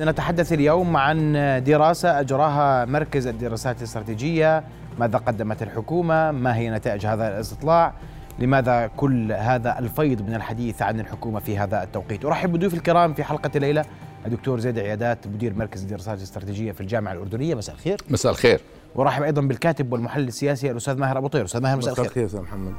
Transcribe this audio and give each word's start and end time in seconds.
نتحدث 0.00 0.52
اليوم 0.52 0.96
عن 0.96 1.32
دراسة 1.66 2.20
أجراها 2.20 2.84
مركز 2.84 3.26
الدراسات 3.26 3.78
الاستراتيجية. 3.78 4.64
ماذا 4.98 5.18
قدمت 5.18 5.62
الحكومة؟ 5.62 6.30
ما 6.30 6.56
هي 6.56 6.70
نتائج 6.70 7.06
هذا 7.06 7.28
الاستطلاع؟ 7.28 7.94
لماذا 8.38 8.86
كل 8.86 9.32
هذا 9.32 9.78
الفيض 9.78 10.22
من 10.22 10.34
الحديث 10.34 10.82
عن 10.82 11.00
الحكومة 11.00 11.40
في 11.40 11.58
هذا 11.58 11.82
التوقيت؟ 11.82 12.24
أرحب 12.24 12.52
بضيوف 12.52 12.74
الكرام 12.74 13.14
في 13.14 13.24
حلقة 13.24 13.50
الليلة 13.56 13.84
الدكتور 14.26 14.60
زيد 14.60 14.78
عيادات 14.78 15.26
مدير 15.26 15.54
مركز 15.54 15.82
الدراسات 15.82 16.18
الاستراتيجية 16.18 16.72
في 16.72 16.80
الجامعة 16.80 17.12
الأردنية. 17.12 17.54
مساء 17.54 17.74
الخير. 17.74 18.00
مساء 18.10 18.32
الخير. 18.32 18.60
ورحب 18.94 19.22
أيضا 19.22 19.42
بالكاتب 19.42 19.92
والمحلل 19.92 20.28
السياسي 20.28 20.70
الأستاذ 20.70 20.98
ماهر 20.98 21.18
أبو 21.18 21.26
طير. 21.26 21.44
أستاذ 21.44 21.62
ماهر 21.62 21.76
مساء 21.76 21.92
الخير. 21.92 22.04
مساء 22.04 22.24
الخير 22.24 22.26
أستاذ 22.26 22.40
محمد. 22.40 22.74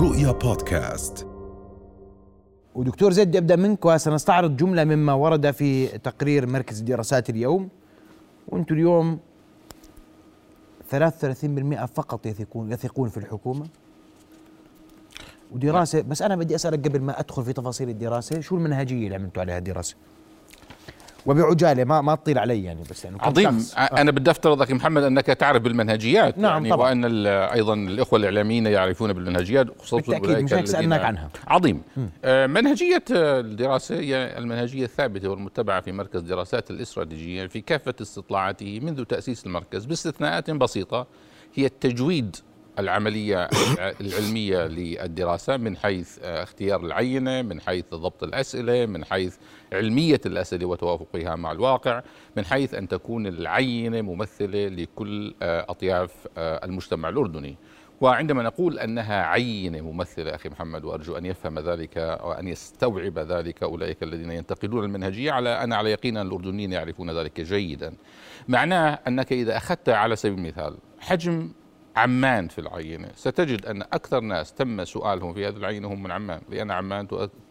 رؤيا 0.00 0.32
بودكاست. 0.32 1.35
ودكتور 2.76 3.12
زيد 3.12 3.36
ابدا 3.36 3.56
منك 3.56 3.84
وسنستعرض 3.84 4.56
جملة 4.56 4.84
مما 4.84 5.12
ورد 5.12 5.50
في 5.50 5.86
تقرير 5.98 6.46
مركز 6.46 6.78
الدراسات 6.78 7.30
اليوم 7.30 7.68
وأنتم 8.48 8.74
اليوم 8.74 9.18
33% 10.92 11.84
فقط 11.84 12.26
يثقون 12.26 12.72
يثقون 12.72 13.08
في 13.08 13.16
الحكومة 13.16 13.66
ودراسه 15.52 16.00
بس 16.00 16.22
أنا 16.22 16.36
بدي 16.36 16.54
أسألك 16.54 16.88
قبل 16.88 17.00
ما 17.00 17.20
أدخل 17.20 17.44
في 17.44 17.52
تفاصيل 17.52 17.88
الدراسة 17.88 18.40
شو 18.40 18.56
المنهجية 18.56 19.04
اللي 19.04 19.14
عملتوا 19.14 19.42
عليها 19.42 19.58
الدراسة؟ 19.58 19.96
وبعجالة 21.26 21.84
ما 21.84 22.00
ما 22.00 22.14
تطيل 22.14 22.38
علي 22.38 22.64
يعني 22.64 22.82
بس 22.90 23.04
يعني 23.04 23.16
عظيم 23.20 23.58
شخص. 23.58 23.74
آه. 23.74 23.80
أنا 23.80 24.10
بدي 24.10 24.30
أفترض 24.30 24.62
أخي 24.62 24.74
محمد 24.74 25.02
أنك 25.02 25.26
تعرف 25.26 25.62
بالمنهجيات 25.62 26.38
نعم، 26.38 26.52
يعني 26.52 26.70
طبعاً. 26.70 26.88
وأن 26.88 27.26
أيضا 27.26 27.74
الإخوة 27.74 28.18
الإعلاميين 28.18 28.66
يعرفون 28.66 29.12
بالمنهجيات 29.12 29.66
خصوصا 29.78 29.96
بالتأكيد، 29.96 30.24
أولئك 30.24 30.44
مش 30.44 30.52
هيك 30.54 30.66
سألناك 30.66 31.00
عنها. 31.00 31.30
عظيم 31.46 31.82
آه 32.24 32.46
منهجية 32.46 33.04
الدراسة 33.10 33.94
هي 33.94 34.38
المنهجية 34.38 34.84
الثابتة 34.84 35.28
والمتبعة 35.28 35.80
في 35.80 35.92
مركز 35.92 36.20
الدراسات 36.20 36.70
الاستراتيجية 36.70 37.46
في 37.46 37.60
كافة 37.60 37.94
استطلاعاته 38.00 38.80
منذ 38.80 39.04
تأسيس 39.04 39.46
المركز 39.46 39.84
باستثناءات 39.84 40.50
بسيطة 40.50 41.06
هي 41.54 41.66
التجويد 41.66 42.36
العملية 42.78 43.48
العلمية 44.00 44.66
للدراسة 44.66 45.56
من 45.56 45.76
حيث 45.76 46.18
آه، 46.22 46.42
اختيار 46.42 46.80
العينة 46.80 47.42
من 47.42 47.60
حيث 47.60 47.84
ضبط 47.94 48.22
الأسئلة 48.22 48.86
من 48.86 49.04
حيث 49.04 49.36
علمية 49.72 50.20
الأسئلة 50.26 50.66
وتوافقها 50.66 51.36
مع 51.36 51.52
الواقع 51.52 52.02
من 52.36 52.44
حيث 52.44 52.74
أن 52.74 52.88
تكون 52.88 53.26
العينة 53.26 54.02
ممثلة 54.02 54.68
لكل 54.68 55.34
آه، 55.42 55.66
أطياف 55.68 56.10
آه، 56.38 56.64
المجتمع 56.64 57.08
الأردني. 57.08 57.56
وعندما 58.00 58.42
نقول 58.42 58.78
أنها 58.78 59.22
عينة 59.22 59.80
ممثلة 59.80 60.34
أخي 60.34 60.48
محمد 60.48 60.84
وأرجو 60.84 61.16
أن 61.16 61.26
يفهم 61.26 61.58
ذلك 61.58 62.18
وأن 62.24 62.48
يستوعب 62.48 63.18
ذلك 63.18 63.62
أولئك 63.62 64.02
الذين 64.02 64.30
ينتقدون 64.30 64.84
المنهجية 64.84 65.32
على 65.32 65.48
أنا 65.48 65.76
على 65.76 65.90
يقين 65.90 66.16
أن 66.16 66.26
الأردنيين 66.26 66.72
يعرفون 66.72 67.18
ذلك 67.18 67.40
جيدا. 67.40 67.94
معناه 68.48 68.98
أنك 69.08 69.32
إذا 69.32 69.56
أخذت 69.56 69.88
على 69.88 70.16
سبيل 70.16 70.38
المثال 70.38 70.76
حجم 71.00 71.50
عمان 71.96 72.48
في 72.48 72.58
العينة 72.58 73.08
ستجد 73.14 73.66
أن 73.66 73.82
أكثر 73.82 74.20
ناس 74.20 74.52
تم 74.52 74.84
سؤالهم 74.84 75.34
في 75.34 75.48
هذه 75.48 75.56
العينة 75.56 75.88
هم 75.88 76.02
من 76.02 76.10
عمان 76.10 76.40
لأن 76.50 76.70
عمان 76.70 77.08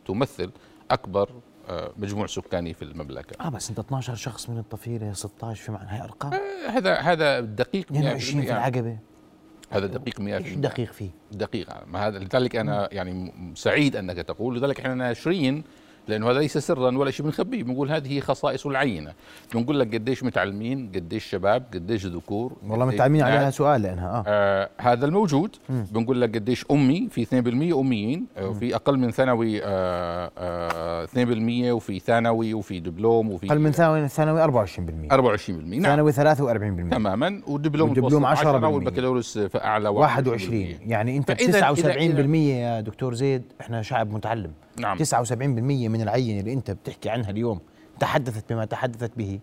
تمثل 0.07 0.51
أكبر 0.91 1.29
آه، 1.69 1.91
مجموع 1.97 2.27
سكاني 2.27 2.73
في 2.73 2.81
المملكة. 2.81 3.45
آه 3.45 3.49
بس 3.49 3.69
أنت 3.69 3.79
12 3.79 4.15
شخص 4.15 4.49
من 4.49 4.57
الطفيلة 4.57 5.13
16 5.13 5.63
في 5.63 5.71
معنى 5.71 5.91
هي 5.91 6.03
أرقام؟ 6.03 6.33
هذا 6.69 6.95
هذا 6.95 7.39
دقيق 7.39 7.85
22 7.91 8.41
في 8.41 8.47
100% 8.47 8.51
العقبة. 8.51 8.97
هذا 9.69 9.85
دقيق 9.85 10.19
100% 10.19 10.21
إيش 10.21 10.53
دقيق 10.53 10.91
فيه؟ 10.91 11.09
دقيق. 11.31 11.67
ما 11.87 12.07
هذا 12.07 12.19
لذلك 12.19 12.55
أنا 12.55 12.89
يعني 12.91 13.33
سعيد 13.55 13.95
أنك 13.95 14.17
تقول 14.17 14.57
لذلك 14.57 14.79
إحنا 14.79 14.93
ناشرين 14.95 15.63
لأنه 16.07 16.31
هذا 16.31 16.39
ليس 16.39 16.57
سرا 16.57 16.97
ولا 16.97 17.11
شيء 17.11 17.25
بنخبيه 17.25 17.63
بنقول 17.63 17.91
هذه 17.91 18.11
هي 18.13 18.21
خصائص 18.21 18.65
العينة. 18.65 19.13
بنقول 19.53 19.79
لك 19.79 19.93
قديش 19.95 20.23
متعلمين 20.23 20.91
قديش 20.95 21.25
شباب 21.25 21.63
قديش 21.73 22.05
ذكور 22.05 22.53
والله 22.67 22.85
متعلمين 22.85 23.21
عليها. 23.21 23.49
سؤال 23.49 23.81
لأنها 23.81 24.09
آه. 24.17 24.23
آه 24.27 24.69
هذا 24.81 25.05
الموجود 25.05 25.55
بنقول 25.69 26.21
لك 26.21 26.35
قديش 26.35 26.65
أمي 26.71 27.07
في 27.11 27.25
2% 27.25 27.75
أميين 27.79 28.25
آه 28.37 28.47
وفي 28.49 28.75
أقل 28.75 28.97
من 28.97 29.11
ثانوي 29.11 29.61
آه 29.63 30.31
آه 30.37 31.05
2% 31.05 31.71
وفي 31.71 31.99
ثانوي 31.99 32.53
وفي 32.53 32.79
دبلوم 32.79 33.31
وفي 33.31 33.47
أقل 33.47 33.59
من 33.59 33.71
ثانوي 33.71 34.07
ثانوي 34.07 34.43
24% 34.43 34.47
24% 34.47 35.49
نعم. 35.49 35.81
ثانوي 35.83 36.13
43% 36.13 36.91
تماما. 36.91 37.41
والدبلوم 37.47 37.89
متوسط 37.91 38.15
10% 38.25 38.45
والبكالوريوس 38.63 39.37
في 39.37 39.63
أعلى 39.63 39.89
21 39.89 40.65
يعني 40.87 41.17
أنت 41.17 41.31
فإذا- 41.31 41.35
79% 41.35 42.15
إذا- 42.15 42.35
يا 42.35 42.81
دكتور 42.81 43.13
زيد 43.13 43.43
إحنا 43.61 43.81
شعب 43.81 44.11
متعلم. 44.13 44.51
نعم. 44.79 44.97
79% 44.97 45.33
من 45.89 46.01
العينه 46.01 46.39
اللي 46.39 46.53
انت 46.53 46.71
بتحكي 46.71 47.09
عنها 47.09 47.29
اليوم 47.29 47.59
تحدثت 47.99 48.53
بما 48.53 48.65
تحدثت 48.65 49.11
به. 49.17 49.39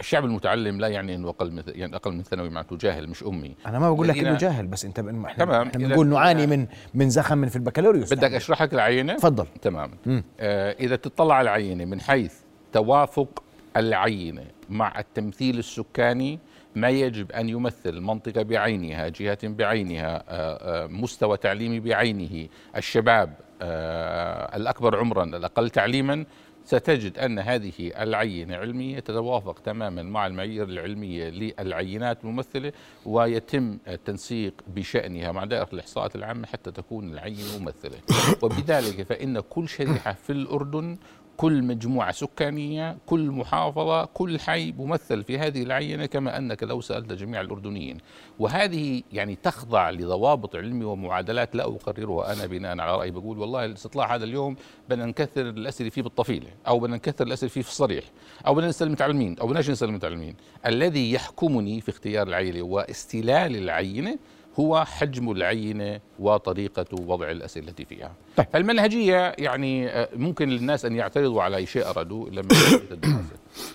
الشعب 0.00 0.24
المتعلم 0.24 0.80
لا 0.80 0.88
يعني 0.88 1.14
انه 1.14 1.28
أقل 1.28 1.52
من 1.52 1.62
يعني 1.66 1.96
أقل 1.96 2.12
من 2.12 2.22
ثانوي 2.22 2.48
معناته 2.50 2.76
جاهل 2.76 3.08
مش 3.08 3.22
أمي. 3.22 3.54
أنا 3.66 3.78
ما 3.78 3.90
بقول 3.92 4.08
لك 4.08 4.18
إنه 4.18 4.38
جاهل 4.38 4.66
بس 4.66 4.84
أنت 4.84 4.98
إحنا 4.98 5.32
تمام. 5.34 5.66
إحنا 5.68 5.88
بنقول 5.88 6.06
نعاني 6.06 6.46
إذا- 6.46 6.50
من 6.50 6.66
من 6.94 7.10
زخم 7.10 7.38
من 7.38 7.48
في 7.48 7.56
البكالوريوس. 7.56 8.12
بدك 8.14 8.32
اشرح 8.32 8.62
لك 8.62 8.74
العينة؟ 8.74 9.14
تفضل. 9.16 9.46
تماما 9.62 9.94
مم. 10.06 10.24
آه 10.40 10.72
إذا 10.80 10.96
تطلع 10.96 11.34
على 11.34 11.44
العينة 11.50 11.84
من 11.84 12.00
حيث 12.00 12.34
توافق 12.72 13.42
العينة 13.76 14.44
مع 14.70 14.98
التمثيل 14.98 15.58
السكاني 15.58 16.38
ما 16.76 16.88
يجب 16.88 17.32
أن 17.32 17.48
يمثل 17.48 18.00
منطقة 18.00 18.42
بعينها 18.42 19.08
جهة 19.08 19.38
بعينها 19.48 20.16
آه 20.28 20.84
آه 20.84 20.86
مستوى 20.86 21.36
تعليمي 21.36 21.80
بعينه. 21.80 22.48
الشباب 22.76 23.34
آه 23.62 24.56
الأكبر 24.56 24.96
عمرا 24.98 25.24
الأقل 25.24 25.70
تعليما 25.70 26.24
ستجد 26.64 27.18
أن 27.18 27.38
هذه 27.38 27.72
العينة 28.00 28.56
علمية 28.56 28.98
تتوافق 28.98 29.58
تماما 29.58 30.02
مع 30.02 30.26
المعايير 30.26 30.64
العلمية 30.68 31.28
للعينات 31.28 32.24
الممثلة 32.24 32.72
ويتم 33.06 33.78
التنسيق 33.88 34.54
بشأنها 34.66 35.32
مع 35.32 35.44
دائرة 35.44 35.68
الإحصاءات 35.72 36.16
العامة 36.16 36.46
حتى 36.46 36.70
تكون 36.70 37.12
العينة 37.12 37.58
ممثلة. 37.60 37.98
وبذلك 38.42 39.02
فإن 39.02 39.40
كل 39.40 39.68
شريحة 39.68 40.12
في 40.12 40.30
الأردن 40.32 40.96
كل 41.36 41.62
مجموعة 41.62 42.12
سكانية 42.12 42.96
كل 43.06 43.30
محافظة 43.30 44.04
كل 44.04 44.40
حي 44.40 44.72
ممثل 44.72 45.24
في 45.24 45.38
هذه 45.38 45.62
العينة 45.62 46.06
كما 46.06 46.38
أنك 46.38 46.62
لو 46.62 46.80
سألت 46.80 47.12
جميع 47.12 47.40
الأردنيين. 47.40 47.98
وهذه 48.38 49.02
يعني 49.12 49.36
تخضع 49.42 49.90
لضوابط 49.90 50.56
علمية 50.56 50.86
ومعادلات 50.86 51.56
لا 51.56 51.64
أقررها 51.64 52.32
أنا 52.32 52.46
بناء 52.46 52.80
على 52.80 52.96
رأيي. 52.96 53.10
بقول 53.10 53.38
والله 53.38 53.64
الاستطلاع 53.64 54.14
هذا 54.14 54.24
اليوم 54.24 54.56
بدنا 54.88 55.06
نكثر 55.06 55.48
الأسئلة 55.48 55.90
فيه 55.90 56.02
بالطفيلة 56.02 56.48
أو 56.66 56.78
بدنا 56.78 56.96
نكثر 56.96 57.26
الأسئلة 57.26 57.50
فيه 57.50 57.62
في 57.62 57.68
الصريح 57.68 58.04
أو 58.46 58.54
بدنا 58.54 58.68
نسأل 58.68 58.86
المتعلمين 58.86 59.38
أو 59.38 59.46
بدناش 59.46 59.70
نسأل 59.70 59.88
المتعلمين. 59.88 60.34
الذي 60.66 61.12
يحكمني 61.12 61.80
في 61.80 61.88
اختيار 61.88 62.26
العينة 62.26 62.62
واستلال 62.62 63.56
العينة 63.56 64.18
هو 64.60 64.84
حجم 64.84 65.30
العينة 65.30 66.00
وطريقة 66.18 66.86
وضع 66.92 67.30
الأسئلة 67.30 67.72
فيها. 67.88 68.12
طيب. 68.36 68.46
فالمنهجية 68.52 69.34
يعني 69.38 69.88
آه، 69.88 70.08
ممكن 70.16 70.48
للناس 70.48 70.84
أن 70.84 70.96
يعترضوا 70.96 71.42
على 71.42 71.66
شيء 71.66 71.86
أرادوا 71.90 72.30
لما 72.36 72.48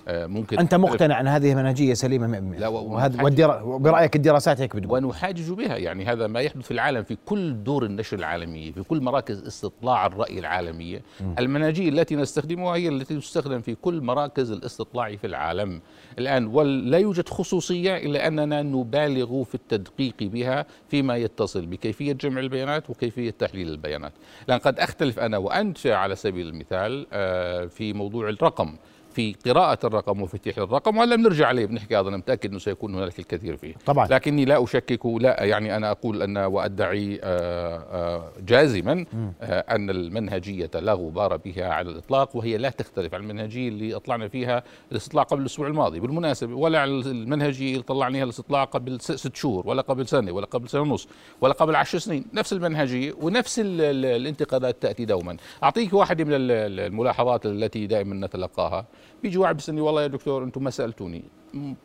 آه، 0.07 0.25
ممكن 0.25 0.59
أنت 0.59 0.75
مقتنع 0.75 1.19
أن 1.19 1.27
هذه 1.27 1.55
منهجية 1.55 1.93
سليمة 1.93 2.27
100% 2.55 2.59
لا، 2.59 2.67
وهذا 2.67 3.23
والدرا- 3.23 3.61
وبرايك 3.61 4.15
الدراسات 4.15 4.61
هيك 4.61 4.75
بتقول؟ 4.75 5.05
ونحاجج 5.05 5.51
بها 5.51 5.77
يعني 5.77 6.05
هذا 6.05 6.27
ما 6.27 6.39
يحدث 6.39 6.65
في 6.65 6.71
العالم 6.71 7.03
في 7.03 7.17
كل 7.25 7.63
دور 7.63 7.85
النشر 7.85 8.17
العالمية 8.17 8.71
في 8.71 8.83
كل 8.83 9.01
مراكز 9.01 9.43
استطلاع 9.47 10.05
الرأي 10.05 10.39
العالمية. 10.39 11.01
المناهجية 11.39 11.89
التي 11.89 12.15
نستخدمها 12.15 12.75
هي 12.75 12.87
التي 12.87 13.17
تستخدم 13.19 13.61
في 13.61 13.75
كل 13.75 14.01
مراكز 14.01 14.51
الاستطلاع 14.51 15.15
في 15.15 15.27
العالم. 15.27 15.81
الآن 16.19 16.45
ولا 16.47 16.97
يوجد 16.97 17.29
خصوصية 17.29 17.97
إلا 17.97 18.27
أننا 18.27 18.61
نبالغ 18.61 19.43
في 19.43 19.55
التدقيق 19.55 20.15
بها 20.21 20.65
فيما 20.89 21.17
يتصل 21.17 21.65
بكيفية 21.65 22.13
جمع 22.13 22.39
البيانات 22.41 22.89
وكيفية 22.89 23.31
تحليل 23.39 23.69
البيانات. 23.69 24.11
لأن 24.51 24.59
قد 24.59 24.79
أختلف 24.79 25.19
أنا 25.19 25.37
وأنت 25.37 25.87
على 25.87 26.15
سبيل 26.15 26.47
المثال 26.47 27.07
آه، 27.13 27.65
في 27.65 27.93
موضوع 27.93 28.29
الرقم. 28.29 28.75
في 29.15 29.35
قراءة 29.45 29.79
الرقم 29.87 30.21
وفتح 30.21 30.57
الرقم 30.57 30.97
وهلا 30.97 31.15
بنرجع 31.15 31.47
عليه 31.47 31.65
بنحكي 31.65 31.97
هذا 31.97 32.09
أنا 32.09 32.17
متأكد 32.17 32.49
أنه 32.49 32.59
سيكون 32.59 32.95
هناك 32.95 33.19
الكثير 33.19 33.57
فيه. 33.57 33.73
طبعا. 33.85 34.07
لكني 34.07 34.45
لا 34.45 34.63
أشكك 34.63 35.05
لا 35.05 35.43
يعني 35.43 35.75
أنا 35.75 35.91
أقول 35.91 36.21
أن 36.21 36.37
وأدعي 36.37 37.19
آه، 37.23 37.77
آه، 37.91 38.31
جازما 38.47 39.05
آه، 39.41 39.59
أن 39.75 39.89
المنهجية 39.89 40.69
لا 40.75 40.93
غبار 40.93 41.37
بها 41.37 41.67
على 41.73 41.89
الإطلاق 41.89 42.35
وهي 42.35 42.57
لا 42.57 42.69
تختلف 42.69 43.13
عن 43.13 43.21
المنهجية 43.21 43.69
اللي 43.69 43.95
أطلعنا 43.95 44.27
فيها 44.27 44.63
الاستطلاع 44.91 45.23
قبل 45.23 45.41
الأسبوع 45.41 45.67
الماضي. 45.67 45.99
بالمناسبة 45.99 46.53
ولا 46.55 46.79
عن 46.79 46.89
المنهجية 46.89 47.71
اللي 47.71 47.83
طلعنا 47.83 48.05
عليها 48.05 48.23
الاستطلاع 48.23 48.63
قبل 48.63 49.01
ست 49.01 49.35
شهور 49.35 49.67
ولا 49.67 49.81
قبل 49.81 50.07
سنة 50.07 50.31
ولا 50.31 50.45
قبل 50.45 50.69
سنة 50.69 50.81
ونص 50.81 51.07
ولا 51.41 51.53
قبل 51.53 51.75
عشر 51.75 51.97
سنين 51.99 52.25
نفس 52.33 52.53
المنهجية 52.53 53.13
ونفس 53.21 53.59
ال- 53.59 53.81
ال- 53.81 54.05
الانتقادات 54.05 54.81
تأتي 54.81 55.05
دوما. 55.05 55.37
أعطيك 55.63 55.93
واحدة 55.93 56.23
من 56.23 56.33
ال- 56.33 56.51
ال- 56.51 56.79
الملاحظات 56.79 57.45
التي 57.45 57.87
دائما 57.87 58.25
نتلقاها. 58.27 58.85
بيجي 59.23 59.37
واحد 59.37 59.55
بيسألني 59.55 59.81
والله 59.81 60.01
يا 60.01 60.07
دكتور 60.07 60.43
أنتم 60.43 60.63
ما 60.63 60.69
سألتوني. 60.69 61.23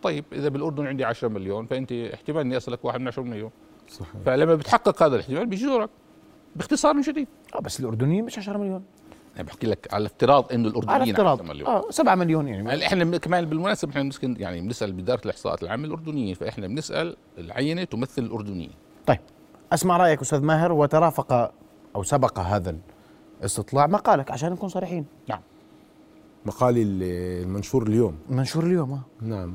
طيب 0.03 0.25
إذا 0.33 0.49
بالأردن 0.49 0.87
عندي 0.87 1.05
10 1.05 1.29
مليون 1.29 1.67
فأنت 1.67 1.93
احتمال 1.93 2.41
إني 2.41 2.57
أسألك 2.57 2.85
واحد 2.85 3.01
من 3.01 3.09
10 3.09 3.23
مليون. 3.23 3.51
صحيح. 3.89 4.11
فلما 4.27 4.55
بتحقق 4.55 5.03
هذا 5.03 5.15
الاحتمال 5.15 5.47
بيجي 5.47 5.67
دورك 5.67 5.91
باختصار 6.57 7.03
شديد. 7.03 7.29
آه 7.55 7.61
بس 7.61 7.81
الأردنيين 7.81 8.25
مش 8.25 8.39
10 8.39 8.59
مليون. 8.59 8.85
أنا 9.37 9.45
بحكي 9.45 9.67
لك 9.67 9.95
على 9.95 10.07
افتراض 10.07 10.53
إنه 10.53 10.69
الأردنيين 10.69 11.01
على 11.01 11.11
افتراض. 11.11 11.41
10 11.43 11.53
مليون. 11.53 11.69
آه 11.69 11.91
7 11.91 12.15
مليون 12.15 12.49
يعني. 12.49 12.69
هلا 12.69 12.87
إحنا 12.87 13.19
كمان 13.19 13.45
بالمناسبة 13.45 13.91
إحنا 13.91 14.03
بنسكن 14.03 14.37
يعني 14.39 14.61
بنسأل 14.61 14.93
بإدارة 14.93 15.21
الإحصاءات 15.25 15.63
العامة 15.63 15.85
الاردنيين 15.85 16.35
فإحنا 16.35 16.67
بنسأل 16.67 17.17
العينة 17.39 17.85
تمثل 17.85 18.23
الأردنيين. 18.23 18.73
طيب 19.07 19.19
أسمع 19.73 19.97
رأيك 19.97 20.21
أستاذ 20.21 20.41
ماهر 20.41 20.73
وترافق 20.73 21.53
أو 21.97 22.03
سبق 22.03 22.39
هذا 22.39 22.77
الاستطلاع 23.41 23.87
مقالك 23.87 24.31
عشان 24.31 24.53
نكون 24.53 24.69
صريحين. 24.69 25.07
نعم. 25.29 25.41
مقالي 26.47 26.83
ال- 26.83 27.03
المنشور 27.45 27.83
اليوم. 27.87 28.15
منشور 28.31 28.65
اليوم 28.65 28.93
آه. 28.93 29.01
نعم. 29.23 29.53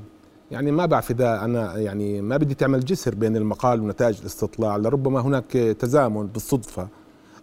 يعني 0.52 0.72
ما 0.72 0.86
بعرف 0.86 1.12
إذا 1.12 1.46
أنا 1.46 1.78
يعني 1.78 2.22
ما 2.22 2.38
بدي 2.38 2.54
تعمل 2.54 2.80
جسر 2.86 3.16
بين 3.16 3.36
المقال 3.38 3.82
ونتائج 3.82 4.20
الاستطلاع 4.20 4.78
لربما 4.78 5.20
هناك 5.22 5.52
تزامن 5.80 6.28
بالصدفة 6.28 6.88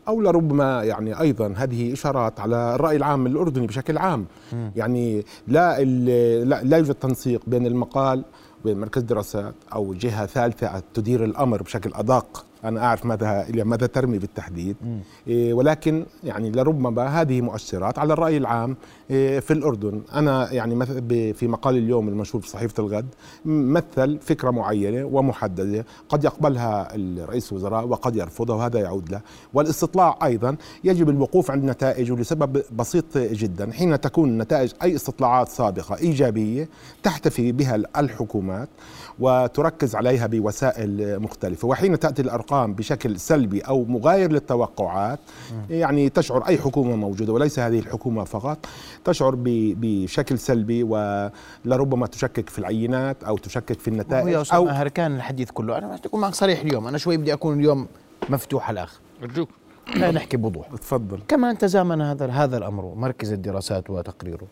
أو 0.09 0.21
لربما 0.21 0.83
يعني 0.85 1.21
أيضا 1.21 1.55
هذه 1.57 1.93
إشارات 1.93 2.41
على 2.41 2.75
الرأي 2.75 2.97
العام 2.97 3.27
الأردني 3.27 3.67
بشكل 3.67 3.99
عام. 3.99 4.27
يعني 4.77 5.25
لا 5.49 5.85
لا, 5.85 6.63
لا 6.63 6.77
يوجد 6.77 6.95
تنسيق 6.95 7.41
بين 7.47 7.67
المقال 7.67 8.25
وبين 8.63 8.81
مركز 8.81 9.03
دراسات 9.03 9.55
أو 9.75 9.95
جهة 9.95 10.27
ثالثة 10.27 10.83
تدير 10.95 11.25
الأمر 11.25 11.63
بشكل 11.63 11.91
أدق. 11.95 12.45
أنا 12.65 12.85
أعرف 12.85 13.07
ماذا 13.07 13.47
إلى 13.49 13.65
ماذا 13.65 13.87
ترمي 13.87 14.19
بالتحديد. 14.19 14.77
إيه 15.27 15.55
ولكن 15.55 16.07
يعني 16.25 16.51
لربما 16.51 17.21
هذه 17.21 17.41
مؤشرات 17.41 17.99
على 17.99 18.13
الرأي 18.13 18.37
العام 18.37 18.77
إيه 19.11 19.41
في 19.41 19.53
الأردن. 19.53 20.03
أنا 20.15 20.53
يعني 20.53 20.87
في 21.35 21.49
مقال 21.49 21.77
اليوم 21.77 22.09
المنشور 22.09 22.41
في 22.41 22.49
صحيفة 22.49 22.83
الغد 22.83 23.07
مثل 23.45 24.19
فكرة 24.21 24.51
معينة 24.51 25.05
ومحددة 25.05 25.85
قد 26.09 26.25
يقبلها 26.25 26.89
الرئيس 26.95 27.53
الوزراء 27.53 27.87
وقد 27.87 28.17
يرفضها 28.17 28.57
وهذا 28.57 28.81
يعود 28.81 29.11
له. 29.11 29.21
والاستطلاع 29.55 30.19
أيضا 30.25 30.57
يجب 30.85 31.09
الوقوف 31.09 31.51
عند 31.51 31.65
نتائجه 31.65 32.17
لسبب 32.17 32.63
بسيط 32.77 33.19
جدا. 33.19 33.73
حين 33.73 34.01
تكون 34.01 34.39
نتائج 34.39 34.73
أي 34.83 34.95
استطلاعات 34.95 35.49
سابقة 35.49 35.97
إيجابية 35.97 36.69
تحتفي 37.03 37.53
بها 37.53 37.75
الحكومات 37.75 38.69
وتركز 39.19 39.95
عليها 39.95 40.27
بوسائل 40.27 41.23
مختلفة. 41.23 41.69
وحين 41.69 41.99
تأتي 41.99 42.23
الأرقام 42.23 42.48
بشكل 42.53 43.21
سلبي 43.21 43.61
أو 43.61 43.85
مغاير 43.85 44.33
للتوقعات 44.33 45.19
يعني 45.71 46.09
تشعر 46.09 46.49
أي 46.49 46.59
حكومة 46.59 46.97
موجودة 46.97 47.33
وليس 47.33 47.59
هذه 47.59 47.79
الحكومة 47.79 48.25
فقط 48.25 48.67
تشعر 49.05 49.35
ب- 49.35 49.75
بشكل 49.81 50.39
سلبي 50.39 50.83
ولربما 50.83 52.07
تشكك 52.07 52.49
في 52.51 52.59
العينات 52.59 53.25
أو 53.25 53.37
تشكك 53.39 53.81
في 53.81 53.89
النتائج 53.89 54.35
أستاذ 54.35 54.57
أو 54.57 54.65
ماهر 54.65 54.89
كان 54.89 55.17
الحديث 55.17 55.51
كله. 55.51 55.79
أنا 55.79 55.87
بدي 55.87 56.01
اكون 56.09 56.21
معك 56.21 56.35
صريح 56.35 56.61
اليوم. 56.61 56.87
أنا 56.87 56.99
شوي 56.99 57.17
بدي 57.17 57.33
أكون 57.33 57.59
اليوم 57.59 57.87
مفتوح 58.29 58.71
الأخ. 58.71 59.01
أرجوك. 59.23 59.49
لا 59.97 60.11
نحكي 60.11 60.37
بوضوح. 60.37 60.69
تفضل. 60.69 61.19
كمان 61.29 61.59
تزامن 61.59 62.01
هذا 62.03 62.27
هذا 62.27 62.57
الأمر 62.59 62.95
مركز 62.95 63.33
الدراسات 63.33 63.91
وتقريره. 63.91 64.47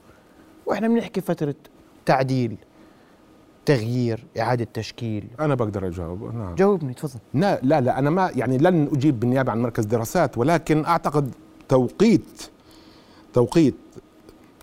وإحنا 0.66 0.88
بنحكي 0.88 1.20
فترة 1.20 1.54
تعديل. 2.06 2.56
تغيير 3.66 4.24
إعادة 4.40 4.66
تشكيل. 4.74 5.24
أنا 5.40 5.54
بقدر 5.54 5.86
أجاوب. 5.86 6.34
نعم. 6.34 6.54
جاوبني 6.54 6.94
تفضل. 6.94 7.20
لا 7.34 7.60
لا 7.62 7.80
لا 7.80 7.98
أنا 7.98 8.10
ما 8.10 8.30
يعني 8.36 8.58
لن 8.58 8.88
أجيب 8.92 9.20
بالنيابة 9.20 9.52
عن 9.52 9.62
مركز 9.62 9.84
دراسات 9.84 10.38
ولكن 10.38 10.84
أعتقد 10.84 11.30
توقيت 11.68 12.42
توقيت 13.32 13.74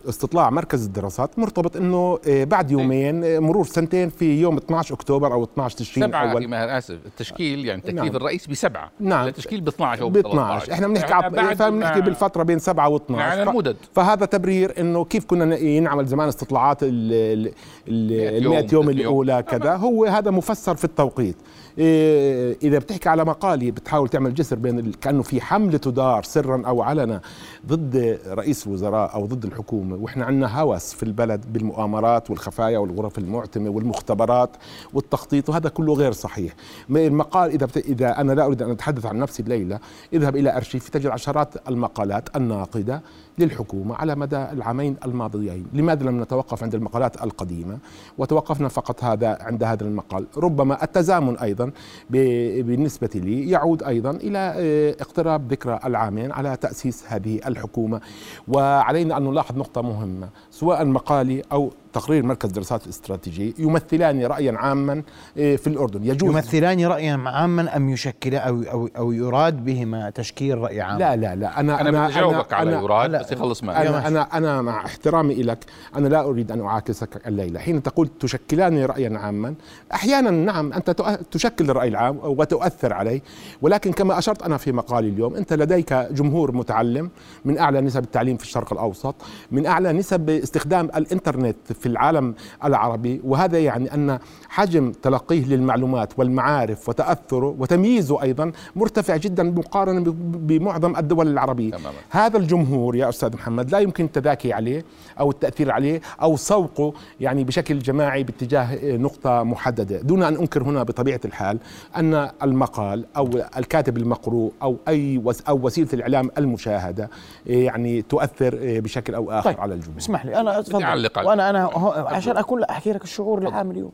استطلاع 0.09 0.49
مركز 0.49 0.85
الدراسات 0.85 1.39
مرتبط 1.39 1.77
إنه 1.77 2.19
آه، 2.27 2.43
بعد 2.43 2.71
يومين 2.71 3.23
آه، 3.23 3.39
مرور 3.39 3.65
سنتين 3.65 4.09
في 4.09 4.41
يوم 4.41 4.57
12 4.57 4.95
أكتوبر 4.95 5.33
أو 5.33 5.43
12 5.43 5.77
تشرين 5.77 6.07
سبعة 6.07 6.39
في 6.39 6.47
ماهر 6.47 6.77
أسف 6.77 6.97
التشكيل 7.05 7.65
يعني 7.65 7.81
تكليف 7.81 7.95
نعم. 8.03 8.15
الرئيس 8.15 8.47
بسبعة 8.47 8.91
نعم. 8.99 9.27
التشكيل 9.27 9.61
ب 9.61 9.67
12 9.67 10.01
أو 10.01 10.09
ب 10.09 10.17
12 10.17 10.73
إحنا 10.73 10.87
بنحكي. 10.87 11.29
بعد 11.29 11.55
فبنحكي 11.55 12.01
بالفترة 12.01 12.43
بين 12.43 12.59
7 12.59 12.89
و 12.89 12.95
12 12.97 13.23
على 13.29 13.45
ف- 13.45 13.49
المدد. 13.49 13.75
فهذا 13.95 14.25
تبرير 14.25 14.73
إنه 14.79 15.05
كيف 15.05 15.25
كنا 15.25 15.55
ينعمل 15.57 16.05
زمان 16.05 16.27
استطلاعات 16.27 16.83
ال 16.83 16.89
ال- 17.13 17.53
ال- 17.87 18.43
يوم، 18.43 18.53
100 18.55 18.67
يوم 18.73 18.83
يوم. 18.83 18.89
الأولى 18.89 19.43
كذا 19.49 19.75
هو 19.75 20.05
هذا 20.05 20.31
مفسر 20.31 20.75
في 20.75 20.83
التوقيت 20.85 21.35
إيه، 21.35 21.35
إذا 21.77 22.79
بتحكي 22.79 23.09
على 23.09 23.25
مقالي 23.25 23.71
بتحاول 23.71 24.09
تعمل 24.09 24.33
جسر 24.33 24.55
بين 24.55 24.91
كأنه 24.91 25.21
في 25.21 25.41
حملة 25.41 25.77
تدار 25.77 26.23
سرا 26.23 26.63
أو 26.67 26.81
علنا 26.81 27.21
ضد 27.67 28.19
رئيس 28.27 28.67
الوزراء 28.67 29.13
أو 29.13 29.25
ضد 29.25 29.45
الحكومة. 29.45 29.95
وإحنا 29.95 30.25
عندنا 30.25 30.59
هوس 30.61 30.93
في 30.93 31.03
البلد 31.03 31.45
بالمؤامرات 31.53 32.29
والخفايا 32.29 32.77
والغرف 32.77 33.17
المعتمة 33.17 33.69
والمختبرات 33.69 34.49
والتخطيط 34.93 35.49
وهذا 35.49 35.69
كله 35.69 35.93
غير 35.93 36.11
صحيح. 36.11 36.53
المقال 36.89 37.51
إذا 37.51 37.65
بت... 37.65 37.77
إذا 37.77 38.21
أنا 38.21 38.33
لا 38.33 38.45
أريد 38.45 38.61
أن 38.61 38.71
أتحدث 38.71 39.05
عن 39.05 39.19
نفسي 39.19 39.43
الليلة 39.43 39.79
اذهب 40.13 40.35
إلى 40.35 40.57
أرشيف 40.57 40.89
تجد 40.89 41.07
عشرات 41.07 41.67
المقالات 41.67 42.35
الناقدة 42.35 43.01
للحكومة 43.37 43.95
على 43.95 44.15
مدى 44.15 44.37
العامين 44.37 44.95
الماضيين. 45.05 45.65
لماذا 45.73 46.03
لم 46.03 46.21
نتوقف 46.21 46.63
عند 46.63 46.75
المقالات 46.75 47.23
القديمة؟ 47.23 47.77
وتوقفنا 48.17 48.67
فقط 48.67 49.03
هذا 49.03 49.37
عند 49.41 49.63
هذا 49.63 49.83
المقال. 49.83 50.25
ربما 50.37 50.83
التزامن 50.83 51.37
أيضا 51.37 51.62
ب- 52.09 52.61
بالنسبة 52.65 53.09
لي 53.15 53.49
يعود 53.49 53.83
أيضا 53.83 54.11
إلى 54.11 54.53
آه، 54.57 54.95
اقتراب 55.01 55.51
ذكرى 55.51 55.79
العامين 55.85 56.31
على 56.31 56.57
تأسيس 56.57 57.03
هذه 57.07 57.39
الحكومة. 57.47 58.01
وعلينا 58.47 59.17
أن 59.17 59.23
نلاحظ 59.23 59.57
نقطة 59.57 59.81
مهمة 59.81 60.29
سواء 60.51 60.85
مقالي 60.85 61.41
أو 61.51 61.71
تقرير 61.93 62.25
مركز 62.25 62.49
دراسات 62.49 62.83
الاستراتيجيه 62.83 63.53
يمثلان 63.59 64.23
رايا 64.25 64.51
عاما 64.57 65.03
آه، 65.37 65.55
في 65.55 65.67
الأردن. 65.67 66.03
يجوز 66.03 66.29
يمثلان 66.29 66.85
رايا 66.85 67.17
عاما 67.25 67.75
أم 67.77 67.89
يشكل 67.89 68.35
أو 68.35 68.61
أو 68.71 68.89
أو 68.97 69.11
يراد 69.11 69.65
بهما 69.65 70.09
تشكيل 70.09 70.57
رأي 70.57 70.81
عام؟ 70.81 70.99
لا 70.99 71.15
لا 71.15 71.35
لا. 71.35 71.59
أنا 71.59 71.81
أنا 71.81 71.91
بدي 71.91 72.13
أجاوبك 72.17 72.53
على 72.53 72.79
أنا- 72.79 72.83
يراد 72.83 73.11
لا. 73.11 73.21
بس 73.21 73.31
يخلص 73.31 73.63
معي. 73.63 73.87
أنا 73.87 74.07
أنا 74.07 74.21
أنا 74.37 74.61
مع 74.61 74.85
احترامي 74.85 75.33
لك. 75.43 75.57
أنا 75.95 76.07
لا 76.07 76.23
أريد 76.23 76.51
أن 76.51 76.61
أعاكسك 76.61 77.27
الليلة. 77.27 77.59
حين 77.59 77.83
تقول 77.83 78.09
تشكلان 78.19 78.77
رايا 78.85 79.17
عاما 79.17 79.53
أحيانا 79.93 80.29
نعم 80.29 80.73
أنت 80.73 81.01
تؤ- 81.01 81.23
تشكل 81.31 81.69
الرأي 81.69 81.87
العام 81.87 82.19
وتؤثر 82.23 82.93
عليه. 82.93 83.21
ولكن 83.61 83.91
كما 83.91 84.17
أشرت 84.17 84.41
أنا 84.43 84.57
في 84.57 84.71
مقالي 84.71 85.09
اليوم 85.09 85.35
أنت 85.35 85.53
لديك 85.53 85.93
جمهور 85.93 86.51
متعلم 86.55 87.09
من 87.45 87.57
أعلى 87.57 87.81
نسب 87.81 88.03
التعليم 88.03 88.37
في 88.37 88.43
الشرق 88.43 88.73
الأوسط 88.73 89.15
من 89.51 89.65
أعلى 89.65 89.93
نسب 89.93 90.29
استخدام 90.29 90.85
الإنترنت 90.95 91.55
في 91.83 91.89
العالم 91.89 92.35
العربي 92.65 93.21
وهذا 93.23 93.59
يعني 93.59 93.93
أن 93.93 94.19
حجم 94.49 94.91
تلقيه 94.91 95.45
للمعلومات 95.45 96.13
والمعارف 96.19 96.89
وتأثره 96.89 97.55
وتمييزه 97.59 98.21
أيضا 98.21 98.51
مرتفع 98.75 99.15
جدا 99.17 99.43
مقارنه 99.43 99.99
ب- 100.11 100.47
بمعظم 100.47 100.95
الدول 100.95 101.27
العربية 101.27 101.71
تماما. 101.71 101.95
هذا 102.09 102.37
الجمهور 102.37 102.95
يا 102.95 103.09
أستاذ 103.09 103.33
محمد 103.35 103.71
لا 103.71 103.79
يمكن 103.79 104.05
التذاكي 104.05 104.53
عليه 104.53 104.85
أو 105.19 105.31
التأثير 105.31 105.71
عليه 105.71 106.01
أو 106.21 106.35
سوقه 106.37 106.93
يعني 107.19 107.43
بشكل 107.43 107.79
جماعي 107.79 108.23
باتجاه 108.23 108.97
نقطة 108.97 109.43
محددة 109.43 110.01
دون 110.01 110.23
أن 110.23 110.35
أنكر 110.35 110.63
هنا 110.63 110.83
بطبيعة 110.83 111.19
الحال 111.25 111.59
أن 111.97 112.29
المقال 112.43 113.05
أو 113.17 113.29
الكاتب 113.57 113.97
المقروء 113.97 114.51
أو 114.61 114.77
أي 114.87 115.17
وس 115.23 115.41
أو 115.41 115.59
وسيلة 115.65 115.89
الإعلام 115.93 116.29
المشاهدة 116.37 117.09
يعني 117.45 118.01
تؤثر 118.01 118.55
بشكل 118.61 119.15
أو 119.15 119.31
آخر 119.31 119.51
طيب. 119.51 119.59
على 119.61 119.73
الجمهور 119.73 119.97
اسمح 119.97 120.25
لي 120.25 120.35
أعلق 120.83 121.19
على- 121.19 121.25
وأنا 121.25 121.49
أنا 121.49 121.72
هو- 121.75 121.91
عشان 122.07 122.37
أكون 122.37 122.63
أحكي 122.63 122.91
لك 122.93 123.03
الشعور 123.03 123.39
العام 123.39 123.71
اليوم. 123.71 123.91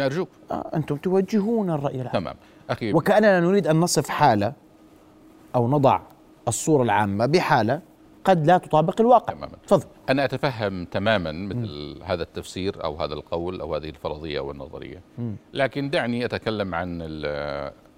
أرجوك. 0.00 0.28
آه 0.50 0.70
أنتم 0.74 0.96
توجهون 0.96 1.70
الرأي 1.70 2.00
العام. 2.00 2.12
تمام. 2.12 2.34
أخي. 2.70 2.92
وكأننا 2.92 3.40
نريد 3.40 3.66
أن 3.66 3.80
نصف 3.80 4.08
حالة 4.08 4.52
أو 5.54 5.68
نضع 5.68 6.00
الصورة 6.48 6.82
العامة 6.82 7.26
بحالة 7.26 7.80
قد 8.24 8.46
لا 8.46 8.58
تطابق 8.58 9.00
الواقع. 9.00 9.32
تماما. 9.34 9.52
تفضل. 9.66 9.86
أنا 10.10 10.24
أتفهم 10.24 10.84
تماما 10.84 11.32
مثل 11.32 11.98
هذا 12.04 12.22
التفسير 12.22 12.84
أو 12.84 12.96
هذا 12.96 13.14
القول 13.14 13.60
أو 13.60 13.74
هذه 13.74 13.88
الفرضية 13.88 14.38
أو 14.38 14.50
النظرية. 14.50 15.00
لكن 15.54 15.90
دعني 15.90 16.24
أتكلم 16.24 16.74
عن 16.74 17.02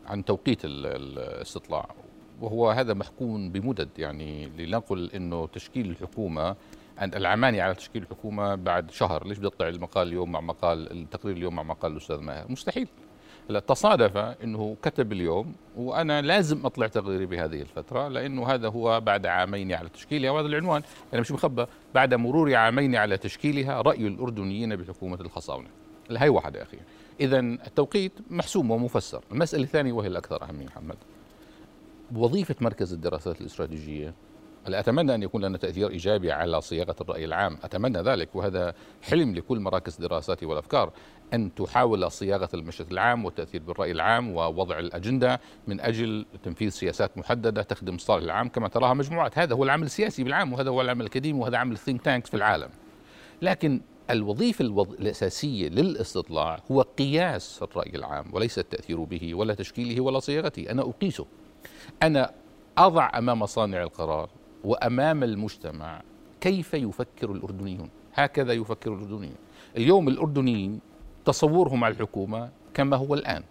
عن 0.07 0.25
توقيت 0.25 0.65
ال- 0.65 0.87
الاستطلاع. 0.87 1.87
وهو 2.41 2.71
هذا 2.71 2.95
محكوم 2.95 3.51
بمدد. 3.51 3.89
يعني 3.99 4.47
لنقل 4.59 5.11
أنه 5.15 5.47
تشكيل 5.47 5.91
الحكومة 5.91 6.49
أن 6.51 6.57
العماني 7.03 7.61
على 7.61 7.75
تشكيل 7.75 8.03
الحكومة 8.03 8.55
بعد 8.55 8.91
شهر. 8.91 9.27
ليش 9.27 9.39
بدي 9.39 9.47
أطلع 9.47 9.69
المقال 9.69 10.09
اليوم 10.09 10.33
مع 10.33 10.41
مقال 10.41 10.93
التقرير 10.93 11.37
اليوم 11.37 11.57
مع 11.57 11.63
مقال 11.63 11.93
الأستاذ 11.93 12.21
ماهر؟ 12.21 12.53
مستحيل. 12.53 12.89
هلا 13.51 13.61
تصادف 13.61 14.17
إنه 14.17 14.77
كتب 14.83 15.13
اليوم 15.13 15.55
وأنا 15.77 16.23
لازم 16.23 16.67
أطلع 16.67 16.87
تقريري 16.87 17.27
بهذه 17.27 17.61
الفترة 17.61 18.09
لأنه 18.09 18.47
هذا 18.47 18.69
هو 18.69 19.01
بعد 19.01 19.27
عامين 19.27 19.73
على 19.73 19.89
تشكيلها 19.89 20.31
وهذا 20.31 20.47
العنوان. 20.47 20.83
أنا 21.13 21.21
مش 21.21 21.33
مخبى 21.33 21.67
بعد 21.95 22.15
مرور 22.15 22.55
عامين 22.55 22.97
على 22.97 23.17
تشكيلها 23.17 23.83
رأي 23.83 24.07
الأردنيين 24.07 24.77
بحكومة 24.77 25.21
الخصاونة. 25.21 25.69
هي 26.11 26.29
واحدة 26.29 26.63
أخي. 26.63 26.79
اذا 27.21 27.39
التوقيت 27.39 28.13
محسوم 28.31 28.71
ومفسر. 28.71 29.25
المسألة 29.33 29.63
الثانية 29.63 29.93
وهي 29.93 30.09
الأكثر 30.09 30.43
أهمية 30.43 30.67
محمد. 30.67 30.97
وظيفة 32.15 32.55
مركز 32.61 32.93
الدراسات 32.93 33.41
الاستراتيجية 33.41 34.15
أتمنى 34.67 35.15
أن 35.15 35.23
يكون 35.23 35.45
لنا 35.45 35.59
تأثير 35.59 35.91
إيجابي 35.91 36.33
على 36.33 36.61
صياغة 36.61 36.97
الرأي 37.01 37.25
العام؟ 37.25 37.59
أتمنى 37.63 37.99
ذلك 37.99 38.37
وهذا 38.37 38.75
حلم 39.03 39.35
لكل 39.35 39.61
مراكز 39.61 39.97
دراساتي 39.97 40.47
والأفكار 40.47 40.93
أن 41.35 41.55
تحاول 41.55 42.11
صياغة 42.11 42.49
المشهد 42.55 42.91
العام 42.93 43.25
والتأثير 43.25 43.63
بالرأي 43.63 43.91
العام 43.91 44.37
ووضع 44.37 44.79
الأجندة 44.79 45.41
من 45.67 45.81
أجل 45.81 46.27
تنفيذ 46.43 46.69
سياسات 46.69 47.19
محددة 47.19 47.63
تخدم 47.63 47.95
الصالح 47.95 48.25
العام 48.25 48.49
كما 48.49 48.69
تراها 48.69 48.95
مجموعات. 48.95 49.39
هذا 49.39 49.55
هو 49.55 49.65
العمل 49.65 49.87
السياسي 49.87 50.25
بالعام 50.25 50.53
وهذا 50.53 50.71
هو 50.71 50.81
العمل 50.81 51.01
الأكاديمي 51.01 51.41
وهذا 51.41 51.57
عمل 51.57 51.73
الثينك 51.73 52.03
تانكس 52.03 52.31
في 52.31 52.37
العالم. 52.37 52.69
لكن 53.43 53.81
الوظيفة 54.11 54.65
الوظ... 54.65 54.93
الأساسية 54.93 55.69
للاستطلاع 55.69 56.63
هو 56.71 56.83
قياس 56.83 57.63
الرأي 57.63 57.91
العام 57.95 58.25
وليس 58.33 58.59
التأثير 58.59 59.05
به 59.05 59.35
ولا 59.35 59.55
تشكيله 59.55 60.01
ولا 60.01 60.19
صياغته. 60.19 60.71
أنا 60.71 60.83
أقيسه. 60.83 61.27
أنا 62.03 62.33
أضع 62.79 63.19
أمام 63.19 63.47
صانع 63.47 63.83
القرار 63.83 64.29
وأمام 64.65 65.25
المجتمع 65.25 66.03
كيف 66.41 66.75
يفكر 66.75 67.33
الأردنيون؟ 67.33 67.89
هكذا 68.15 68.53
يفكر 68.53 68.95
الأردنيون. 68.95 69.35
اليوم 69.77 70.09
الأردنيين 70.09 70.81
تصورهم 71.25 71.85
على 71.85 71.95
الحكومة 71.95 72.51
كما 72.75 72.97
هو 72.97 73.15
الآن. 73.15 73.43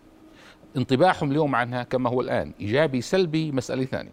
انطباعهم 0.78 1.32
اليوم 1.32 1.56
عنها 1.56 1.84
كما 1.84 2.10
هو 2.10 2.22
الآن. 2.22 2.54
إيجابي 2.60 3.01
سلبي 3.01 3.51
مسألة 3.51 3.86
ثانية. 3.86 4.12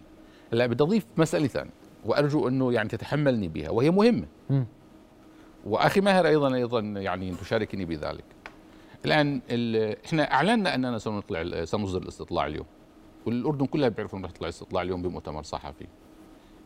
لا 0.53 0.67
بدي 0.67 0.85
أضيف 0.85 1.07
مسألة 1.17 1.47
ثانية 1.47 1.71
وأرجو 2.05 2.49
أنه 2.49 2.73
يعني 2.73 2.89
تتحملني 2.89 3.49
بها 3.49 3.71
وهي 3.71 3.91
مهمة. 3.91 4.27
وأخي 5.67 6.01
ماهر 6.01 6.27
أيضا 6.27 6.55
أيضا 6.55 6.81
يعني 6.81 7.35
تشاركني 7.35 7.85
بذلك. 7.85 8.25
الآن 9.05 9.41
إحنا 10.07 10.33
اعلنا 10.33 10.75
أننا 10.75 10.99
سنطلع 10.99 11.65
سنصدر 11.65 12.03
الاستطلاع 12.03 12.47
اليوم. 12.47 12.67
والأردن 13.27 13.67
كلها 13.67 13.89
بيعرف 13.89 14.15
إنه 14.15 14.25
رح 14.25 14.31
تطلع 14.31 14.49
الاستطلاع 14.49 14.83
اليوم 14.83 15.03
بمؤتمر 15.03 15.43
صحفي. 15.43 15.87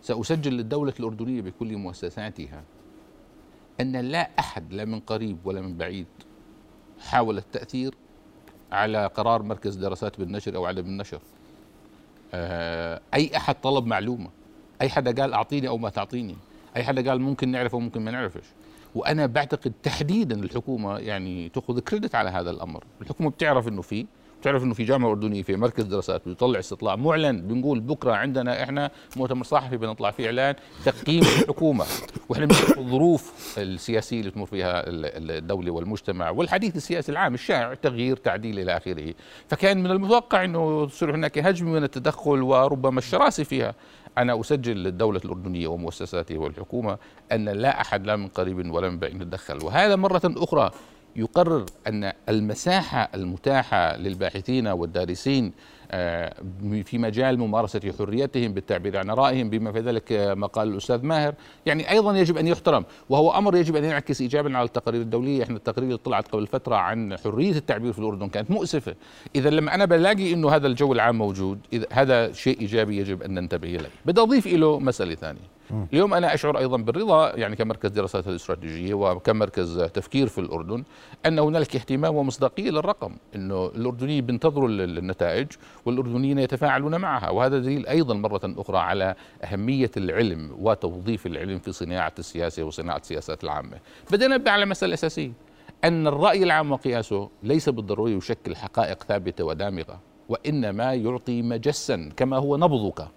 سأسجل 0.03 0.53
للدولة 0.53 0.95
الأردنية 1.01 1.41
بكل 1.41 1.77
مؤسساتها 1.77 2.63
أن 3.81 3.97
لا 3.97 4.31
أحد 4.39 4.73
لا 4.73 4.85
من 4.85 5.01
قريب 5.01 5.39
ولا 5.45 5.61
من 5.61 5.77
بعيد 5.77 6.07
حاول 7.01 7.39
التأثير 7.39 7.95
على 8.73 9.07
قرار 9.07 9.43
مركز 9.43 9.77
دراسات 9.77 10.19
بالنشر 10.19 10.57
أو 10.57 10.67
عدم 10.67 10.85
النشر. 10.85 11.21
آه، 12.35 13.01
أي 13.15 13.37
أحد 13.37 13.61
طلب 13.61 13.87
معلومة. 13.87 14.31
أي 14.81 14.89
حدا 14.89 15.23
قال 15.23 15.33
أعطيني 15.33 15.69
أو 15.69 15.79
ما 15.79 15.89
تعطيني. 15.89 16.37
أي 16.77 16.85
حدا 16.85 17.11
قال 17.11 17.21
ممكن 17.21 17.49
نعرف 17.49 17.75
أو 17.75 17.81
ممكن 17.81 18.01
ما 18.01 18.11
نعرفش. 18.11 18.47
وأنا 18.95 19.27
بعتقد 19.27 19.73
تحديدا 19.83 20.43
الحكومة 20.43 20.99
يعني 20.99 21.49
تأخذ 21.49 21.81
كريدت 21.81 22.15
على 22.15 22.31
هذا 22.31 22.51
الأمر. 22.51 22.85
الحكومة 23.01 23.31
بتعرف 23.31 23.69
إنه 23.69 23.83
في 23.83 24.07
بتعرف 24.41 24.63
إنه 24.65 24.75
في 24.75 24.85
جامعة 24.85 25.11
أردنية 25.11 25.43
في 25.43 25.57
مركز 25.57 25.85
دراسات 25.85 26.23
بيطلع 26.29 26.59
استطلاع 26.59 26.97
معلن 26.97 27.41
بنقول 27.41 27.81
بكرة 27.81 28.13
عندنا 28.13 28.63
إحنا 28.63 28.91
مؤتمر 29.17 29.45
صحفي 29.45 29.77
بنطلع 29.77 30.11
فيه 30.11 30.27
إعلان 30.27 30.55
تقييم 30.85 31.23
الحكومة. 31.23 31.85
وإحنا 32.29 32.47
بنشوف 32.47 32.79
الظروف 32.79 33.55
السياسية 33.59 34.21
اللي 34.21 34.31
تمر 34.31 34.47
فيها 34.47 34.85
الدولة 34.87 35.71
والمجتمع 35.71 36.31
والحديث 36.31 36.77
السياسي 36.77 37.13
العام 37.13 37.35
الشائع 37.35 37.75
تغيير 37.75 38.17
تعديل 38.17 38.59
إلى 38.59 38.77
آخره. 38.77 39.15
فكان 39.49 39.83
من 39.83 39.91
المتوقع 39.91 40.45
إنه 40.45 40.87
تصير 40.87 41.15
هناك 41.15 41.39
هجم 41.39 41.73
من 41.73 41.85
التدخل 41.85 42.43
وربما 42.43 42.99
الشراسة 42.99 43.45
فيها. 43.45 43.75
أنا 44.19 44.41
أسجل 44.41 44.77
للدولة 44.77 45.21
الأردنية 45.25 45.67
ومؤسساتها 45.67 46.39
والحكومة 46.39 46.99
أن 47.33 47.49
لا 47.49 47.81
أحد 47.81 48.07
لا 48.07 48.17
من 48.17 48.29
قريب 48.29 48.71
ولا 48.71 48.89
من 48.91 48.99
بعيد 48.99 49.23
يتدخل 49.23 49.65
وهذا 49.65 49.97
مرة 49.97 50.21
أخرى 50.25 50.71
يقرر 51.17 51.67
أن 51.87 52.13
المساحة 52.29 53.11
المتاحة 53.15 53.97
للباحثين 53.97 54.67
والدارسين 54.67 55.53
آه، 55.93 56.35
في 56.85 56.99
مجال 56.99 57.39
ممارسة 57.39 57.93
حريتهم 57.99 58.53
بالتعبير 58.53 58.97
عن 58.97 59.11
رأيهم 59.11 59.51
بما 59.51 59.73
في 59.73 59.79
ذلك 59.79 60.13
ما 60.13 60.47
قال 60.47 60.69
الأستاذ 60.69 61.03
ماهر. 61.03 61.35
يعني 61.67 61.91
أيضا 61.91 62.19
يجب 62.19 62.37
أن 62.37 62.47
يحترم 62.47 62.85
وهو 63.09 63.31
أمر 63.31 63.57
يجب 63.57 63.77
أن 63.77 63.85
ينعكس 63.85 64.21
إيجابا 64.21 64.59
على 64.59 64.67
التقارير 64.67 65.01
الدولية. 65.01 65.43
إحنا 65.43 65.57
التقارير 65.57 65.89
اللي 65.89 65.99
طلعت 65.99 66.29
قبل 66.29 66.47
فترة 66.47 66.77
عن 66.77 67.17
حرية 67.17 67.53
التعبير 67.53 67.93
في 67.93 67.99
الأردن 67.99 68.29
كانت 68.29 68.51
مؤسفة. 68.51 68.95
إذا 69.37 69.51
لما 69.51 69.75
أنا 69.75 69.85
بلاقي 69.85 70.33
أنه 70.33 70.51
هذا 70.51 70.67
الجو 70.67 70.93
العام 70.93 71.19
موجود 71.19 71.59
إذا 71.73 71.87
هذا 71.93 72.33
شيء 72.33 72.61
إيجابي 72.61 72.99
يجب 72.99 73.23
أن 73.23 73.35
ننتبه 73.35 73.69
إليه. 73.69 73.91
بدي 74.07 74.21
أضيف 74.21 74.47
له 74.47 74.79
مسألة 74.79 75.15
ثانية. 75.15 75.60
اليوم 75.93 76.15
أنا 76.15 76.35
أشعر 76.35 76.59
أيضا 76.59 76.77
بالرضا 76.77 77.37
يعني 77.37 77.57
كمركز 77.57 77.91
دراسات 77.91 78.29
الاستراتيجية 78.29 78.95
وكمركز 78.95 79.79
تفكير 79.95 80.27
في 80.27 80.39
الأردن 80.39 80.85
أن 81.27 81.39
هنالك 81.39 81.77
اهتمام 81.77 82.17
ومصداقية 82.17 82.71
للرقم 82.71 83.17
إنه 83.35 83.67
الأردنيين 83.67 84.27
بينتظروا 84.27 84.69
النتائج 84.69 85.47
والأردنيين 85.85 86.39
يتفاعلون 86.39 86.97
معها 86.97 87.31
وهذا 87.31 87.59
دليل 87.59 87.87
أيضا 87.87 88.15
مرة 88.15 88.41
أخرى 88.45 88.79
على 88.79 89.15
أهمية 89.45 89.91
العلم 89.97 90.57
وتوظيف 90.59 91.27
العلم 91.27 91.59
في 91.59 91.73
صناعة 91.73 92.13
السياسة 92.19 92.63
وصناعة 92.63 92.99
السياسات 92.99 93.45
العامة. 93.45 93.79
بدنا 94.13 94.37
نبدا 94.37 94.51
على 94.51 94.67
مسألة 94.67 94.95
أساسية 94.95 95.33
أن 95.85 96.07
الرأي 96.07 96.43
العام 96.43 96.73
وقياسه 96.73 97.31
ليس 97.43 97.69
بالضرورة 97.69 98.11
يشكل 98.11 98.57
حقائق 98.57 99.03
ثابتة 99.03 99.45
ودامغة 99.45 100.01
وإنما 100.29 100.95
يعطي 100.95 101.43
مجسا 101.43 102.11
كما 102.17 102.37
هو 102.37 102.57
نبضك. 102.57 103.09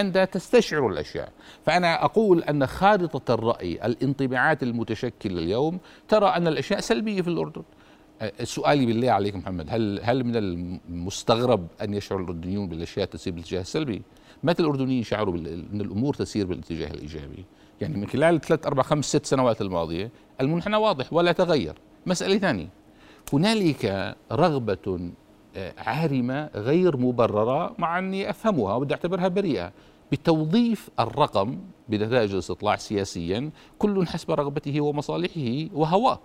أنت 0.00 0.28
تستشعر 0.32 0.88
الأشياء 0.88 1.32
فأنا 1.66 2.04
أقول 2.04 2.42
أن 2.42 2.66
خارطة 2.66 3.34
الرأي 3.34 3.86
الانطباعات 3.86 4.62
المتشكلة 4.62 5.38
اليوم 5.38 5.78
ترى 6.08 6.26
أن 6.26 6.46
الأشياء 6.46 6.80
سلبية 6.80 7.22
في 7.22 7.28
الأردن 7.28 7.62
سؤالي 8.42 8.86
بالله 8.86 9.10
عليك 9.10 9.36
محمد 9.36 9.66
هل 9.68 10.00
هل 10.02 10.24
من 10.24 10.36
المستغرب 10.36 11.66
أن 11.82 11.94
يشعر 11.94 12.20
الأردنيون 12.20 12.68
بالأشياء 12.68 13.06
تسير 13.06 13.32
بالاتجاه 13.32 13.60
السلبي؟ 13.60 14.02
متى 14.42 14.62
الأردنيين 14.62 15.02
شعروا 15.02 15.34
أن 15.36 15.80
الأمور 15.80 16.14
تسير 16.14 16.46
بالاتجاه 16.46 16.90
الإيجابي؟ 16.90 17.44
يعني 17.80 17.96
من 17.96 18.06
خلال 18.06 18.40
ثلاث 18.40 18.66
أربع 18.66 18.82
خمس 18.82 19.04
ست 19.04 19.26
سنوات 19.26 19.60
الماضية 19.60 20.10
المنحنى 20.40 20.76
واضح 20.76 21.12
ولا 21.12 21.32
تغير. 21.32 21.74
مسألة 22.06 22.38
ثانية 22.38 22.68
هنالك 23.32 24.14
رغبة 24.32 25.10
عارمة 25.78 26.50
غير 26.54 26.96
مبررة 26.96 27.74
مع 27.78 27.98
أني 27.98 28.30
أفهمها 28.30 28.74
وبدي 28.74 28.94
أعتبرها 28.94 29.28
بريئة. 29.28 29.72
بتوظيف 30.12 30.90
الرقم 31.00 31.58
بنتائج 31.88 32.32
الاستطلاع 32.32 32.76
سياسيا 32.76 33.50
كل 33.78 34.06
حسب 34.06 34.30
رغبته 34.30 34.80
ومصالحه 34.80 35.74
وهواه. 35.74 36.18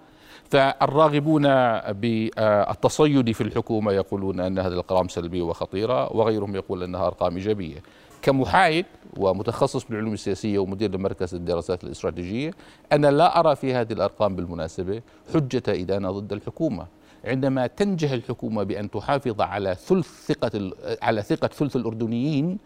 فالراغبون 0.50 1.44
بالتصيد 1.92 3.32
في 3.32 3.42
الحكومة 3.42 3.92
يقولون 3.92 4.40
أن 4.40 4.60
هذه 4.60 4.68
الأرقام 4.68 5.08
سلبية 5.08 5.42
وخطيرة 5.42 6.16
وغيرهم 6.16 6.56
يقول 6.56 6.84
أنها 6.84 7.08
أرقام 7.08 7.36
إيجابية. 7.36 7.78
كمحايد 8.22 8.86
ومتخصص 9.18 9.86
بالعلوم 9.86 10.14
السياسية 10.14 10.60
ومدير 10.60 10.92
لمركز 10.96 11.36
الدراسات 11.36 11.84
الاستراتيجية 11.84 12.52
أنا 12.92 13.12
لا 13.12 13.40
أرى 13.40 13.56
في 13.56 13.74
هذه 13.74 13.94
الأرقام 13.94 14.36
بالمناسبة 14.36 15.02
حجة 15.34 15.64
ادانه 15.68 16.12
ضد 16.12 16.34
الحكومة. 16.34 16.86
عندما 17.26 17.68
تنجح 17.68 18.12
الحكومة 18.12 18.64
بأن 18.64 18.92
تحافظ 18.92 19.42
على 19.42 19.76
ثلث 19.76 20.08
ثقة 20.26 20.72
على 21.02 21.22
ثقة 21.22 21.48
ثلث 21.48 21.76
الأردنيين 21.76 22.58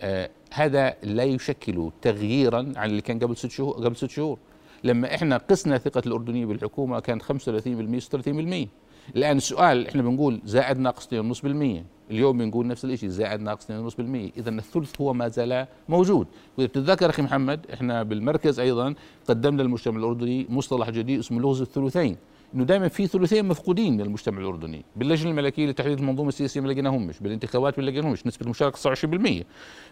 آه 0.00 0.30
هذا 0.52 0.94
لا 1.02 1.24
يشكل 1.24 1.90
تغييرا 2.02 2.72
عن 2.76 2.90
اللي 2.90 3.02
كان 3.02 3.18
قبل 3.18 3.36
ست 3.36 3.50
شهور 3.50 3.74
قبل 3.74 3.96
ست 3.96 4.10
شهور. 4.10 4.38
لما 4.84 5.14
إحنا 5.14 5.36
قسنا 5.36 5.78
ثقة 5.78 6.02
الأردنيين 6.06 6.48
بالحكومة 6.48 7.00
كانت 7.00 7.22
35% 7.22 7.26
36% 7.26 8.68
الآن 9.16 9.36
السؤال 9.36 9.88
إحنا 9.88 10.02
بنقول 10.02 10.40
زائد 10.44 10.78
ناقص 10.78 11.06
2.5% 11.06 11.46
اليوم 12.10 12.38
بنقول 12.38 12.66
نفس 12.66 12.84
الشيء 12.84 13.08
زائد 13.08 13.40
ناقص 13.40 13.66
2.5% 13.66 13.70
اذا 14.36 14.50
الثلث 14.50 15.00
هو 15.00 15.12
ما 15.12 15.28
زال 15.28 15.66
موجود. 15.88 16.26
وإذا 16.58 16.68
بتتذكر 16.68 17.10
أخي 17.10 17.22
محمد 17.22 17.66
إحنا 17.72 18.02
بالمركز 18.02 18.60
أيضا 18.60 18.94
قدمنا 19.28 19.62
للمجتمع 19.62 19.98
الأردني 19.98 20.46
مصطلح 20.48 20.90
جديد 20.90 21.18
اسمه 21.18 21.40
لغز 21.40 21.60
الثلثين. 21.60 22.16
إنه 22.54 22.64
دائما 22.64 22.88
في 22.88 23.06
ثلثين 23.06 23.44
مفقودين 23.44 23.94
من 23.94 24.00
المجتمع 24.00 24.38
الأردني 24.38 24.84
باللجنة 24.96 25.30
الملكية 25.30 25.66
لتحديد 25.66 25.98
المنظومة 25.98 26.28
السياسية 26.28 26.60
ما 26.60 26.68
لقيناهمش 26.68 27.20
بالانتخابات 27.20 27.78
ما 27.78 27.84
لقيناهمش 27.84 28.26
نسبة 28.26 28.44
المشاركة 28.44 28.94
29% 29.40 29.44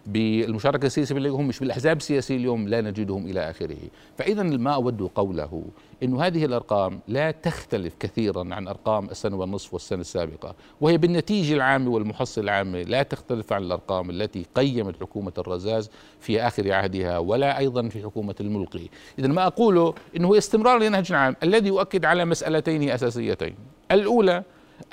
بالمشاركة 0.07 0.87
السياسية 0.87 1.15
ما 1.15 1.21
لقيناهمش 1.21 1.59
بالأحزاب 1.59 1.97
السياسية 1.97 2.37
اليوم 2.37 2.69
لا 2.69 2.81
نجدهم 2.81 3.27
إلى 3.27 3.51
آخره. 3.51 3.77
فاذا 4.19 4.43
ما 4.43 4.75
أود 4.75 5.03
قوله 5.03 5.65
إنه 6.03 6.23
هذه 6.23 6.45
الأرقام 6.45 7.01
لا 7.09 7.31
تختلف 7.31 7.95
كثيرا 8.01 8.55
عن 8.55 8.69
أرقام 8.69 9.05
السنة 9.05 9.37
والنصف 9.37 9.73
والسنة 9.75 10.01
السابقة. 10.01 10.55
وهي 10.81 10.99
بالنتيجة 10.99 11.55
العامة 11.55 11.91
والمحصله 11.91 12.45
العامة 12.45 12.83
لا 12.83 13.03
تختلف 13.03 13.53
عن 13.53 13.63
الأرقام 13.63 14.11
التي 14.11 14.47
قيمت 14.55 15.01
حكومة 15.01 15.33
الرزاز 15.39 15.91
في 16.21 16.43
آخر 16.43 16.73
عهدها 16.73 17.19
ولا 17.19 17.59
أيضا 17.59 17.89
في 17.89 18.03
حكومة 18.03 18.35
الملقي. 18.41 18.89
اذا 19.19 19.29
ما 19.29 19.47
أقوله 19.47 19.95
إنه 20.17 20.29
هو 20.29 20.35
استمرار 20.35 20.79
لنهج 20.79 21.13
العام 21.13 21.37
الذي 21.43 21.69
يؤكد 21.69 22.05
على 22.05 22.25
مسألتين 22.25 22.91
أساسيتين. 22.91 23.55
الأولى 23.91 24.43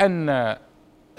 أن 0.01 0.55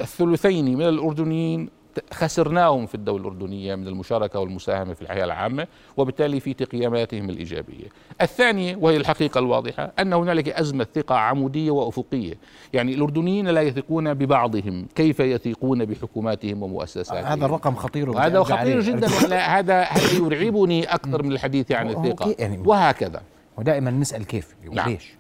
الثلثين 0.01 0.79
من 0.79 0.89
الأردنيين 0.89 1.80
خسرناهم 2.13 2.87
في 2.87 2.95
الدولة 2.95 3.21
الأردنية 3.23 3.75
من 3.75 3.89
المشاركة 3.89 4.41
والمساهمة 4.41 4.95
في 4.95 5.03
الحياة 5.03 5.25
العامة 5.25 5.67
وبالتالي 5.97 6.41
في 6.41 6.55
تقييماتهم 6.55 7.31
الإيجابية. 7.31 7.87
الثانية 8.23 8.77
وهي 8.77 8.97
الحقيقة 8.97 9.39
الواضحة 9.39 9.93
أن 9.99 10.13
هنالك 10.13 10.49
أزمة 10.49 10.87
ثقة 10.95 11.15
عمودية 11.15 11.71
وأفقية. 11.71 12.35
يعني 12.73 12.95
الأردنيين 12.95 13.49
لا 13.49 13.63
يثقون 13.63 14.15
ببعضهم 14.15 14.87
كيف 14.95 15.21
يثقون 15.21 15.85
بحكوماتهم 15.85 16.63
ومؤسساتهم؟ 16.63 17.25
هذا 17.25 17.47
الرقم 17.47 17.75
خطير 17.75 18.19
هذا 18.19 18.43
خطير 18.43 18.81
جدا 18.81 19.07
هذا 19.07 19.83
هذا 19.83 20.17
يرعبني 20.19 20.85
أكثر 20.85 21.23
من 21.23 21.33
الحديث 21.33 21.73
عن 21.73 21.91
الثقة. 21.91 22.35
يعني 22.39 22.59
وهكذا. 22.59 23.23
ودائما 23.57 23.91
نسأل 23.91 24.27
كيف 24.27 24.55
نعم. 24.73 24.87
وليش؟ 24.87 25.15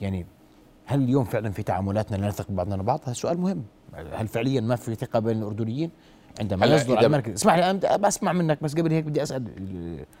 يعني 0.00 0.26
هل 0.86 1.02
اليوم 1.02 1.24
فعلا 1.24 1.50
في 1.50 1.62
تعاملاتنا 1.62 2.16
لا 2.16 2.28
نثق 2.28 2.50
ببعضنا 2.50 2.74
البعض 2.74 3.00
هذا 3.04 3.12
سؤال 3.12 3.40
مهم. 3.40 3.62
هل 4.12 4.28
فعليا 4.28 4.60
ما 4.60 4.76
في 4.76 4.94
ثقة 4.94 5.18
بين 5.18 5.38
الأردنيين؟ 5.38 5.90
عندما 6.40 6.66
يصدر 6.66 7.00
المركز. 7.00 7.32
اسمح 7.32 7.54
لي 7.54 7.70
أنا 7.70 7.96
بسمع 7.96 8.32
منك 8.32 8.62
بس 8.62 8.74
قبل 8.74 8.92
هيك 8.92 9.04
بدي 9.04 9.22
أسأل 9.22 9.44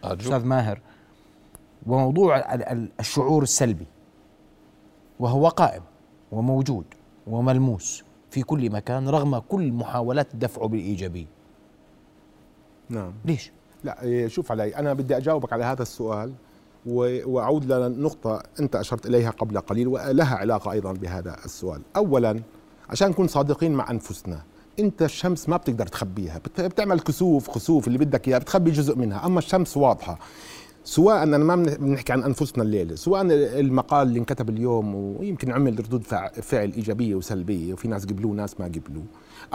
الأستاذ 0.04 0.44
ماهر. 0.44 0.80
وموضوع 1.86 2.54
الشعور 3.00 3.42
السلبي. 3.42 3.86
وهو 5.20 5.48
قائم 5.48 5.82
وموجود 6.32 6.84
وملموس 7.26 8.04
في 8.30 8.42
كل 8.42 8.70
مكان 8.70 9.08
رغم 9.08 9.38
كل 9.38 9.72
محاولات 9.72 10.36
دفعه 10.36 10.68
بالإيجابية. 10.68 11.26
نعم. 12.88 13.12
ليش؟ 13.24 13.52
لا 13.84 14.02
إيه، 14.02 14.28
شوف 14.28 14.52
علي 14.52 14.76
أنا 14.76 14.92
بدي 14.92 15.16
أجاوبك 15.16 15.52
على 15.52 15.64
هذا 15.64 15.82
السؤال 15.82 16.32
وأعود 16.86 17.72
لنقطة 17.72 18.42
أنت 18.60 18.76
أشرت 18.76 19.06
إليها 19.06 19.30
قبل 19.30 19.60
قليل 19.60 19.88
ولها 19.88 20.36
علاقة 20.36 20.72
أيضا 20.72 20.92
بهذا 20.92 21.36
السؤال. 21.44 21.82
اولا 21.96 22.40
عشان 22.90 23.08
نكون 23.08 23.26
صادقين 23.26 23.72
مع 23.72 23.90
أنفسنا 23.90 24.42
انت 24.78 25.02
الشمس 25.02 25.48
ما 25.48 25.56
بتقدر 25.56 25.86
تخبيها. 25.86 26.40
بتعمل 26.58 27.00
كسوف 27.00 27.50
خسوف 27.50 27.86
اللي 27.86 27.98
بدك 27.98 28.28
إياه 28.28 28.38
بتخبي 28.38 28.70
جزء 28.70 28.96
منها. 28.96 29.26
أما 29.26 29.38
الشمس 29.38 29.76
واضحة. 29.76 30.18
سواء 30.84 31.22
أنا 31.22 31.38
ما 31.38 31.56
بنحكي 31.56 32.12
عن 32.12 32.22
أنفسنا 32.22 32.62
الليلة. 32.62 32.94
سواء 32.94 33.22
المقال 33.60 34.08
اللي 34.08 34.18
انكتب 34.18 34.50
اليوم 34.50 34.94
ويمكن 34.94 35.52
عمل 35.52 35.80
ردود 35.80 36.02
فعل 36.42 36.72
إيجابية 36.72 37.14
وسلبية 37.14 37.72
وفي 37.72 37.88
ناس 37.88 38.06
قبلوه 38.06 38.32
وناس 38.32 38.60
ما 38.60 38.66
قبلوه 38.66 39.04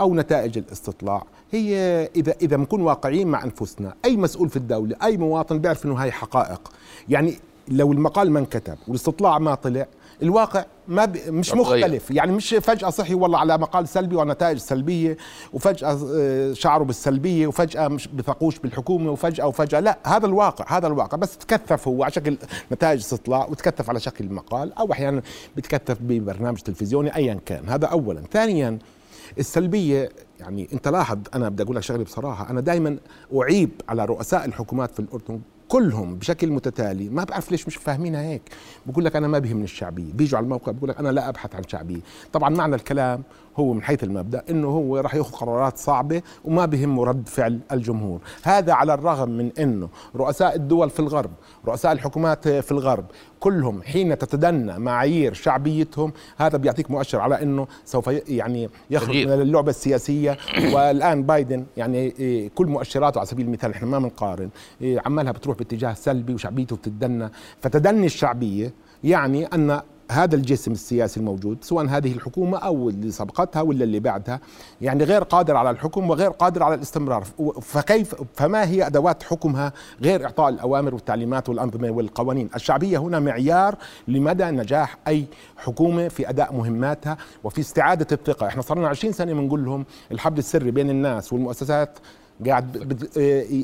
أو 0.00 0.14
نتائج 0.14 0.58
الاستطلاع 0.58 1.22
هي 1.50 1.76
إذا 2.16 2.34
إذا 2.42 2.56
بنكون 2.56 2.80
واقعيين 2.80 3.28
مع 3.28 3.44
أنفسنا 3.44 3.94
أي 4.04 4.16
مسؤول 4.16 4.48
في 4.48 4.56
الدولة 4.56 4.96
أي 5.02 5.16
مواطن 5.16 5.58
بيعرف 5.58 5.86
إنه 5.86 5.94
هاي 5.94 6.12
حقائق. 6.12 6.72
يعني 7.08 7.38
لو 7.68 7.92
المقال 7.92 8.30
ما 8.30 8.38
انكتب 8.38 8.76
والاستطلاع 8.88 9.38
ما 9.38 9.54
طلع 9.54 9.86
الواقع 10.22 10.64
ما 10.88 11.04
ب... 11.04 11.16
مش 11.28 11.54
مختلف. 11.54 12.10
يعني 12.10 12.32
مش 12.32 12.54
فجأة 12.54 12.90
صحي 12.90 13.14
والله 13.14 13.38
على 13.38 13.58
مقال 13.58 13.88
سلبي 13.88 14.16
ونتائج 14.16 14.58
سلبية 14.58 15.16
وفجأة 15.52 15.98
آه، 16.16 16.52
شعروا 16.52 16.86
بالسلبية 16.86 17.46
وفجأة 17.46 17.88
مش 17.88 18.08
بثقوش 18.08 18.58
بالحكومة 18.58 19.10
وفجأة 19.10 19.46
وفجأة. 19.46 19.80
لا 19.80 19.98
هذا 20.06 20.26
الواقع 20.26 20.76
هذا 20.76 20.86
الواقع. 20.86 21.16
بس 21.16 21.38
تكثف 21.38 21.88
هو 21.88 22.02
على 22.02 22.12
شكل 22.12 22.36
نتائج 22.72 22.98
استطلاع 23.00 23.46
وتكثف 23.46 23.90
على 23.90 24.00
شكل 24.00 24.32
مقال 24.32 24.72
أو 24.72 24.92
أحيانا 24.92 25.22
بتكثف 25.56 25.96
ببرنامج 26.00 26.58
تلفزيوني 26.58 27.16
أيا 27.16 27.40
كان. 27.46 27.68
هذا 27.68 27.86
أولا. 27.86 28.22
ثانيا 28.32 28.78
السلبية 29.38 30.08
يعني 30.40 30.68
أنت 30.72 30.88
لاحظ 30.88 31.18
أنا 31.34 31.48
بدي 31.48 31.62
أقول 31.62 31.76
لك 31.76 31.82
شغلة 31.82 32.04
بصراحة 32.04 32.50
أنا 32.50 32.60
دائما 32.60 32.96
أعيب 33.36 33.70
على 33.88 34.04
رؤساء 34.04 34.44
الحكومات 34.44 34.90
في 34.94 35.00
الأردن 35.00 35.40
كلهم 35.68 36.14
بشكل 36.14 36.50
متتالي. 36.50 37.08
ما 37.08 37.24
بعرف 37.24 37.50
ليش 37.50 37.66
مش 37.66 37.76
فاهمينها 37.76 38.22
هيك. 38.22 38.42
بقول 38.86 39.04
لك 39.04 39.16
أنا 39.16 39.28
ما 39.28 39.38
بهمني 39.38 39.64
الشعبية. 39.64 40.12
بيجوا 40.12 40.38
على 40.38 40.44
الموقع 40.44 40.72
بقول 40.72 40.90
لك 40.90 40.98
أنا 40.98 41.08
لا 41.08 41.28
أبحث 41.28 41.54
عن 41.54 41.62
شعبية. 41.68 42.00
طبعا 42.32 42.48
معنى 42.48 42.74
الكلام 42.74 43.22
هو 43.56 43.72
من 43.72 43.82
حيث 43.82 44.04
المبدأ 44.04 44.44
إنه 44.50 44.68
هو 44.68 44.98
راح 44.98 45.14
ياخذ 45.14 45.32
قرارات 45.32 45.78
صعبة 45.78 46.22
وما 46.44 46.66
بهمه 46.66 47.04
رد 47.04 47.28
فعل 47.28 47.60
الجمهور. 47.72 48.20
هذا 48.42 48.72
على 48.72 48.94
الرغم 48.94 49.28
من 49.28 49.50
إنه 49.58 49.88
رؤساء 50.16 50.56
الدول 50.56 50.90
في 50.90 51.00
الغرب 51.00 51.30
رؤساء 51.66 51.92
الحكومات 51.92 52.48
في 52.48 52.72
الغرب 52.72 53.04
كلهم 53.40 53.82
حين 53.82 54.18
تتدنى 54.18 54.78
معايير 54.78 55.32
شعبيتهم 55.34 56.12
هذا 56.36 56.58
بيعطيك 56.58 56.90
مؤشر 56.90 57.20
على 57.20 57.42
إنه 57.42 57.66
سوف 57.84 58.06
يعني 58.28 58.68
يخرج 58.90 59.16
من 59.16 59.32
اللعبة 59.32 59.70
السياسية. 59.70 60.36
والآن 60.72 61.22
بايدن 61.22 61.66
يعني 61.76 61.98
إيه، 61.98 62.50
كل 62.54 62.66
مؤشراته 62.66 63.18
على 63.18 63.26
سبيل 63.26 63.46
المثال 63.46 63.70
إحنا 63.70 63.88
ما 63.88 63.98
بنقارن 63.98 64.48
إيه، 64.80 65.00
عمالها 65.06 65.32
بتروح 65.32 65.58
باتجاه 65.58 65.94
سلبي 65.94 66.34
وشعبيته 66.34 66.76
بتتدنى. 66.76 67.28
فتدني 67.60 68.06
الشعبية 68.06 68.72
يعني 69.04 69.46
أن 69.46 69.80
هذا 70.12 70.34
الجسم 70.36 70.72
السياسي 70.72 71.20
الموجود 71.20 71.58
سواء 71.64 71.86
هذه 71.86 72.12
الحكومة 72.12 72.58
أو 72.58 72.88
اللي 72.88 73.10
سبقتها 73.10 73.62
ولا 73.62 73.84
اللي 73.84 74.00
بعدها 74.00 74.40
يعني 74.80 75.04
غير 75.04 75.22
قادر 75.22 75.56
على 75.56 75.70
الحكم 75.70 76.10
وغير 76.10 76.30
قادر 76.30 76.62
على 76.62 76.74
الاستمرار. 76.74 77.24
فكيف 77.62 78.14
فما 78.34 78.68
هي 78.68 78.86
أدوات 78.86 79.22
حكمها 79.22 79.72
غير 80.02 80.24
إعطاء 80.24 80.48
الأوامر 80.48 80.94
والتعليمات 80.94 81.48
والأنظمة 81.48 81.90
والقوانين؟ 81.90 82.48
الشعبية 82.54 82.98
هنا 82.98 83.20
معيار 83.20 83.76
لمدى 84.08 84.44
نجاح 84.44 84.96
أي 85.08 85.24
حكومة 85.56 86.08
في 86.08 86.28
أداء 86.30 86.52
مهماتها 86.52 87.16
وفي 87.44 87.60
استعادة 87.60 88.06
الثقة. 88.12 88.46
إحنا 88.46 88.62
صرنا 88.62 88.88
20 88.88 89.12
سنة 89.12 89.32
بنقول 89.32 89.64
لهم 89.64 89.84
الحبل 90.12 90.38
السري 90.38 90.70
بين 90.70 90.90
الناس 90.90 91.32
والمؤسسات 91.32 91.98
قاعد 92.46 92.98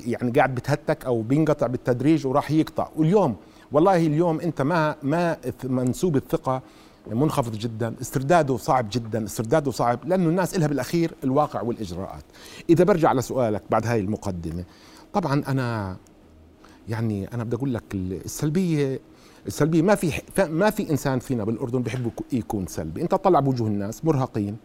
يعني 0.07 0.31
قاعد 0.31 0.55
بتهتك 0.55 1.05
أو 1.05 1.23
بينقطع 1.23 1.67
بالتدريج 1.67 2.27
وراح 2.27 2.51
يقطع. 2.51 2.89
واليوم 2.97 3.37
والله 3.73 3.97
اليوم 3.97 4.41
انت 4.41 4.63
ما 4.63 4.97
ما 5.03 5.37
منسوب 5.65 6.17
الثقة 6.17 6.63
منخفض 7.13 7.53
جدا 7.53 7.95
استرداده 8.01 8.57
صعب 8.57 8.87
جدا 8.93 9.25
استرداده 9.25 9.71
صعب 9.71 9.99
لأنه 10.05 10.29
الناس 10.29 10.57
إلها 10.57 10.67
بالأخير 10.67 11.15
الواقع 11.25 11.63
والإجراءات. 11.63 12.25
إذا 12.71 12.85
برجع 12.85 13.13
لسؤالك 13.13 13.63
بعد 13.71 13.87
هاي 13.87 14.01
المقدمة 14.01 14.65
طبعا 15.13 15.43
أنا 15.49 15.97
يعني 16.89 17.35
أنا 17.35 17.45
بدي 17.45 17.57
أقول 17.57 17.75
لك 17.75 17.85
السلبية 17.95 19.01
السلبية 19.47 19.83
ما 19.83 19.95
في 19.95 20.13
ما 20.39 20.71
في 20.71 20.91
إنسان 20.91 21.19
فينا 21.19 21.45
بالأردن 21.45 21.83
بيحب 21.83 22.11
يكون 22.33 22.67
سلبي. 22.67 23.03
أنت 23.03 23.15
طلع 23.15 23.41
بوجوه 23.41 23.69
الناس 23.69 24.05
مرهقين. 24.05 24.57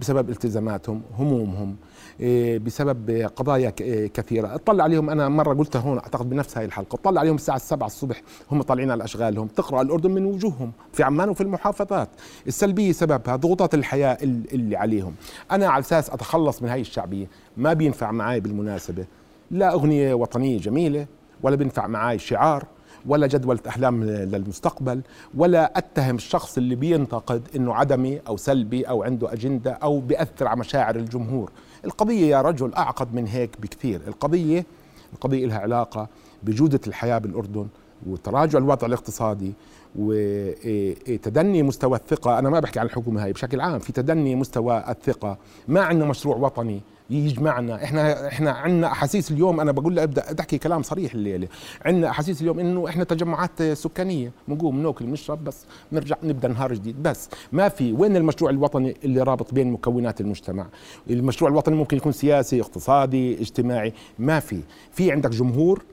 بسبب 0.00 0.30
التزاماتهم 0.30 1.02
همومهم 1.18 1.76
إيه، 2.20 2.58
بسبب 2.58 3.10
قضايا 3.36 3.72
إيه، 3.80 4.06
كثيرة. 4.06 4.54
اطلع 4.54 4.84
عليهم. 4.84 5.10
أنا 5.10 5.28
مرة 5.28 5.54
قلتها 5.54 5.78
هون 5.78 5.98
أعتقد 5.98 6.30
بنفس 6.30 6.58
هاي 6.58 6.64
الحلقة. 6.64 6.94
اطلع 6.94 7.20
عليهم 7.20 7.34
الساعة 7.34 7.56
السبعة 7.56 7.86
الصبح. 7.86 8.22
هم 8.52 8.62
طالعين 8.62 8.90
على 8.90 9.04
أشغالهم. 9.04 9.46
تقرأ 9.46 9.82
الأردن 9.82 10.10
من 10.10 10.24
وجوههم 10.24 10.72
في 10.92 11.02
عمان 11.02 11.28
وفي 11.28 11.40
المحافظات. 11.40 12.08
السلبية 12.46 12.92
سببها 12.92 13.36
ضغوطات 13.36 13.74
الحياة 13.74 14.18
اللي 14.22 14.76
عليهم. 14.76 15.14
أنا 15.50 15.66
على 15.68 15.80
أساس 15.80 16.10
أتخلص 16.10 16.62
من 16.62 16.68
هاي 16.68 16.80
الشعبية 16.80 17.26
ما 17.56 17.72
بينفع 17.72 18.10
معي 18.10 18.40
بالمناسبة. 18.40 19.04
لا 19.50 19.72
أغنية 19.72 20.14
وطنية 20.14 20.58
جميلة 20.58 21.06
ولا 21.42 21.56
بينفع 21.56 21.86
معي 21.86 22.18
شعار. 22.18 22.64
ولا 23.06 23.26
جدولة 23.26 23.60
أحلام 23.68 24.04
للمستقبل 24.04 25.00
ولا 25.34 25.78
أتهم 25.78 26.14
الشخص 26.14 26.56
اللي 26.56 26.74
بينتقد 26.74 27.48
أنه 27.56 27.74
عدمي 27.74 28.20
أو 28.28 28.36
سلبي 28.36 28.82
أو 28.82 29.02
عنده 29.02 29.32
أجندة 29.32 29.72
أو 29.72 30.00
بيأثر 30.00 30.46
على 30.48 30.60
مشاعر 30.60 30.96
الجمهور. 30.96 31.50
القضية 31.84 32.26
يا 32.26 32.42
رجل 32.42 32.74
أعقد 32.74 33.14
من 33.14 33.26
هيك 33.26 33.60
بكثير. 33.60 34.00
القضية 34.08 34.66
القضية 35.12 35.46
لها 35.46 35.58
علاقة 35.58 36.08
بجودة 36.42 36.80
الحياة 36.86 37.18
بالأردن 37.18 37.66
وتراجع 38.06 38.58
الوضع 38.58 38.86
الاقتصادي 38.86 39.52
وتدني 39.96 41.62
مستوى 41.62 41.98
الثقة. 41.98 42.38
أنا 42.38 42.50
ما 42.50 42.60
بحكي 42.60 42.80
عن 42.80 42.86
الحكومة 42.86 43.24
هاي 43.24 43.32
بشكل 43.32 43.60
عام 43.60 43.78
في 43.78 43.92
تدني 43.92 44.34
مستوى 44.34 44.84
الثقة 44.88 45.38
ما 45.68 45.80
عندنا 45.80 46.06
مشروع 46.06 46.36
وطني. 46.36 46.80
يجمعنا. 47.10 47.84
إحنا 47.84 48.28
إحنا 48.28 48.50
عندنا 48.50 48.86
أحاسيس 48.86 49.30
اليوم. 49.30 49.60
أنا 49.60 49.72
بقول 49.72 49.98
ابدأ 49.98 50.32
تحكي 50.32 50.58
كلام 50.58 50.82
صريح 50.82 51.14
الليلة. 51.14 51.48
عندنا 51.84 52.10
أحاسيس 52.10 52.40
اليوم 52.40 52.58
إنه 52.58 52.88
إحنا 52.88 53.04
تجمعات 53.04 53.62
سكانية. 53.62 54.32
بنقوم 54.48 54.82
نأكل 54.82 55.06
نشرب 55.06 55.44
بس 55.44 55.64
نرجع 55.92 56.16
نبدأ 56.22 56.48
نهار 56.48 56.74
جديد. 56.74 57.02
بس 57.02 57.28
ما 57.52 57.68
في 57.68 57.92
وين 57.92 58.16
المشروع 58.16 58.50
الوطني 58.50 58.96
اللي 59.04 59.22
رابط 59.22 59.54
بين 59.54 59.72
مكونات 59.72 60.20
المجتمع؟ 60.20 60.66
المشروع 61.10 61.50
الوطني 61.50 61.76
ممكن 61.76 61.96
يكون 61.96 62.12
سياسي 62.12 62.60
اقتصادي 62.60 63.40
اجتماعي. 63.40 63.92
ما 64.18 64.40
في. 64.40 64.60
في 64.92 65.12
عندك 65.12 65.30
جمهور 65.30 65.84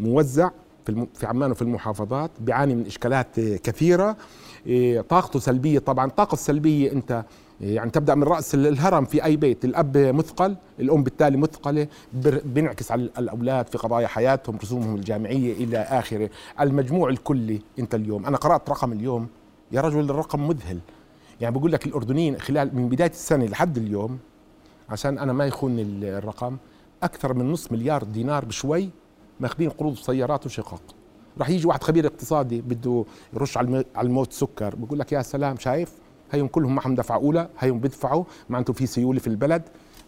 موزع 0.00 0.50
في 0.86 1.06
في 1.14 1.26
عمان 1.26 1.50
وفي 1.50 1.62
المحافظات 1.62 2.30
بيعاني 2.40 2.74
من 2.74 2.86
إشكالات 2.86 3.40
كثيرة. 3.40 4.16
إيه، 4.66 5.00
طاقته 5.00 5.38
سلبية. 5.38 5.78
طبعا 5.78 6.06
الطاقه 6.06 6.34
السلبية 6.34 6.92
أنت 6.92 7.24
يعني 7.60 7.90
تبدأ 7.90 8.14
من 8.14 8.22
رأس 8.22 8.54
الهرم 8.54 9.04
في 9.04 9.24
أي 9.24 9.36
بيت. 9.36 9.64
الأب 9.64 9.96
مثقل 9.96 10.56
الأم 10.80 11.02
بالتالي 11.02 11.36
مثقلة 11.36 11.86
بينعكس 12.44 12.92
على 12.92 13.02
الأولاد 13.18 13.68
في 13.68 13.78
قضايا 13.78 14.06
حياتهم 14.06 14.56
رسومهم 14.62 14.94
الجامعية 14.94 15.52
إلى 15.52 15.78
آخره. 15.78 16.30
المجموع 16.60 17.08
الكلي 17.08 17.60
أنت 17.78 17.94
اليوم. 17.94 18.26
أنا 18.26 18.36
قرأت 18.36 18.70
رقم 18.70 18.92
اليوم. 18.92 19.28
يا 19.72 19.80
رجل 19.80 20.10
الرقم 20.10 20.48
مذهل. 20.48 20.78
يعني 21.40 21.58
بقول 21.58 21.72
لك 21.72 21.86
الأردنيين 21.86 22.38
خلال 22.38 22.76
من 22.76 22.88
بداية 22.88 23.10
السنة 23.10 23.44
لحد 23.44 23.76
اليوم 23.76 24.18
عشان 24.88 25.18
أنا 25.18 25.32
ما 25.32 25.46
يخون 25.46 25.76
الرقم 26.02 26.56
أكثر 27.02 27.34
من 27.34 27.52
نص 27.52 27.72
مليار 27.72 28.04
دينار 28.04 28.44
بشوي 28.44 28.90
ماخذين 29.40 29.70
قروض 29.70 29.94
سيارات 29.94 30.46
وشقق. 30.46 30.82
راح 31.38 31.48
يجي 31.48 31.66
واحد 31.66 31.82
خبير 31.82 32.06
اقتصادي 32.06 32.60
بده 32.60 33.04
يرش 33.34 33.56
على 33.56 33.84
الموت 33.98 34.32
سكر. 34.32 34.74
بقول 34.74 34.98
لك 34.98 35.12
يا 35.12 35.22
سلام 35.22 35.56
شايف؟ 35.56 35.92
هيهم 36.32 36.46
كلهم 36.46 36.74
معهم 36.74 36.94
دفعة 36.94 37.16
أولى 37.16 37.48
هيهم 37.58 37.80
بيدفعوا 37.80 38.24
معناته 38.48 38.72
في 38.72 38.86
سيولة 38.86 39.18
في 39.20 39.26
البلد. 39.26 39.62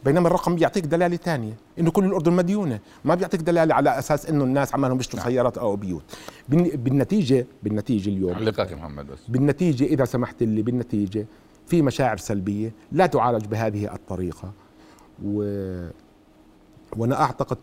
بينما 0.05 0.27
الرقم 0.29 0.55
بيعطيك 0.55 0.87
دلالة 0.87 1.17
ثانية 1.17 1.53
إنه 1.79 1.91
كل 1.91 2.05
الأردن 2.05 2.33
مديونة. 2.33 2.79
ما 3.05 3.15
بيعطيك 3.15 3.41
دلالة 3.41 3.75
على 3.75 3.99
أساس 3.99 4.27
إنه 4.27 4.45
الناس 4.45 4.75
عمالهم 4.75 4.97
بيشتروا 4.97 5.25
سيارات 5.25 5.59
أو 5.59 5.77
بيوت. 5.77 6.03
بالن- 6.49 6.77
بالنتيجة 6.77 7.47
بالنتيجة 7.63 8.09
اليوم 8.11 8.33
تعليقك 8.33 8.71
يا 8.71 8.77
محمد 8.77 9.07
بس. 9.07 9.19
بالنتيجة 9.29 9.85
إذا 9.85 10.05
سمحت 10.05 10.43
لي 10.43 10.63
بالنتيجة 10.63 11.27
في 11.67 11.83
مشاعر 11.83 12.17
سلبية 12.17 12.73
لا 12.93 13.07
تعالج 13.07 13.45
بهذه 13.47 13.95
الطريقة. 13.95 14.53
و 15.25 15.43
وأنا 16.97 17.21
أعتقد 17.23 17.57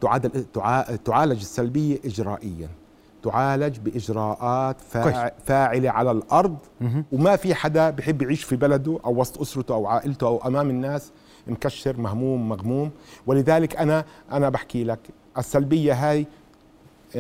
تعالج 1.06 1.40
السلبية 1.40 2.00
اجرائيا. 2.06 2.70
تعالج 3.24 3.78
بإجراءات 3.80 4.82
فاع 4.82 5.34
فاعلة 5.46 5.90
على 5.90 6.12
الأرض. 6.12 6.58
وما 7.12 7.36
في 7.36 7.56
حدا 7.56 7.90
بحب 7.90 8.22
يعيش 8.22 8.44
في 8.44 8.56
بلده 8.56 9.00
أو 9.06 9.22
وسط 9.22 9.42
أسرته 9.42 9.74
أو 9.74 9.88
عائلته 9.88 10.28
أو 10.28 10.38
أمام 10.48 10.70
الناس 10.70 11.12
مكشر 11.48 11.98
مهموم 11.98 12.50
مغموم. 12.50 12.92
ولذلك 13.28 13.76
أنا 13.76 14.06
أنا 14.32 14.50
بحكي 14.50 14.84
لك 14.84 15.00
السلبية 15.38 15.94
هاي 15.94 16.28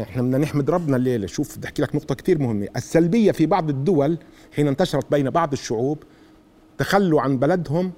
إحنا 0.02 0.22
بدنا 0.22 0.38
نحمد 0.38 0.70
ربنا 0.70 0.98
الليلة. 0.98 1.28
شوف 1.28 1.58
بدي 1.58 1.68
أحكي 1.68 1.82
لك 1.82 1.96
نقطة 1.96 2.16
كثير 2.16 2.40
مهمة. 2.40 2.68
السلبية 2.76 3.32
في 3.32 3.46
بعض 3.46 3.70
الدول 3.70 4.18
حين 4.56 4.68
انتشرت 4.68 5.12
بين 5.12 5.30
بعض 5.30 5.52
الشعوب 5.54 6.04
تخلوا 6.78 7.22
عن 7.22 7.38
بلدهم 7.38 7.92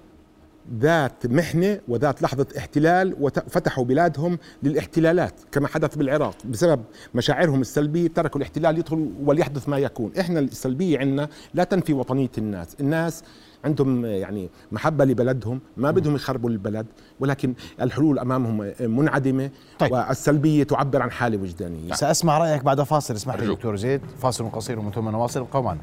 ذات 0.79 1.27
محنة 1.27 1.79
وذات 1.87 2.21
لحظة 2.21 2.47
احتلال 2.57 3.15
وفتحوا 3.19 3.85
بلادهم 3.85 4.37
للاحتلالات 4.63 5.33
كما 5.51 5.67
حدث 5.67 5.95
بالعراق. 5.95 6.35
بسبب 6.45 6.81
مشاعرهم 7.15 7.61
السلبية 7.61 8.07
تركوا 8.07 8.37
الاحتلال 8.37 8.77
يدخل 8.77 9.11
وليحدث 9.23 9.69
ما 9.69 9.77
يكون. 9.77 10.11
إحنا 10.19 10.39
السلبية 10.39 10.99
عندنا 10.99 11.29
لا 11.53 11.63
تنفي 11.63 11.93
وطنية 11.93 12.31
الناس. 12.37 12.75
الناس 12.79 13.23
عندهم 13.65 14.05
يعني 14.05 14.49
محبة 14.71 15.05
لبلدهم 15.05 15.61
ما 15.77 15.91
بدهم 15.91 16.15
يخربوا 16.15 16.49
البلد 16.49 16.85
ولكن 17.19 17.53
الحلول 17.81 18.19
أمامهم 18.19 18.71
منعدمة 18.79 19.49
طيب. 19.79 19.91
والسلبية 19.91 20.63
تعبر 20.63 21.01
عن 21.01 21.11
حالة 21.11 21.37
وجدانية. 21.37 21.93
سأسمع 21.93 22.37
رأيك 22.37 22.63
بعد 22.63 22.81
فاصل. 22.81 23.13
اسمح 23.13 23.35
لي. 23.35 23.47
دكتور 23.47 23.75
زيد. 23.75 24.01
فاصل 24.21 24.51
قصير 24.51 24.79
ومن 24.79 24.91
ثم 24.91 25.09
نواصل 25.09 25.39
ابقوا 25.39 25.61
معنا 25.61 25.81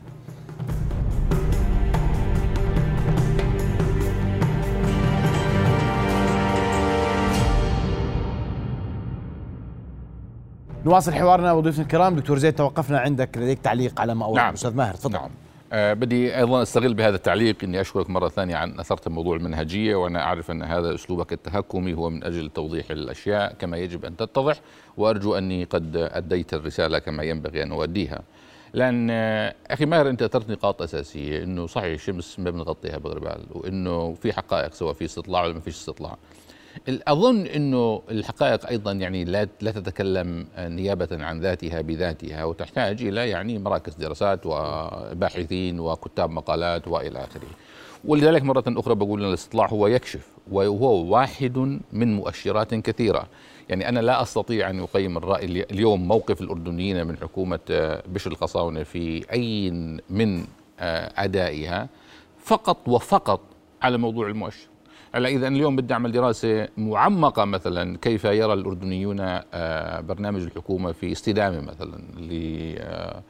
نواصل 10.89 11.13
حوارنا 11.13 11.53
وضيوفنا 11.53 11.83
الكرام 11.83 12.17
دكتور 12.17 12.39
زيد 12.39 12.55
توقفنا 12.55 12.99
عندك 12.99 13.39
لديك 13.39 13.59
تعليق 13.59 14.01
على 14.01 14.15
ما 14.15 14.25
اورد 14.25 14.37
نعم. 14.37 14.49
الأستاذ 14.49 14.77
ماهر 14.77 14.95
تفضل 14.95 15.13
نعم 15.13 15.31
آه 15.73 15.93
بدي 15.93 16.37
أيضا 16.37 16.63
أستغل 16.63 16.95
بهذا 16.95 17.17
التعليق 17.17 17.57
إني 17.65 17.81
أشكرك 17.81 18.11
مرة 18.11 18.29
ثانية 18.29 18.57
عن 18.57 18.81
أثرت 18.81 19.09
موضوع 19.09 19.37
المنهجية 19.37 19.97
وأنا 19.97 20.23
أعرف 20.23 20.51
أن 20.51 20.63
هذا 20.63 20.95
أسلوبك 20.95 21.33
التهكمي 21.33 21.95
هو 21.95 22.11
من 22.11 22.25
أجل 22.25 22.51
توضيح 22.51 22.91
الأشياء 22.91 23.55
كما 23.59 23.77
يجب 23.77 24.05
أن 24.05 24.17
تتضح 24.17 24.61
وأرجو 24.97 25.35
أني 25.35 25.65
قد 25.65 25.97
أديت 25.97 26.55
الرسالة 26.55 26.99
كما 26.99 27.23
ينبغي 27.23 27.63
أن 27.63 27.73
اؤديها. 27.73 28.23
لأن 28.73 29.09
آه، 29.11 29.55
أخي 29.67 29.87
ماهر 29.87 30.11
أنت 30.11 30.23
أثرت 30.23 30.51
نقاط 30.51 30.83
أساسية 30.83 31.43
إنه 31.43 31.67
صحيح 31.67 31.93
الشمس 31.93 32.39
ما 32.39 32.51
بنغطيها 32.51 32.99
بغربال 32.99 33.47
وإنه 33.51 34.15
في 34.15 34.33
حقائق 34.33 34.75
سواء 34.75 34.93
في 34.93 35.05
استطلاع 35.05 35.45
ولا 35.45 35.55
ما 35.55 35.61
فيش 35.61 35.75
استطلاع. 35.75 36.17
أظن 36.89 37.47
إنه 37.47 38.03
الحقائق 38.11 38.67
أيضا 38.69 38.93
يعني 38.93 39.25
لا 39.25 39.49
لا 39.61 39.71
تتكلم 39.71 40.47
نيابه 40.59 41.09
عن 41.25 41.41
ذاتها 41.41 41.81
بذاتها 41.81 42.45
وتحتاج 42.45 43.03
إلى 43.03 43.29
يعني 43.29 43.59
مراكز 43.59 43.95
دراسات 43.95 44.41
وباحثين 44.47 45.81
وكتاب 45.81 46.31
مقالات 46.31 46.89
وإلى 46.89 47.19
آخره. 47.25 47.47
ولذلك 48.05 48.43
مرة 48.43 48.65
أخرى 48.69 48.95
بقول 48.95 49.23
إن 49.23 49.29
الاستطلاع 49.29 49.67
هو 49.67 49.87
يكشف 49.87 50.27
وهو 50.51 51.05
واحد 51.15 51.79
من 51.93 52.17
مؤشرات 52.17 52.75
كثيرة. 52.75 53.27
يعني 53.69 53.89
أنا 53.89 54.01
لا 54.01 54.23
أستطيع 54.23 54.71
أن 54.71 54.81
أقيم 54.81 55.17
الرأي 55.17 55.45
الي- 55.45 55.63
اليوم 55.71 56.09
موقف 56.09 56.41
الأردنيين 56.41 57.07
من 57.07 57.17
حكومة 57.17 57.59
آه، 57.71 58.03
بشر 58.07 58.31
القصاونه 58.31 58.83
في 58.83 59.25
اي 59.33 59.71
من 60.11 60.45
آه، 60.81 61.13
أدائها 61.17 61.89
فقط 62.39 62.89
وفقط 62.89 63.41
على 63.83 63.99
موضوع 63.99 64.27
المؤشر. 64.29 64.68
هلا 65.15 65.29
إذا 65.29 65.49
اليوم 65.49 65.77
بدي 65.77 65.95
أعمل 65.95 66.13
دراسة 66.13 66.69
معمقة 66.77 67.45
مثلا 67.45 67.99
كيف 67.99 68.25
يرى 68.25 68.53
الأردنيون 68.53 69.17
آه، 69.21 70.01
برنامج 70.01 70.43
الحكومة 70.43 70.93
في 70.93 71.13
استدامة 71.13 71.61
مثلا 71.61 71.97
ل 72.17 72.75
آه، 72.79 73.23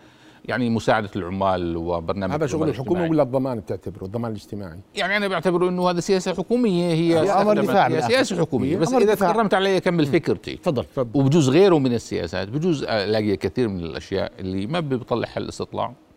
يعني 0.45 0.71
مساعدة 0.71 1.11
العمال 1.17 1.77
وبرنامج 1.77 2.35
هذا 2.35 2.47
شغل 2.47 2.69
الاجتماعي. 2.69 3.11
ولا 3.11 3.23
الضمان 3.23 3.61
بتعتبره 3.61 4.05
الضمان 4.05 4.31
الاجتماعي؟ 4.31 4.79
يعني 4.97 5.17
أنا 5.17 5.29
بعتبر 5.29 5.69
إنه 5.69 5.91
هذا 5.91 6.01
سياسة 6.01 6.35
حكومية 6.35 6.93
هي 6.93 7.31
أمر 7.33 7.61
دفاع 7.61 7.88
هي 7.88 8.25
حكومية. 8.41 8.73
هي 8.73 8.77
بس 8.77 8.93
دفاع. 8.93 9.33
تكرمت 9.33 9.55
علي 9.55 9.77
أكمل 9.77 10.07
فكرتي. 10.07 10.57
تفضل 10.57 10.85
وبجوز 11.14 11.49
غيره 11.49 11.79
من 11.79 11.93
السياسات 11.93 12.49
بجوز 12.49 12.83
الاقي 12.83 13.37
كثير 13.37 13.69
من 13.69 13.81
الأشياء 13.81 14.33
اللي 14.38 14.67
ما 14.67 14.81
بيطلعها 14.81 15.37
الاستطلاع 15.38 15.85
آه، 15.87 16.08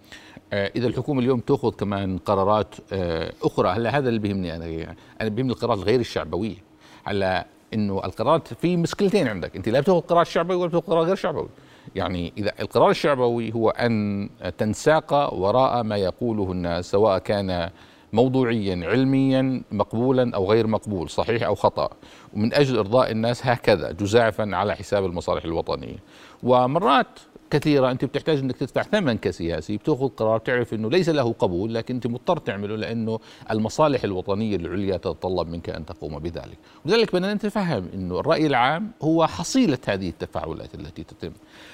إذا 0.53 0.87
الحكومة 0.87 1.19
اليوم 1.19 1.39
تأخذ 1.39 1.71
كمان 1.71 2.17
قرارات 2.17 2.75
آه، 2.93 3.33
أخرى. 3.43 3.69
هلا 3.69 3.97
هذا 3.97 4.09
اللي 4.09 4.19
بيهمني 4.19 4.55
أنا 4.55 4.65
يعني 4.65 4.97
أنا 5.21 5.29
بيهمني 5.29 5.53
القرارات 5.53 5.79
غير 5.79 5.99
الشعبوية. 5.99 6.55
هلا 7.03 7.45
إنه 7.73 8.01
القرارات 8.05 8.53
في 8.53 8.77
مشكلتين 8.77 9.27
عندك. 9.27 9.55
أنت 9.55 9.69
لا 9.69 9.79
بتأخذ 9.79 9.99
قرار 9.99 10.23
شعبوي 10.23 10.55
ولا 10.55 10.67
بتأخذ 10.67 10.85
قرار 10.85 11.03
غير 11.03 11.15
شعبوي. 11.15 11.49
يعني 11.95 12.33
إذا 12.37 12.51
القرار 12.59 12.89
الشعبوي 12.89 13.53
هو 13.53 13.69
أن 13.69 14.29
تنساق 14.57 15.33
وراء 15.33 15.83
ما 15.83 15.97
يقوله 15.97 16.51
الناس 16.51 16.91
سواء 16.91 17.17
كان 17.17 17.69
موضوعيا 18.13 18.87
علميا 18.87 19.63
مقبولا 19.71 20.35
أو 20.35 20.51
غير 20.51 20.67
مقبول 20.67 21.09
صحيح 21.09 21.43
أو 21.43 21.55
خطأ. 21.55 21.89
ومن 22.33 22.53
أجل 22.53 22.77
إرضاء 22.77 23.11
الناس 23.11 23.47
هكذا 23.47 23.91
جزافا 23.91 24.49
على 24.53 24.75
حساب 24.75 25.05
المصالح 25.05 25.45
الوطنية. 25.45 25.97
ومرات 26.43 27.19
كثيرة. 27.51 27.91
أنت 27.91 28.05
بتحتاج 28.05 28.37
أنك 28.37 28.57
تدفع 28.57 28.81
ثمن 28.81 29.17
كسياسي 29.17 29.77
بتأخذ 29.77 30.07
قرار 30.07 30.39
تعرف 30.39 30.73
أنه 30.73 30.89
ليس 30.89 31.09
له 31.09 31.33
قبول 31.39 31.73
لكن 31.73 31.95
أنت 31.95 32.07
مضطر 32.07 32.37
تعمله 32.37 32.75
لأنه 32.75 33.19
المصالح 33.51 34.03
الوطنية 34.03 34.55
العليا 34.55 34.97
تتطلب 34.97 35.47
منك 35.47 35.69
أن 35.69 35.85
تقوم 35.85 36.19
بذلك. 36.19 36.57
ولذلك 36.85 37.13
بدنا 37.13 37.33
نتفهم 37.33 37.89
أنه 37.93 38.19
الرأي 38.19 38.47
العام 38.47 38.91
هو 39.01 39.27
حصيلة 39.27 39.77
هذه 39.87 40.09
التفاعلات 40.09 40.75
التي 40.75 41.03
تتم. 41.03 41.31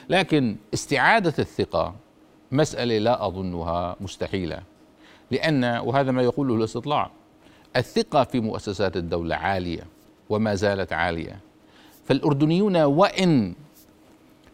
لكن 0.10 0.56
استعادة 0.74 1.34
الثقة 1.40 1.96
مسألة 2.52 2.98
لا 2.98 3.28
أظنها 3.28 3.96
مستحيلة. 4.02 4.60
لأن 5.32 5.64
وهذا 5.64 6.12
ما 6.12 6.22
يقوله 6.22 6.56
الاستطلاع 6.56 7.12
الثقة 7.76 8.24
في 8.24 8.40
مؤسسات 8.40 8.98
الدولة 8.98 9.36
عالية 9.36 9.84
وما 10.30 10.56
زالت 10.56 10.94
عالية. 10.94 11.40
فالأردنيون 12.06 12.78
وإن 12.78 13.54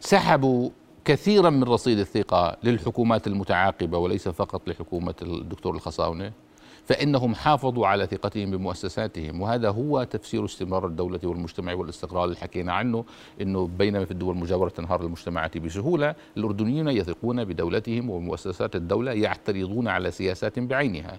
سحبوا 0.00 0.70
كثيرا 1.04 1.50
من 1.50 1.64
رصيد 1.64 1.98
الثقة 1.98 2.56
للحكومات 2.62 3.26
المتعاقبة 3.26 3.98
وليس 3.98 4.28
فقط 4.28 4.68
لحكومة 4.68 5.14
الدكتور 5.22 5.74
الخصاونة 5.74 6.32
فإنهم 6.84 7.34
حافظوا 7.34 7.86
على 7.86 8.06
ثقتهم 8.06 8.50
بمؤسساتهم 8.50 9.40
وهذا 9.40 9.70
هو 9.70 10.04
تفسير 10.04 10.44
استمرار 10.44 10.86
الدولة 10.86 11.20
والمجتمع 11.24 11.74
والاستقرار 11.74 12.24
اللي 12.24 12.36
حكينا 12.36 12.72
عنه 12.72 13.04
أنه 13.40 13.66
بينما 13.78 14.04
في 14.04 14.10
الدول 14.10 14.34
المجاورة 14.36 14.68
تنهار 14.68 15.02
المجتمعات 15.02 15.58
بسهولة 15.58 16.14
الأردنيون 16.36 16.88
يثقون 16.88 17.44
بدولتهم 17.44 18.10
ومؤسسات 18.10 18.76
الدولة 18.76 19.12
يعترضون 19.12 19.88
على 19.88 20.10
سياسات 20.10 20.58
بعينها. 20.58 21.18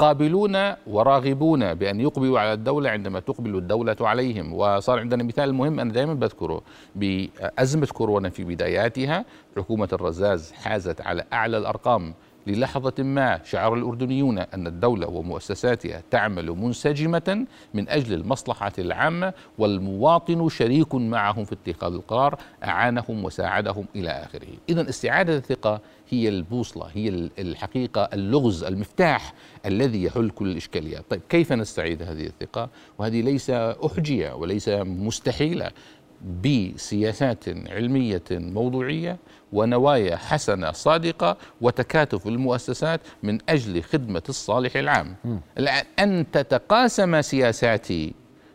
وقابلون 0.00 0.72
وراغبون 0.86 1.74
بأن 1.74 2.00
يقبلوا 2.00 2.40
على 2.40 2.52
الدولة 2.52 2.90
عندما 2.90 3.20
تقبل 3.20 3.56
الدولة 3.56 3.96
عليهم. 4.00 4.52
وصار 4.52 4.98
عندنا 4.98 5.24
مثال 5.24 5.54
مهم 5.54 5.80
أنا 5.80 5.92
دائما 5.92 6.14
بذكره 6.14 6.62
بأزمة 6.94 7.86
كورونا 7.86 8.28
في 8.30 8.44
بداياتها. 8.44 9.24
حكومة 9.56 9.88
الرزاز 9.92 10.52
حازت 10.52 11.00
على 11.00 11.24
أعلى 11.32 11.58
الأرقام 11.58 12.14
للحظة 12.46 13.02
ما. 13.02 13.40
شعر 13.44 13.74
الأردنيون 13.74 14.38
أن 14.38 14.66
الدولة 14.66 15.08
ومؤسساتها 15.08 16.02
تعمل 16.10 16.50
منسجمة 16.50 17.46
من 17.74 17.88
أجل 17.88 18.14
المصلحة 18.14 18.72
العامة 18.78 19.32
والمواطن 19.58 20.48
شريك 20.48 20.94
معهم 20.94 21.44
في 21.44 21.52
اتخاذ 21.52 21.92
القرار 21.92 22.38
أعانهم 22.64 23.24
وساعدهم 23.24 23.84
إلى 23.96 24.10
آخره. 24.10 24.48
إذا 24.68 24.88
استعادة 24.88 25.36
الثقة 25.36 25.80
هي 26.10 26.28
البوصلة 26.28 26.86
هي 26.94 27.08
الحقيقة 27.38 28.08
اللغز 28.12 28.64
المفتاح 28.64 29.34
الذي 29.66 30.02
يحل 30.04 30.30
كل 30.30 30.50
الإشكاليات 30.50 31.04
طيب 31.10 31.20
كيف 31.28 31.52
نستعيد 31.52 32.02
هذه 32.02 32.26
الثقة؟ 32.26 32.68
وهذه 32.98 33.20
ليس 33.22 33.50
أحجية 33.50 34.32
وليس 34.32 34.68
مستحيلة. 34.68 35.70
بسياسات 36.44 37.44
علمية 37.48 38.22
موضوعية 38.30 39.16
ونوايا 39.52 40.16
حسنة 40.16 40.72
صادقة 40.72 41.36
وتكاتف 41.60 42.26
المؤسسات 42.26 43.00
من 43.22 43.38
أجل 43.48 43.82
خدمة 43.82 44.22
الصالح 44.28 44.76
العام. 44.76 45.16
الآن 45.58 45.84
أن 45.98 46.26
تتقاسم 46.32 47.20
سياسات 47.22 47.88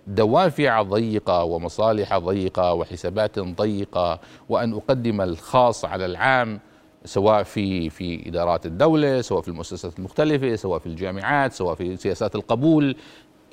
دوافع 0.08 0.82
ضيقة 0.82 1.44
ومصالح 1.44 2.18
ضيقة 2.18 2.74
وحسابات 2.74 3.40
ضيقة 3.40 4.20
وأن 4.50 4.74
أقدم 4.74 5.22
الخاص 5.22 5.86
على 5.86 6.06
العام 6.06 6.60
سواء 7.06 7.44
في 7.44 7.90
في 7.90 8.30
إدارات 8.30 8.66
الدولة، 8.66 9.22
سواء 9.22 9.42
في 9.42 9.48
المؤسسات 9.48 10.00
المختلفة، 10.00 10.56
سواء 10.56 10.80
في 10.80 10.86
الجامعات، 10.86 11.54
سواء 11.54 11.76
في 11.76 11.98
سياسات 11.98 12.36
القبول 12.36 12.96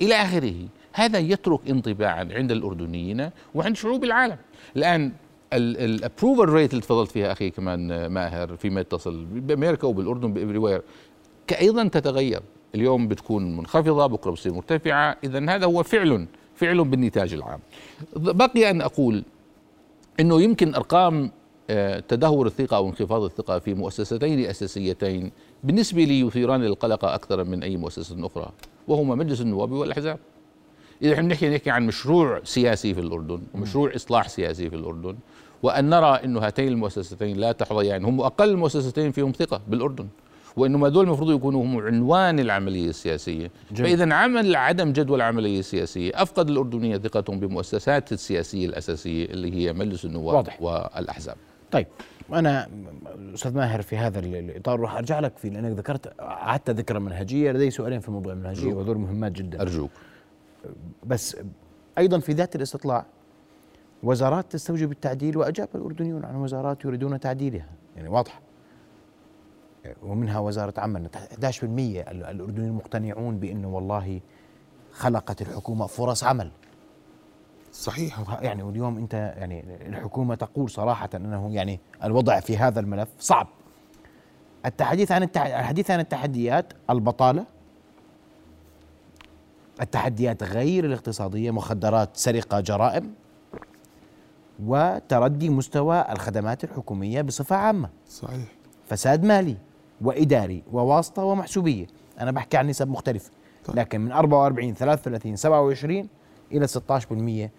إلى 0.01 0.15
آخره. 0.15 0.55
هذا 0.93 1.19
يترك 1.19 1.59
انطباعا 1.69 2.29
عند 2.31 2.51
الأردنيين 2.51 3.29
وعند 3.55 3.75
شعوب 3.75 4.03
العالم. 4.03 4.37
الآن 4.77 5.11
ال 5.53 5.64
approval 5.64 6.49
rate 6.49 6.71
اللي 6.71 6.81
تفضلت 6.81 7.11
فيها 7.11 7.31
أخي 7.31 7.49
كمان 7.49 8.05
ماهر 8.05 8.55
فيما 8.55 8.81
يتصل 8.81 9.25
بأمريكا 9.25 9.87
وبالأردن 9.87 10.33
ب 10.33 10.57
everywhere 10.57 10.81
أيضا 11.61 11.87
تتغير. 11.87 12.41
اليوم 12.75 13.07
بتكون 13.07 13.57
منخفضة 13.57 14.07
بكرة 14.07 14.31
بتصير 14.31 14.53
مرتفعة. 14.53 15.17
اذا 15.23 15.55
هذا 15.55 15.65
هو 15.65 15.83
فعل 15.83 16.27
فعل 16.55 16.83
بالنتاج 16.83 17.33
العام. 17.33 17.59
بقي 18.15 18.69
أن 18.69 18.81
أقول 18.81 19.23
إنه 20.19 20.41
يمكن 20.41 20.75
أرقام 20.75 21.31
تدهور 22.07 22.47
الثقة 22.47 22.77
أو 22.77 22.87
انخفاض 22.87 23.23
الثقة 23.23 23.59
في 23.59 23.73
مؤسستين 23.73 24.45
أساسيتين. 24.45 25.31
بالنسبة 25.63 26.03
لي 26.03 26.19
يثيران 26.19 26.63
القلق 26.63 27.05
أكثر 27.05 27.43
من 27.43 27.63
أي 27.63 27.77
مؤسسة 27.77 28.25
أخرى 28.25 28.51
وهما 28.87 29.15
مجلس 29.15 29.41
النواب 29.41 29.71
والأحزاب. 29.71 30.19
إذا 31.01 31.13
إحنا 31.13 31.23
بنحكي 31.27 31.49
نحكي 31.49 31.69
عن 31.69 31.87
مشروع 31.87 32.41
سياسي 32.43 32.93
في 32.93 32.99
الأردن 32.99 33.41
ومشروع 33.53 33.95
إصلاح 33.95 34.29
سياسي 34.29 34.69
في 34.69 34.75
الأردن 34.75 35.15
وأن 35.63 35.89
نرى 35.89 36.19
إنه 36.23 36.39
هاتين 36.39 36.67
المؤسستين 36.67 37.37
لا 37.37 37.51
تحظيان 37.51 38.05
هم 38.05 38.21
أقل 38.21 38.49
المؤسستين 38.49 39.11
فيهم 39.11 39.31
ثقة 39.31 39.61
بالأردن 39.67 40.07
وانه 40.57 40.87
هذول 40.87 41.05
المفروض 41.05 41.31
يكونوا 41.31 41.63
هم 41.63 41.77
عنوان 41.77 42.39
العملية 42.39 42.89
السياسية. 42.89 43.51
فإذا 43.75 44.13
عمل 44.13 44.55
عدم 44.55 44.93
جدوى 44.93 45.15
العملية 45.15 45.59
السياسيه 45.59 46.11
أفقد 46.15 46.49
الأردنية 46.49 46.97
ثقتهم 46.97 47.39
بمؤسسات 47.39 48.11
السياسية 48.11 48.65
الأساسية 48.65 49.25
اللي 49.25 49.53
هي 49.53 49.73
مجلس 49.73 50.05
النواب 50.05 50.35
واضح. 50.35 50.61
والأحزاب. 50.61 51.35
طيب 51.71 51.87
أنا 52.33 52.69
أستاذ 53.33 53.55
ماهر 53.55 53.81
في 53.81 53.97
هذا 53.97 54.19
الإطار 54.19 54.79
راح 54.79 54.95
أرجع 54.95 55.19
لك 55.19 55.37
فيه 55.37 55.49
لأنك 55.49 55.77
ذكرت 55.77 56.13
عدت 56.19 56.69
ذكرى 56.69 56.99
منهجية 56.99 57.51
لدي 57.51 57.71
سؤالين 57.71 57.99
في 57.99 58.11
موضوع 58.11 58.33
المنهجية 58.33 58.73
وهذول 58.73 58.97
مهمات 58.97 59.31
جدا. 59.31 59.61
أرجوك. 59.61 59.91
بس 61.05 61.37
أيضا 61.97 62.19
في 62.19 62.33
ذات 62.33 62.55
الاستطلاع 62.55 63.05
وزارات 64.03 64.51
تستوجب 64.51 64.91
التعديل 64.91 65.37
وأجاب 65.37 65.69
الأردنيون 65.75 66.25
عن 66.25 66.35
وزارات 66.35 66.85
يريدون 66.85 67.19
تعديلها. 67.19 67.69
يعني 67.95 68.09
واضح. 68.09 68.41
ومنها 70.03 70.39
وزارة 70.39 70.79
عمل. 70.79 71.09
11% 71.13 72.11
الأردنيين 72.11 72.73
مقتنعون 72.73 73.39
بانه 73.39 73.67
والله 73.67 74.19
خلقت 74.91 75.41
الحكومة 75.41 75.87
فرص 75.87 76.23
عمل. 76.23 76.51
صحيح. 77.71 78.19
يعني 78.41 78.63
واليوم 78.63 78.97
انت 78.97 79.13
يعني 79.13 79.63
الحكومة 79.87 80.35
تقول 80.35 80.69
صراحة 80.69 81.09
انه 81.15 81.53
يعني 81.53 81.79
الوضع 82.03 82.39
في 82.39 82.57
هذا 82.57 82.79
الملف 82.79 83.09
صعب. 83.19 83.47
التحديث 84.65 85.11
عن 85.11 85.23
الحديث 85.35 85.91
عن 85.91 85.99
التحديات 85.99 86.73
البطالة. 86.89 87.45
التحديات 89.81 90.43
غير 90.43 90.85
الاقتصادية 90.85 91.51
مخدرات 91.51 92.09
سرقة 92.17 92.59
جرائم. 92.59 93.13
وتردي 94.65 95.49
مستوى 95.49 96.05
الخدمات 96.11 96.63
الحكومية 96.63 97.21
بصفة 97.21 97.55
عامة. 97.55 97.89
صحيح. 98.09 98.47
فساد 98.89 99.23
مالي 99.23 99.57
وإداري 100.01 100.63
وواسطة 100.71 101.23
ومحسوبية. 101.23 101.87
أنا 102.19 102.31
بحكي 102.31 102.57
عن 102.57 102.67
نسب 102.67 102.89
مختلفة. 102.89 103.31
طيب. 103.65 103.75
لكن 103.75 104.01
من 104.01 104.11
44 104.11 104.73
33 104.73 105.35
27 105.35 106.09
إلى 106.51 106.67
16% 106.67 107.49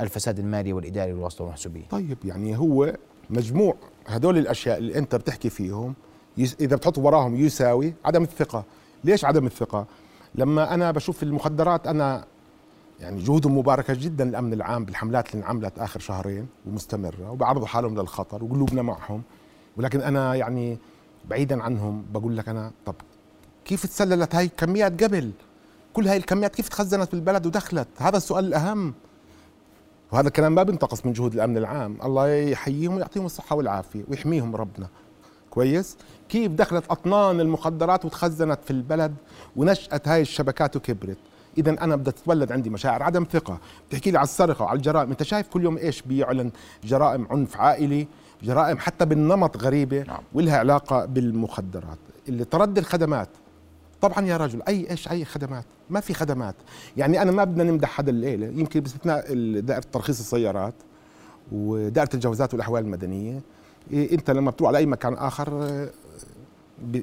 الفساد 0.00 0.38
المالي 0.38 0.72
والإداري 0.72 1.12
والواسطه 1.12 1.44
والمحسوبيه 1.44 1.84
طيب 1.90 2.18
يعني 2.24 2.58
هو 2.58 2.96
مجموع 3.30 3.74
هدول 4.06 4.38
الأشياء 4.38 4.78
اللي 4.78 4.98
أنت 4.98 5.14
بتحكي 5.14 5.50
فيهم 5.50 5.94
إذا 6.38 6.76
بتحط 6.76 6.98
وراهم 6.98 7.36
يساوي 7.36 7.94
عدم 8.04 8.22
الثقة. 8.22 8.64
ليش 9.04 9.24
عدم 9.24 9.46
الثقة؟ 9.46 9.86
لما 10.34 10.74
أنا 10.74 10.90
بشوف 10.90 11.22
المخدرات 11.22 11.86
أنا 11.86 12.24
يعني 13.00 13.22
جهودهم 13.22 13.58
مباركة 13.58 13.94
جدا 13.94 14.28
الامن 14.28 14.52
العام 14.52 14.84
بالحملات 14.84 15.34
اللي 15.34 15.42
انعملت 15.44 15.78
آخر 15.78 16.00
شهرين 16.00 16.46
ومستمرة 16.66 17.30
وبعرضوا 17.30 17.66
حالهم 17.66 17.94
للخطر 17.94 18.44
وقلوبنا 18.44 18.82
معهم. 18.82 19.22
ولكن 19.76 20.00
أنا 20.00 20.34
يعني 20.34 20.78
بعيدا 21.28 21.62
عنهم 21.62 22.04
بقول 22.12 22.36
لك 22.36 22.48
أنا 22.48 22.70
طب 22.86 22.94
كيف 23.64 23.86
تسللت 23.86 24.34
هاي 24.34 24.44
الكميات 24.44 25.04
قبل؟ 25.04 25.30
كل 25.96 26.08
هاي 26.08 26.16
الكميات 26.16 26.54
كيف 26.54 26.68
تخزنت 26.68 27.08
في 27.08 27.14
البلد 27.14 27.46
ودخلت؟ 27.46 27.88
هذا 27.98 28.16
السؤال 28.16 28.44
الأهم. 28.44 28.94
وهذا 30.12 30.28
الكلام 30.28 30.54
ما 30.54 30.62
بينتقص 30.62 31.06
من 31.06 31.12
جهود 31.12 31.34
الأمن 31.34 31.56
العام. 31.56 31.98
الله 32.04 32.28
يحييهم 32.28 32.96
ويعطيهم 32.96 33.26
الصحة 33.26 33.56
والعافية 33.56 34.04
ويحميهم 34.08 34.56
ربنا. 34.56 34.88
كويس؟ 35.50 35.96
كيف 36.28 36.52
دخلت 36.52 36.84
أطنان 36.90 37.40
المخدرات 37.40 38.04
وتخزنت 38.04 38.58
في 38.64 38.70
البلد 38.70 39.14
ونشأت 39.56 40.08
هاي 40.08 40.22
الشبكات 40.22 40.76
وكبرت؟ 40.76 41.16
اذا 41.58 41.70
أنا 41.70 41.96
بدها 41.96 42.12
تتولد 42.12 42.52
عندي 42.52 42.70
مشاعر. 42.70 43.02
عدم 43.02 43.26
ثقة. 43.32 43.58
بتحكي 43.88 44.10
لي 44.10 44.18
على 44.18 44.24
السرقة 44.24 44.62
وعلى 44.62 44.76
الجرائم. 44.76 45.10
أنت 45.10 45.22
شايف 45.22 45.48
كل 45.48 45.64
يوم 45.64 45.76
إيش 45.76 46.02
بيعلن؟ 46.02 46.50
جرائم 46.84 47.26
عنف 47.30 47.56
عائلي 47.56 48.08
جرائم 48.42 48.78
حتى 48.78 49.04
بالنمط 49.04 49.56
غريبة 49.56 50.02
نعم. 50.02 50.22
ولها 50.32 50.58
علاقة 50.58 51.04
بالمخدرات. 51.04 51.98
اللي 52.28 52.44
تردي 52.44 52.80
الخدمات 52.80 53.28
طبعا 54.00 54.26
يا 54.26 54.36
رجل 54.36 54.62
أي 54.68 54.90
إيش 54.90 55.10
أي 55.10 55.24
خدمات؟ 55.24 55.64
ما 55.90 56.00
في 56.00 56.14
خدمات. 56.14 56.54
يعني 56.96 57.22
أنا 57.22 57.32
ما 57.32 57.44
بدنا 57.44 57.64
نمدح 57.64 57.88
حدا 57.88 58.10
الليلة 58.10 58.46
يمكن 58.46 58.80
باستثناء 58.80 59.34
دائرة 59.60 59.84
ترخيص 59.92 60.20
السيارات 60.20 60.74
ودائرة 61.52 62.10
الجوازات 62.14 62.54
والأحوال 62.54 62.84
المدنية. 62.84 63.40
إيه 63.92 64.12
أنت 64.12 64.30
لما 64.30 64.50
بتروح 64.50 64.68
على 64.68 64.78
اي 64.78 64.86
مكان 64.86 65.14
آخر 65.14 65.68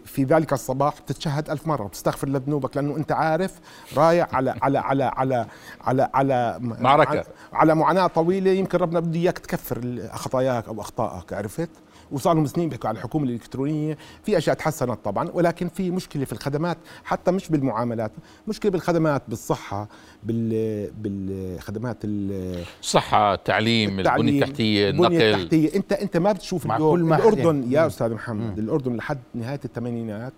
في 0.05 0.23
ذلك 0.23 0.53
الصباح 0.53 1.01
بتتشهد 1.01 1.49
ألف 1.49 1.67
مرة 1.67 1.83
وتستغفر 1.83 2.29
لذنوبك 2.29 2.77
لأنه 2.77 2.97
أنت 2.97 3.11
عارف 3.11 3.59
رايح 3.97 4.35
على 4.35 4.55
على 4.61 4.79
على 4.79 5.03
على 5.03 5.45
على 5.81 6.09
على 6.13 6.57
معركة. 6.61 7.09
على, 7.09 7.23
على 7.53 7.75
معاناة 7.75 8.07
طويلة 8.07 8.51
يمكن 8.51 8.77
ربنا 8.77 8.99
بده 8.99 9.19
إياك 9.19 9.39
تكفر 9.39 10.07
خطاياك 10.13 10.67
أو 10.67 10.81
أخطائك 10.81 11.33
عرفت؟ 11.33 11.69
وصار 12.13 12.33
لهم 12.33 12.45
سنين 12.45 12.69
بيحكوا 12.69 12.89
على 12.89 12.97
الحكومة 12.97 13.25
الإلكترونية. 13.25 13.97
في 14.23 14.37
أشياء 14.37 14.55
تحسنت 14.55 14.99
طبعا 15.05 15.29
ولكن 15.33 15.67
في 15.67 15.91
مشكلة 15.91 16.25
في 16.25 16.33
الخدمات 16.33 16.77
حتى 17.03 17.31
مش 17.31 17.49
بالمعاملات 17.49 18.11
مشكلة 18.47 18.71
بالخدمات 18.71 19.21
بالصحة 19.27 19.87
بال 20.23 20.91
بالخدمات 20.91 21.97
الصحه 22.03 23.33
التعليم 23.33 23.99
البنية 23.99 24.43
التحتية 24.43 24.89
النقل. 24.89 25.05
البنيه 25.13 25.33
التحتية. 25.35 25.75
أنت 25.75 25.93
أنت 25.93 26.17
ما 26.17 26.31
بتشوف 26.31 26.65
مع 26.65 26.77
اليوم 26.77 26.95
كل 26.95 27.13
الأردن 27.13 27.71
يا 27.71 27.87
أستاذ 27.87 28.13
محمد 28.13 28.59
مم. 28.59 28.63
الأردن 28.65 28.95
لحد 28.95 29.19
نهاية 29.35 29.59
الثمانينات 29.65 30.33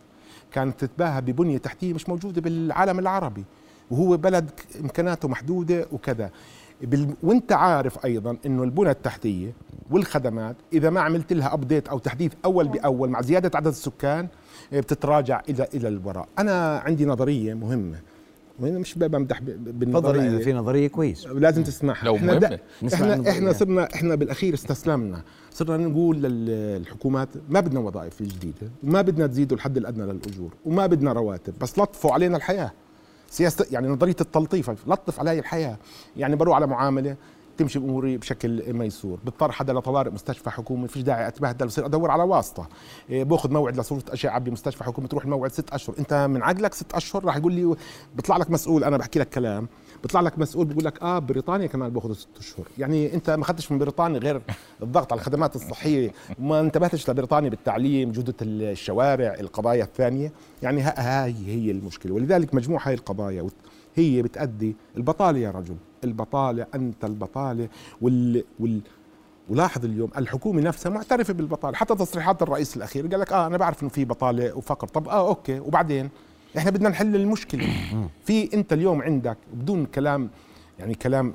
كانت 0.52 0.80
تتباهى 0.86 1.22
ببنية 1.22 1.58
تحتية 1.58 1.94
مش 1.94 2.10
موجودة 2.10 2.42
بالعالم 2.42 3.00
العربي 3.00 3.44
وهو 3.92 4.18
بلد 4.18 4.52
إمكاناته 4.82 5.28
محدودة 5.28 5.88
وكذا. 5.92 6.30
بال... 6.82 7.14
وانت 7.24 7.52
عارف 7.52 8.06
أيضا 8.06 8.38
إنه 8.46 8.64
البنى 8.64 8.90
التحتية 8.90 9.54
والخدمات 9.92 10.56
إذا 10.74 10.90
ما 10.90 11.02
عملت 11.02 11.34
لها 11.34 11.54
ابديت 11.54 11.88
أو 11.88 12.00
تحديث 12.00 12.32
أول 12.46 12.68
بأول 12.68 13.10
مع 13.10 13.22
زيادة 13.22 13.52
عدد 13.56 13.68
السكان 13.68 14.28
إيه، 14.74 14.80
بتتراجع 14.80 15.42
إلى 15.50 15.68
إلى 15.74 15.88
الوراء. 15.88 16.28
أنا 16.40 16.78
عندي 16.78 17.06
نظرية 17.06 17.54
مهمة. 17.54 18.00
وأنا 18.60 18.80
مش 18.80 18.98
بمدح 18.98 19.42
بالنظرية. 19.42 20.38
في 20.38 20.54
نظرية 20.54 20.88
كويس. 20.88 21.28
لازم 21.28 21.64
تسمعها. 21.64 22.06
لو 22.06 22.16
إحنا 22.16 22.34
دا 22.34 22.60
إحنا 22.94 23.30
إحنا 23.30 23.54
صرنا 23.54 23.88
إحنا 23.96 24.16
بالأخير 24.16 24.54
استسلمنا. 24.54 25.22
صرنا 25.52 25.88
نقول 25.88 26.22
للحكومات 26.22 27.30
ما 27.50 27.60
بدنا 27.60 27.80
وظائف 27.80 28.24
جديدة 28.24 28.72
وما 28.84 29.02
بدنا 29.02 29.28
تزيدوا 29.28 29.58
الحد 29.58 29.78
الأدنى 29.78 30.04
للأجور 30.04 30.54
وما 30.66 30.88
بدنا 30.88 31.14
رواتب 31.14 31.54
بس 31.62 31.80
لطفوا 31.80 32.12
علينا 32.12 32.38
الحياة. 32.38 32.72
سياسه 33.30 33.66
يعني 33.72 33.88
نظرية 33.88 34.16
التلطيف 34.22 34.70
لطف 34.88 35.20
علي 35.20 35.40
الحياة. 35.40 35.78
يعني 36.18 36.36
بروح 36.36 36.56
على 36.56 36.68
معاملة 36.68 37.16
تمشي 37.58 37.80
اموري 37.80 38.18
بشكل 38.18 38.74
ميسور. 38.74 39.20
بضطر 39.26 39.52
حدا 39.52 39.74
لطوارئ 39.74 40.12
مستشفى 40.12 40.50
حكومي 40.50 40.88
فيش 40.88 41.02
داعي 41.02 41.28
أتبهدل 41.28 41.66
بصير 41.66 41.86
أدور 41.86 42.12
على 42.12 42.24
واسطة. 42.24 42.68
إيه، 43.10 43.24
بأخذ 43.24 43.52
موعد 43.54 43.80
لصورة 43.80 44.04
أشعة 44.10 44.40
بمستشفى 44.40 44.84
حكومي 44.84 45.08
تروح 45.08 45.24
الموعد 45.24 45.52
ست 45.52 45.70
أشهر. 45.70 45.96
أنت 46.00 46.14
من 46.14 46.44
عقلك 46.44 46.74
ست 46.74 46.94
أشهر 46.94 47.26
راح 47.26 47.38
يقول 47.38 47.54
لي 47.54 47.76
بيطلع 48.16 48.38
لك 48.38 48.52
مسؤول 48.52 48.84
أنا 48.84 48.98
بحكي 48.98 49.20
لك 49.20 49.30
كلام. 49.30 49.68
بيطلع 50.02 50.22
لك 50.22 50.40
مسؤول 50.40 50.66
بيقول 50.66 50.86
لك 50.86 51.02
آه 51.02 51.20
بريطانيا 51.20 51.68
كمان 51.68 51.90
باخذوا 51.90 52.16
ست 52.16 52.28
أشهر. 52.40 52.66
يعني 52.78 53.14
أنت 53.14 53.30
ما 53.30 53.44
اخذتش 53.44 53.72
من 53.72 53.78
بريطانيا 53.78 54.20
غير 54.20 54.42
الضغط 54.84 55.12
على 55.14 55.20
الخدمات 55.20 55.56
الصحية. 55.56 56.12
وما 56.40 56.60
انتبهتش 56.60 57.10
لبريطانيا 57.10 57.50
بالتعليم 57.50 58.12
جودة 58.12 58.36
الشوارع 58.42 59.34
القضايا 59.40 59.84
الثانية. 59.84 60.32
يعني 60.64 60.82
هاي 60.82 61.36
هي 61.46 61.72
المشكلة. 61.72 62.14
ولذلك 62.14 62.54
مجموع 62.54 62.88
هاي 62.88 62.94
القضايا 62.94 63.48
هي 63.96 64.22
بتأدي 64.22 64.76
البطالة 64.98 65.40
يا 65.40 65.52
رجل. 65.52 65.76
البطالة 66.06 66.66
أنت 66.76 67.06
البطالة 67.06 67.70
وال, 68.02 68.44
وال 68.60 68.82
ولاحظ 69.50 69.86
اليوم 69.86 70.10
الحكومة 70.18 70.62
نفسها 70.62 70.90
معترفة 70.90 71.34
بالبطالة. 71.34 71.76
حتى 71.78 71.96
تصريحات 71.96 72.42
الرئيس 72.42 72.78
الأخير 72.78 73.08
قال 73.08 73.20
لك 73.20 73.34
آه 73.34 73.48
أنا 73.48 73.58
بعرف 73.58 73.84
إنه 73.84 73.90
في 73.90 74.06
بطالة 74.06 74.58
وفقر. 74.58 74.88
طب 74.88 75.08
آه 75.08 75.28
أوكي. 75.28 75.60
وبعدين؟ 75.60 76.10
إحنا 76.58 76.72
بدنا 76.72 76.90
نحل 76.90 77.16
المشكلة. 77.16 77.68
في 78.26 78.54
أنت 78.54 78.74
اليوم 78.74 79.02
عندك 79.02 79.38
بدون 79.54 79.86
كلام 79.86 80.30
يعني 80.80 80.96
كلام 80.96 81.34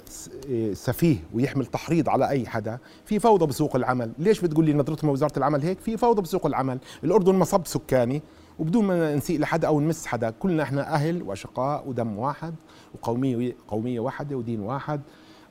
إيه، 0.48 0.74
سفيه 0.74 1.16
ويحمل 1.35 1.66
تحريض 1.66 2.09
على 2.09 2.28
أي 2.28 2.46
حدا 2.46 2.78
في 3.04 3.18
فوضى 3.18 3.46
بسوق 3.46 3.76
العمل. 3.76 4.12
ليش 4.18 4.40
بتقول 4.40 4.64
لي 4.64 4.72
نظرتهم 4.72 5.11
وزاره 5.11 5.38
العمل 5.38 5.62
هيك؟ 5.62 5.80
في 5.80 5.96
فوضى 5.96 6.22
بسوق 6.22 6.46
العمل. 6.46 6.78
الأردن 7.04 7.35
مصب 7.35 7.66
سكاني. 7.66 8.22
وبدون 8.61 8.85
ما 8.85 9.14
نسيء 9.14 9.40
لحدا 9.40 9.68
أو 9.68 9.81
نمس 9.81 10.07
حدا. 10.07 10.31
كلنا 10.31 10.62
إحنا 10.62 10.94
أهل 10.94 11.23
وأشقاء 11.23 11.88
ودم 11.88 12.18
واحد 12.18 12.55
وقومية 12.94 13.57
قومية 13.68 14.01
واحدة 14.01 14.37
ودين 14.37 14.61
واحد 14.61 15.01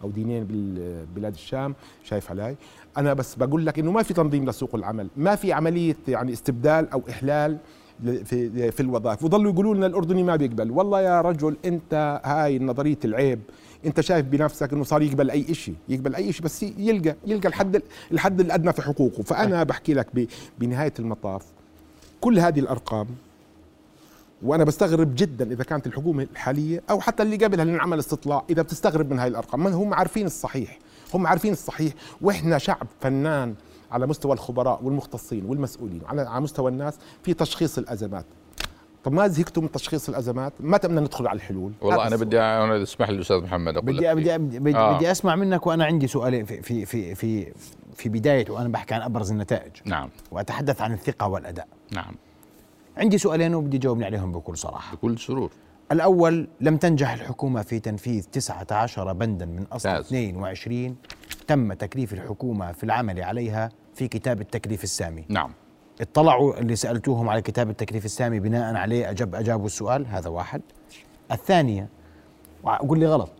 أو 0.03 0.09
دينين 0.09 0.43
بالبلاد 0.43 1.33
الشام. 1.33 1.75
شايف 2.03 2.31
علي؟ 2.31 2.55
أنا 2.97 3.13
بس 3.13 3.35
بقول 3.35 3.65
لك 3.65 3.79
إنه 3.79 3.91
ما 3.91 4.03
في 4.03 4.13
تنظيم 4.13 4.49
لسوق 4.49 4.75
العمل. 4.75 5.07
ما 5.17 5.35
في 5.35 5.53
عملية 5.53 5.97
يعني 6.07 6.33
استبدال 6.33 6.89
أو 6.89 7.01
إحلال 7.09 7.57
في 8.03 8.71
في 8.71 8.79
الوظائف. 8.79 9.23
وظلوا 9.23 9.51
يقولوا 9.51 9.75
لنا 9.75 9.85
الأردني 9.85 10.23
ما 10.23 10.35
بيقبل. 10.35 10.71
والله 10.71 11.01
يا 11.01 11.21
رجل 11.21 11.57
أنت 11.65 12.21
هاي 12.25 12.59
نظرية 12.59 12.99
العيب. 13.05 13.39
أنت 13.85 14.01
شايف 14.01 14.25
بنفسك 14.25 14.73
إنه 14.73 14.83
صار 14.83 15.01
يقبل 15.01 15.31
أي 15.31 15.53
شيء 15.53 15.75
يقبل 15.89 16.15
أي 16.15 16.33
شيء 16.33 16.43
بس 16.43 16.63
يلقى 16.63 17.15
يلقى 17.25 17.47
الحد 17.47 17.81
الحد 18.11 18.39
الأدنى 18.39 18.73
في 18.73 18.81
حقوقه. 18.81 19.23
فأنا 19.23 19.63
بحكي 19.63 19.93
لك 19.93 20.27
بنهاية 20.59 20.93
المطاف 20.99 21.45
كل 22.21 22.39
هذه 22.39 22.59
الأرقام 22.59 23.07
وأنا 24.41 24.63
بستغرب 24.63 25.15
جدا 25.15 25.51
إذا 25.51 25.63
كانت 25.63 25.87
الحكومة 25.87 26.27
الحالية 26.31 26.81
أو 26.89 27.01
حتى 27.01 27.23
اللي 27.23 27.35
قبلها 27.35 27.63
اللي 27.63 27.75
انعمل 27.75 27.99
استطلاع 27.99 28.43
إذا 28.49 28.61
بتستغرب 28.61 29.11
من 29.11 29.19
هاي 29.19 29.27
الأرقام. 29.27 29.63
من 29.63 29.73
هم 29.73 29.93
عارفين 29.93 30.25
الصحيح؟ 30.25 30.79
هم 31.13 31.27
عارفين 31.27 31.51
الصحيح 31.51 31.93
وإحنا 32.21 32.57
شعب 32.57 32.87
فنان 33.01 33.55
على 33.91 34.07
مستوى 34.07 34.33
الخبراء 34.33 34.83
والمختصين 34.83 35.45
والمسؤولين 35.45 36.01
على 36.05 36.41
مستوى 36.41 36.71
الناس 36.71 36.97
في 37.23 37.33
تشخيص 37.33 37.77
الأزمات. 37.77 38.25
طب 39.03 39.13
ما 39.13 39.27
زهقتوا 39.27 39.63
من 39.63 39.71
تشخيص 39.71 40.09
الأزمات؟ 40.09 40.53
متى 40.59 40.87
بدنا 40.87 41.01
ندخل 41.01 41.27
على 41.27 41.35
الحلول؟ 41.37 41.71
والله 41.81 42.07
أنا 42.07 42.15
بدي 42.15 42.39
أنا 42.39 42.83
اسمح 42.83 43.09
لي 43.09 43.21
أستاذ 43.21 43.41
محمد 43.41 43.77
أقول 43.77 43.97
بدي 43.97 44.15
بدي 44.15 44.59
بدي, 44.59 44.77
آه. 44.77 44.97
بدي 44.97 45.11
أسمع 45.11 45.35
منك 45.35 45.67
وأنا 45.67 45.85
عندي 45.85 46.07
سؤالين 46.07 46.45
في 46.45 46.61
في 46.61 46.85
في 46.85 47.15
في 47.15 47.53
في 47.95 48.09
بداية 48.09 48.51
وأنا 48.51 48.69
بحكي 48.69 48.93
عن 48.93 49.01
أبرز 49.01 49.31
النتائج. 49.31 49.71
نعم. 49.85 50.09
وأتحدث 50.31 50.81
عن 50.81 50.93
الثقة 50.93 51.27
والأداء. 51.27 51.67
نعم. 51.91 52.15
عندي 52.97 53.17
سؤالين 53.17 53.55
وبدي 53.55 53.77
جاوبني 53.77 54.05
عليهم 54.05 54.31
بكل 54.31 54.57
صراحة. 54.57 54.95
بكل 54.95 55.19
سرور. 55.19 55.51
الأول 55.91 56.47
لم 56.61 56.77
تنجح 56.77 57.13
الحكومة 57.13 57.61
في 57.61 57.79
تنفيذ 57.79 58.23
19 58.31 59.13
بندا 59.13 59.45
من 59.45 59.65
أصل 59.71 59.89
22 59.89 60.95
تم 61.47 61.73
تكليف 61.73 62.13
الحكومة 62.13 62.71
في 62.71 62.83
العمل 62.83 63.23
عليها 63.23 63.69
في 63.95 64.07
كتاب 64.07 64.41
التكليف 64.41 64.83
السامي. 64.83 65.25
نعم. 65.29 65.51
اطلعوا 66.01 66.59
اللي 66.59 66.75
سألتوهم 66.75 67.29
على 67.29 67.41
كتاب 67.41 67.69
التكليف 67.69 68.05
السامي 68.05 68.39
بناء 68.39 68.75
عليه 68.75 69.09
أجاب 69.09 69.35
أجابوا 69.35 69.65
السؤال 69.65 70.07
هذا 70.07 70.29
واحد. 70.29 70.61
الثانية 71.31 71.89
قول 72.63 72.99
لي 72.99 73.05
غلط. 73.05 73.31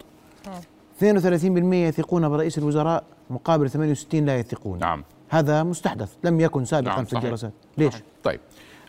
32% 1.00 1.74
يثقون 1.74 2.30
برئيس 2.30 2.58
الوزراء 2.58 3.04
مقابل 3.30 3.70
68 3.70 4.26
لا 4.26 4.40
يثقون. 4.40 4.80
نعم. 4.80 5.04
هذا 5.30 5.64
مستحدث 5.64 6.10
لم 6.24 6.40
يكن 6.40 6.66
سابقا 6.66 6.96
نعم 6.96 7.06
في 7.06 7.14
الدراسات. 7.14 7.52
ليش؟ 7.78 7.94
صحيح. 7.94 8.04
طيب 8.24 8.40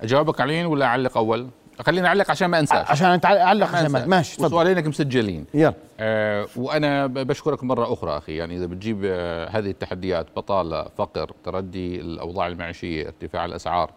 اجاوبك 0.03 0.41
عليهم 0.41 0.71
ولا 0.71 0.87
أعلق 0.87 1.17
أول؟ 1.17 1.49
خليني 1.81 2.07
أعلق 2.07 2.31
عشان 2.31 2.49
ما 2.49 2.59
أنساش. 2.59 2.91
عشان 2.91 3.21
أعلق 3.25 3.67
عشان 3.67 3.87
ما 3.87 4.07
ماشي 4.07 4.37
تفضل. 4.37 4.51
سؤالينك 4.51 4.87
مسجلين. 4.87 5.45
يلا. 5.55 5.75
آه 6.01 6.47
وأنا 6.57 7.07
بشكرك 7.07 7.65
مرة 7.65 7.93
أخرى 7.93 8.19
أخي 8.19 8.37
يعني 8.37 8.57
إذا 8.57 8.67
بتجيب 8.67 9.03
آه 9.05 9.49
هذه 9.49 9.71
التحديات 9.71 10.27
بطالة 10.37 10.87
فقر 10.99 11.33
تردي 11.45 12.01
الأوضاع 12.01 12.47
المعيشية 12.47 13.07
ارتفاع 13.07 13.45
الأسعار 13.45 13.91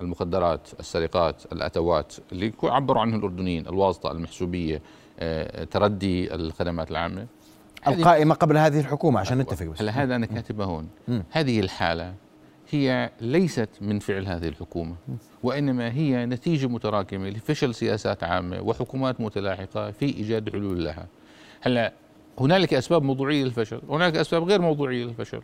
المخدرات 0.00 0.68
السرقات 0.80 1.42
الأتوات 1.52 2.14
اللي 2.32 2.52
عبروا 2.62 3.02
عنه 3.02 3.16
الأردنيين 3.16 3.66
الواسطة 3.66 4.12
المحسوبية 4.12 4.82
آه 5.20 5.64
تردي 5.64 6.34
الخدمات 6.34 6.90
العامة. 6.90 7.26
القائمة 7.88 8.34
قبل 8.34 8.56
هذه 8.56 8.80
الحكومة 8.80 9.20
عشان 9.20 9.38
نتفق 9.38 9.66
بس 9.66 9.82
هلا 9.82 9.92
هذا 9.92 10.16
أنا 10.16 10.26
كاتبه 10.26 10.64
هون 10.64 10.88
هذه 11.30 11.60
الحالة 11.60 12.14
هي 12.70 13.10
ليست 13.20 13.68
من 13.80 13.98
فعل 13.98 14.26
هذه 14.26 14.48
الحكومة 14.48 14.94
وإنما 15.42 15.92
هي 15.92 16.26
نتيجة 16.26 16.66
متراكمة 16.66 17.28
لفشل 17.28 17.74
سياسات 17.74 18.24
عامة 18.24 18.60
وحكومات 18.60 19.20
متلاحقة 19.20 19.90
في 19.90 20.04
إيجاد 20.04 20.50
حلول 20.50 20.84
لها. 20.84 21.06
هلا 21.60 21.92
هنالك 22.40 22.74
أسباب 22.74 23.02
موضوعية 23.02 23.44
للفشل، 23.44 23.80
هناك 23.88 24.16
أسباب 24.16 24.44
غير 24.44 24.60
موضوعية 24.60 25.04
للفشل. 25.04 25.42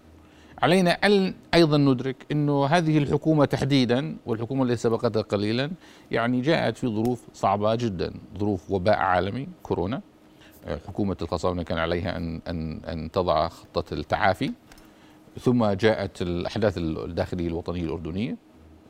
علينا 0.63 0.91
أن 0.91 1.35
أيضا 1.55 1.77
ندرك 1.77 2.17
إنه 2.33 2.67
هذه 2.67 2.99
الحكومة 2.99 3.45
تحديدا 3.45 4.17
والحكومة 4.27 4.65
التي 4.65 4.77
سبقتها 4.77 5.23
قليلا 5.23 5.71
يعني 6.11 6.41
جاءت 6.41 6.77
في 6.77 6.87
ظروف 6.87 7.25
صعبة 7.35 7.75
جدا، 7.75 8.15
ظروف 8.39 8.71
وباء 8.71 8.99
عالمي 8.99 9.49
كورونا. 9.63 10.01
حكومة 10.67 11.17
الخصاونه 11.23 11.63
كان 11.63 11.79
عليها 11.79 12.17
ان 12.17 12.41
ان 12.49 12.81
أن 12.85 13.11
تضع 13.11 13.49
خطة 13.49 13.95
التعافي 13.95 14.53
ثم 15.41 15.65
جاءت 15.67 16.23
الأحداث 16.23 16.79
الداخلية 16.79 17.49
الوطنية 17.49 17.83
الأردنية 17.83 18.37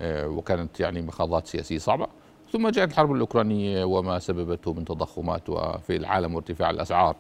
آه، 0.01 0.29
وكانت 0.29 0.81
يعني 0.81 1.03
مخاضات 1.03 1.47
سياسية 1.47 1.79
صعبة 1.79 2.07
ثم 2.53 2.69
جاءت 2.69 2.91
الحرب 2.91 3.13
الأوكرانية 3.13 3.85
وما 3.85 4.19
سببته 4.19 4.73
من 4.73 4.85
تضخمات 4.85 5.51
وفي 5.51 5.97
العالم 5.97 6.35
وارتفاع 6.35 6.71
الأسعار. 6.71 7.17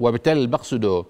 وبالتالي 0.00 0.46
بقصده 0.46 1.04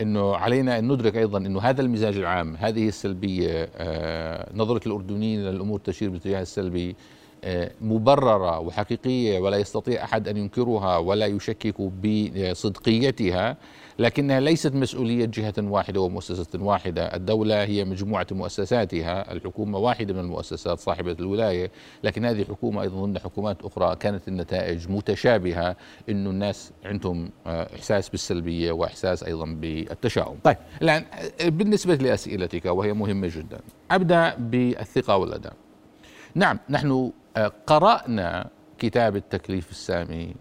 إنه 0.00 0.36
علينا 0.36 0.78
أن 0.78 0.92
ندرك 0.92 1.16
أيضا 1.16 1.38
إنه 1.38 1.60
هذا 1.60 1.80
المزاج 1.80 2.16
العام 2.16 2.56
هذه 2.56 2.88
السلبية 2.88 3.70
آه، 3.76 4.50
نظرة 4.54 4.80
الأردنيين 4.86 5.40
للأمور 5.40 5.78
تشير 5.80 6.10
باتجاه 6.10 6.42
السلبي 6.42 6.96
مبررة 7.80 8.58
وحقيقية 8.58 9.38
ولا 9.38 9.56
يستطيع 9.56 10.04
أحد 10.04 10.28
أن 10.28 10.36
ينكرها 10.36 10.98
ولا 10.98 11.26
يشكك 11.26 11.80
بصدقيتها 11.80 13.56
لكنها 13.98 14.40
ليست 14.40 14.74
مسؤولية 14.74 15.24
جهة 15.24 15.54
واحدة 15.58 16.00
ومؤسسة 16.00 16.46
واحدة. 16.54 17.14
الدولة 17.14 17.64
هي 17.64 17.84
مجموعة 17.84 18.26
مؤسساتها 18.32 19.32
الحكومة 19.32 19.78
واحدة 19.78 20.14
من 20.14 20.20
المؤسسات 20.20 20.78
صاحبة 20.78 21.12
الولاية 21.12 21.70
لكن 22.04 22.24
هذه 22.24 22.42
الحكومة 22.42 22.82
أيضا 22.82 23.00
ضمن 23.00 23.18
حكومات 23.18 23.56
أخرى 23.62 23.96
كانت 23.96 24.28
النتائج 24.28 24.88
متشابهة 24.90 25.76
أنه 26.08 26.30
الناس 26.30 26.72
عندهم 26.84 27.30
آه، 27.46 27.68
إحساس 27.76 28.08
بالسلبية 28.08 28.72
وإحساس 28.72 29.22
أيضا 29.22 29.44
بالتشاؤم. 29.46 30.36
طيب. 30.44 30.56
الآن 30.82 31.04
بالنسبة 31.44 31.94
لأسئلتك 31.94 32.64
وهي 32.64 32.92
مهمة 32.92 33.30
جدا 33.36 33.58
أبدأ 33.90 34.34
بالثقة 34.38 35.16
والأداء. 35.16 35.52
نعم 36.34 36.58
نحن 36.70 36.90
آه، 36.90 37.12
قرأنا 37.46 38.50
كتاب 38.78 39.16
التكليف 39.16 39.70
السامي 39.70 40.34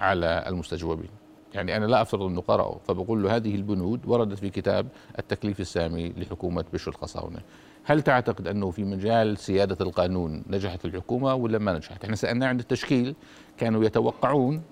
على 0.00 0.44
المستجوبين. 0.46 1.10
يعني 1.54 1.76
أنا 1.76 1.84
لا 1.84 2.02
أفترض 2.02 2.22
أنه 2.22 2.40
قرأه 2.40 2.80
فبقول 2.88 3.22
له 3.22 3.36
هذه 3.36 3.54
البنود 3.54 4.06
وردت 4.06 4.38
في 4.38 4.50
كتاب 4.50 4.86
التكليف 5.18 5.60
السامي 5.60 6.12
لحكومة 6.16 6.64
بشر 6.72 6.90
الخصاونة 6.90 7.38
هل 7.84 8.02
تعتقد 8.02 8.48
أنه 8.48 8.70
في 8.70 8.84
مجال 8.84 9.38
سيادة 9.38 9.76
القانون 9.80 10.42
نجحت 10.46 10.84
الحكومة 10.84 11.34
ولا 11.34 11.58
ما 11.58 11.72
نجحت؟ 11.72 12.04
إحنا 12.04 12.16
سألنا 12.16 12.46
عند 12.46 12.60
التشكيل 12.60 13.14
كانوا 13.58 13.84
يتوقعون 13.84 14.62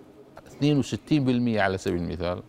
62% 0.60 1.58
على 1.58 1.78
سبيل 1.78 2.02
المثال. 2.02 2.42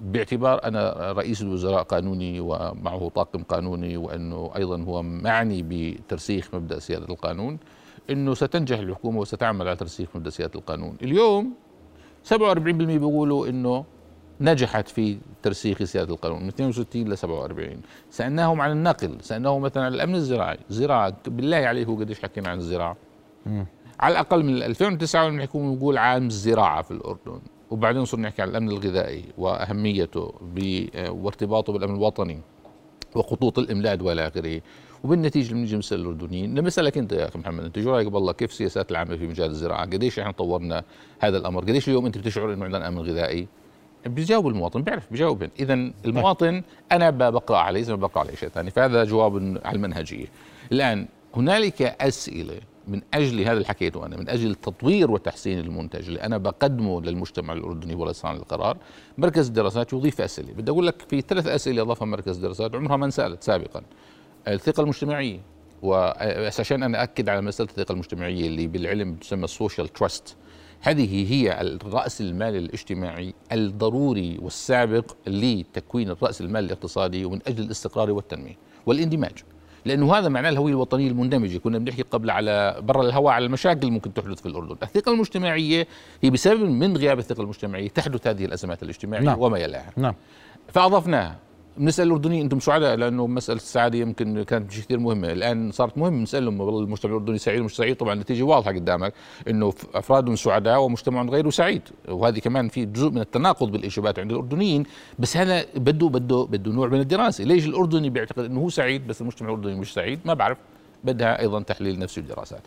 باعتبار 0.00 0.64
أنا 0.64 1.12
رئيس 1.12 1.42
الوزراء 1.42 1.82
قانوني 1.82 2.40
ومعه 2.40 3.08
طاقم 3.14 3.42
قانوني 3.42 3.96
وأنه 3.96 4.50
أيضا 4.56 4.82
هو 4.82 5.02
معني 5.02 5.62
بترسيخ 5.62 6.54
مبدأ 6.54 6.78
سيادة 6.78 7.04
القانون. 7.04 7.58
أنه 8.10 8.34
ستنجح 8.34 8.78
الحكومة 8.78 9.20
وستعمل 9.20 9.68
على 9.68 9.76
ترسيخ 9.76 10.08
مبدأ 10.14 10.30
سيادة 10.30 10.60
القانون. 10.60 10.96
اليوم 11.02 11.52
47% 12.24 12.34
بيقولوا 12.98 13.48
إنه 13.48 13.84
نجحت 14.40 14.88
في 14.88 15.18
ترسيخ 15.42 15.82
سيادة 15.82 16.14
القانون 16.14 16.42
من 16.42 16.48
62 16.48 17.08
ل 17.08 17.18
47 17.18 17.80
سألناهم 18.10 18.60
عن 18.60 18.70
النقل 18.70 19.16
سألناهم 19.20 19.62
مثلا 19.62 19.84
عن 19.84 19.94
الأمن 19.94 20.14
الزراعي. 20.14 20.58
زراعه 20.70 21.16
بالله 21.26 21.56
عليكم 21.56 22.00
قديش 22.00 22.22
حكينا 22.22 22.48
عن 22.48 22.58
الزراعة؟ 22.58 22.96
مم. 23.46 23.66
على 24.00 24.12
الأقل 24.12 24.44
من 24.44 24.62
2009 24.62 25.28
بنحكي 25.28 25.58
نقول 25.58 25.98
عام 25.98 26.26
الزراعة 26.26 26.82
في 26.82 26.90
الأردن. 26.90 27.40
وبعدين 27.70 28.04
صرنا 28.04 28.28
نحكي 28.28 28.42
عن 28.42 28.48
الأمن 28.48 28.68
الغذائي 28.68 29.24
وأهميته 29.38 30.32
وارتباطه 30.96 31.72
بالأمن 31.72 31.94
الوطني 31.94 32.40
وخطوط 33.16 33.58
الإمداد 33.58 34.02
والى 34.02 34.26
آخره. 34.26 34.60
وبالنتيجة 35.04 35.54
بنيجي 35.54 35.76
نسال 35.76 36.00
الاردنيين 36.00 36.60
نسألك 36.60 36.98
أنت 36.98 37.12
يا 37.12 37.28
أخي 37.28 37.38
محمد 37.38 37.64
أنت 37.64 37.80
شو 37.80 37.90
رأيك 37.90 38.08
بالله؟ 38.08 38.32
كيف 38.32 38.50
السياسات 38.50 38.90
العامه 38.90 39.16
في 39.16 39.26
مجال 39.26 39.50
الزراعة؟ 39.50 39.82
قديش 39.86 40.18
إحنا 40.18 40.32
طورنا 40.32 40.84
هذا 41.18 41.38
الأمر؟ 41.38 41.62
قديش 41.62 41.88
اليوم 41.88 42.06
أنت 42.06 42.18
بتشعر 42.18 42.52
إنه 42.52 42.64
عندنا 42.64 42.88
امن 42.88 42.98
غذائي؟ 42.98 43.48
بيجاوب 44.06 44.48
المواطن 44.48 44.82
بيعرف 44.82 45.10
بيجاوب 45.10 45.48
اذا 45.60 45.74
المواطن 46.04 46.62
أنا 46.92 47.10
بقرأ 47.10 47.58
عليه 47.58 47.82
زي 47.82 47.92
ما 47.92 48.00
بقرأ 48.00 48.22
عليه 48.22 48.34
شيء 48.34 48.48
ثاني 48.48 48.70
فهذا 48.70 49.04
جواب 49.04 49.36
على 49.64 49.76
المنهجية. 49.76 50.26
الآن 50.72 51.06
هنالك 51.36 51.82
أسئلة 51.82 52.60
من 52.88 53.02
أجل 53.14 53.40
هذا 53.40 53.52
اللي 53.52 53.64
حكيته 53.64 54.06
أنا 54.06 54.16
من 54.16 54.28
أجل 54.28 54.54
تطوير 54.54 55.10
وتحسين 55.10 55.58
المنتج 55.58 56.08
اللي 56.08 56.22
أنا 56.22 56.38
بقدمه 56.38 57.02
للمجتمع 57.02 57.52
الأردني 57.52 57.94
ولصانع 57.94 58.36
القرار. 58.36 58.76
مركز 59.18 59.46
الدراسات 59.46 59.92
يضيف 59.92 60.20
أسئلة. 60.20 60.52
بدي 60.52 60.70
أقول 60.70 60.86
لك 60.86 61.02
في 61.08 61.20
ثلاث 61.20 61.46
أسئلة 61.46 61.82
اضافها 61.82 62.06
مركز 62.06 62.36
الدراسات 62.36 62.74
عمرها 62.74 62.96
ما 62.96 63.06
انسألت 63.06 63.42
سابقا. 63.42 63.82
الثقة 64.48 64.82
المجتمعية. 64.82 65.40
بس 66.46 66.60
عشان 66.60 66.82
أنا 66.82 67.02
اكد 67.02 67.28
على 67.28 67.40
مسألة 67.40 67.68
الثقة 67.70 67.92
المجتمعية 67.92 68.46
اللي 68.46 68.66
بالعلم 68.66 69.14
تسمى 69.14 69.44
ال 69.44 69.50
social 69.50 69.88
trust 69.88 70.36
هذه 70.80 71.32
هي 71.32 71.60
الرأس 71.60 72.20
المال 72.20 72.56
الاجتماعي 72.56 73.34
الضروري 73.52 74.38
والسابق 74.42 75.16
لتكوين 75.26 76.10
الرأس 76.10 76.40
المال 76.40 76.64
الاقتصادي 76.64 77.24
ومن 77.24 77.40
أجل 77.46 77.64
الاستقرار 77.64 78.10
والتنمية 78.10 78.56
والاندماج. 78.86 79.32
لأنه 79.84 80.14
هذا 80.14 80.28
معناه 80.28 80.50
الهوية 80.50 80.72
الوطنية 80.72 81.08
المندمجة. 81.08 81.58
كنا 81.58 81.78
بنحكي 81.78 82.02
قبل 82.02 82.30
على 82.30 82.76
برا 82.80 83.02
الهواء 83.02 83.34
على 83.34 83.46
المشاكل 83.46 83.80
اللي 83.80 83.90
ممكن 83.90 84.14
تحدث 84.14 84.40
في 84.40 84.46
الأردن. 84.46 84.76
الثقة 84.82 85.12
المجتمعية 85.12 85.86
هي 86.22 86.30
بسبب 86.30 86.62
من 86.62 86.96
غياب 86.96 87.18
الثقة 87.18 87.42
المجتمعية 87.42 87.88
تحدث 87.88 88.26
هذه 88.26 88.44
الأزمات 88.44 88.82
الاجتماعية 88.82 89.24
نعم. 89.24 89.40
وما 89.40 89.58
يلاها. 89.58 89.92
نعم. 89.96 90.14
فأضفناها. 90.68 91.47
بنسأل 91.78 92.06
الأردنيين 92.06 92.42
أنتم 92.42 92.60
سعداء 92.60 92.96
لأنه 92.96 93.26
مسألة 93.26 93.56
السعادة 93.56 93.98
يمكن 93.98 94.42
كانت 94.42 94.70
شيء 94.70 94.84
كثير 94.84 94.98
مهمة. 94.98 95.32
الآن 95.32 95.70
صارت 95.70 95.98
مهم 95.98 96.22
نسالهم 96.22 96.60
والله 96.60 96.80
المجتمع 96.80 97.10
الأردني 97.10 97.38
سعيد 97.38 97.60
ومش 97.60 97.76
سعيد؟ 97.76 97.96
طبعا 97.96 98.12
النتيجة 98.12 98.42
واضحة 98.42 98.72
قدامك 98.72 99.12
إنه 99.48 99.72
افراد 99.94 100.34
سعداء 100.34 100.80
ومجتمع 100.80 101.22
غير 101.22 101.50
سعيد. 101.50 101.82
وهذه 102.08 102.38
كمان 102.38 102.68
في 102.68 102.84
جزء 102.84 103.10
من 103.10 103.20
التناقض 103.20 103.72
بالإجابات 103.72 104.18
عند 104.18 104.30
الأردنيين. 104.30 104.84
بس 105.18 105.36
هذا 105.36 105.64
بده 105.76 106.08
بده 106.08 106.44
بده 106.44 106.72
نوع 106.72 106.88
من 106.88 107.00
الدراسة. 107.00 107.44
ليش 107.44 107.66
الأردني 107.66 108.10
بيعتقد 108.10 108.44
إنه 108.44 108.60
هو 108.60 108.68
سعيد 108.68 109.06
بس 109.06 109.20
المجتمع 109.20 109.48
الأردني 109.48 109.74
مش 109.74 109.92
سعيد؟ 109.92 110.20
ما 110.24 110.34
بعرف. 110.34 110.58
بدها 111.04 111.40
أيضا 111.40 111.62
تحليل 111.62 111.98
نفسي 111.98 112.20
ودراسات 112.20 112.62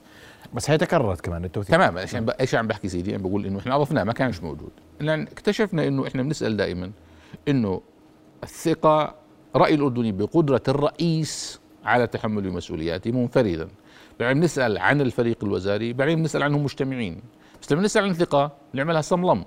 بس 0.53 0.69
هي 0.69 0.77
تكررت 0.77 1.21
كمان 1.21 1.45
التوثيق. 1.45 1.75
تمام 1.75 1.97
إيش 1.97 2.15
عم 2.15 2.25
إيش 2.39 2.55
عم 2.55 2.67
بحكي 2.67 2.89
سيدي؟ 2.89 3.15
أنا 3.15 3.23
بقول 3.23 3.45
إنه 3.45 3.59
إحنا 3.59 3.75
اضفناه 3.75 4.03
ما 4.03 4.13
كانش 4.13 4.43
موجود. 4.43 4.71
لأن 4.99 5.21
اكتشفنا 5.21 5.87
إنه 5.87 6.07
إحنا 6.07 6.23
بنسأل 6.23 6.57
دائما 6.57 6.91
إنه 7.47 7.81
الثقة 8.43 9.15
رأي 9.55 9.75
الأردني 9.75 10.11
بقدرة 10.11 10.61
الرئيس 10.67 11.59
على 11.83 12.07
تحمل 12.07 12.51
مسؤولياته 12.51 13.11
منفردا. 13.11 13.67
بعدين 14.19 14.41
بنسأل 14.41 14.77
عن 14.77 15.01
الفريق 15.01 15.43
الوزاري 15.43 15.93
بعدين 15.93 16.19
بنسأل 16.19 16.43
عنهم 16.43 16.63
مجتمعين. 16.63 17.21
بس 17.61 17.71
لما 17.71 17.81
نسأل 17.81 18.03
عن 18.03 18.09
الثقه 18.09 18.51
بنعملها 18.73 19.01
صملم. 19.01 19.45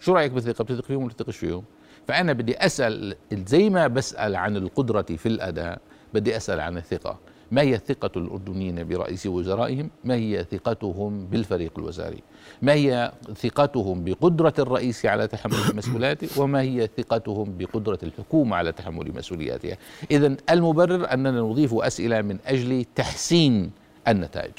شو 0.00 0.12
رأيك 0.12 0.32
بالثقة؟ 0.32 0.64
بتثق 0.64 0.84
فيهم 0.84 1.02
ولا 1.02 1.12
بتثقش 1.12 1.36
فيهم؟ 1.36 1.64
فأنا 2.08 2.32
بدي 2.32 2.56
أسأل 2.56 3.16
زي 3.32 3.70
ما 3.70 3.86
بسأل 3.86 4.36
عن 4.36 4.56
القدرة 4.56 5.02
في 5.02 5.26
الأداء 5.26 5.80
بدي 6.14 6.36
أسأل 6.36 6.60
عن 6.60 6.76
الثقة. 6.76 7.18
ما 7.52 7.60
هي 7.62 7.78
ثقة 7.88 8.10
الأردنيين 8.16 8.88
برئيس 8.88 9.26
وزرائهم؟ 9.26 9.90
ما 10.04 10.14
هي 10.14 10.46
ثقتهم 10.52 11.26
بالفريق 11.26 11.72
الوزاري؟ 11.78 12.22
ما 12.62 12.72
هي 12.72 13.12
ثقتهم 13.42 14.04
بقدرة 14.04 14.54
الرئيس 14.58 15.06
على 15.06 15.26
تحمل 15.26 15.54
مسؤولياته؟ 15.74 16.28
وما 16.42 16.60
هي 16.60 16.88
ثقتهم 16.96 17.54
بقدرة 17.58 17.98
الحكومة 18.02 18.56
على 18.56 18.72
تحمل 18.72 19.12
مسؤولياتها؟ 19.16 19.76
إذا 20.10 20.36
المبرر 20.50 21.12
أننا 21.12 21.30
نضيف 21.40 21.74
أسئلة 21.74 22.22
من 22.22 22.38
أجل 22.46 22.84
تحسين 22.94 23.70
النتائج. 24.08 24.52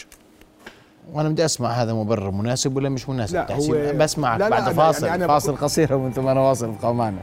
وأنا 1.14 1.30
بدي 1.30 1.46
أسمع 1.46 1.70
هذا 1.70 1.94
مبرر 1.94 2.32
مناسب 2.32 2.76
ولا 2.78 2.90
مش 2.90 3.10
مناسب 3.10 3.36
لا، 3.36 3.44
تحسين 3.44 3.76
هو- 3.76 3.98
بسمعك 3.98 4.40
لا، 4.40 4.44
لا، 4.44 4.50
بعد 4.50 4.66
أنا- 4.74 4.78
فاصل 4.78 5.06
يعني 5.08 5.28
فاصل 5.28 5.56
قصير 5.56 5.94
ومن 5.96 6.12
ثم 6.12 6.30
نواصل 6.30 6.66
ابقوا 6.70 6.94
معنا 6.94 7.22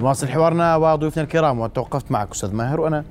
نواصل 0.00 0.28
حوارنا 0.28 0.76
وضيوفنا 0.76 1.22
الكرام 1.22 1.60
وتوقفت 1.60 2.10
معك 2.10 2.30
أستاذ 2.30 2.54
ماهر 2.54 2.80
وأنا 2.80 3.04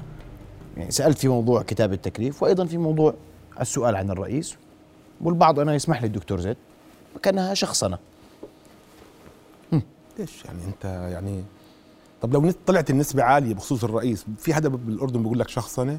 يعني 0.78 0.92
سألت 0.92 1.18
في 1.18 1.28
موضوع 1.28 1.62
كتاب 1.62 1.94
التكليف 1.94 2.44
وأيضا 2.44 2.66
في 2.66 2.78
موضوع 2.78 3.14
السؤال 3.62 3.96
عن 3.96 4.10
الرئيس 4.10 4.56
والبعض 5.22 5.60
أنا 5.60 5.76
يسمح 5.76 6.02
لي 6.02 6.08
الدكتور 6.08 6.40
زيد 6.40 6.58
كأنها 7.24 7.54
شخصنه 7.54 7.98
ليش 10.20 10.46
يعني 10.46 10.60
أنت 10.68 10.86
يعني 10.86 11.44
طب 12.22 12.34
لو 12.34 12.52
طلعت 12.66 12.90
النسبة 12.90 13.24
عالية 13.24 13.54
بخصوص 13.54 13.84
الرئيس 13.84 14.26
في 14.38 14.54
حدا 14.54 14.70
بالأردن 14.70 15.22
بيقول 15.24 15.40
لك 15.40 15.50
شخصنة 15.50 15.98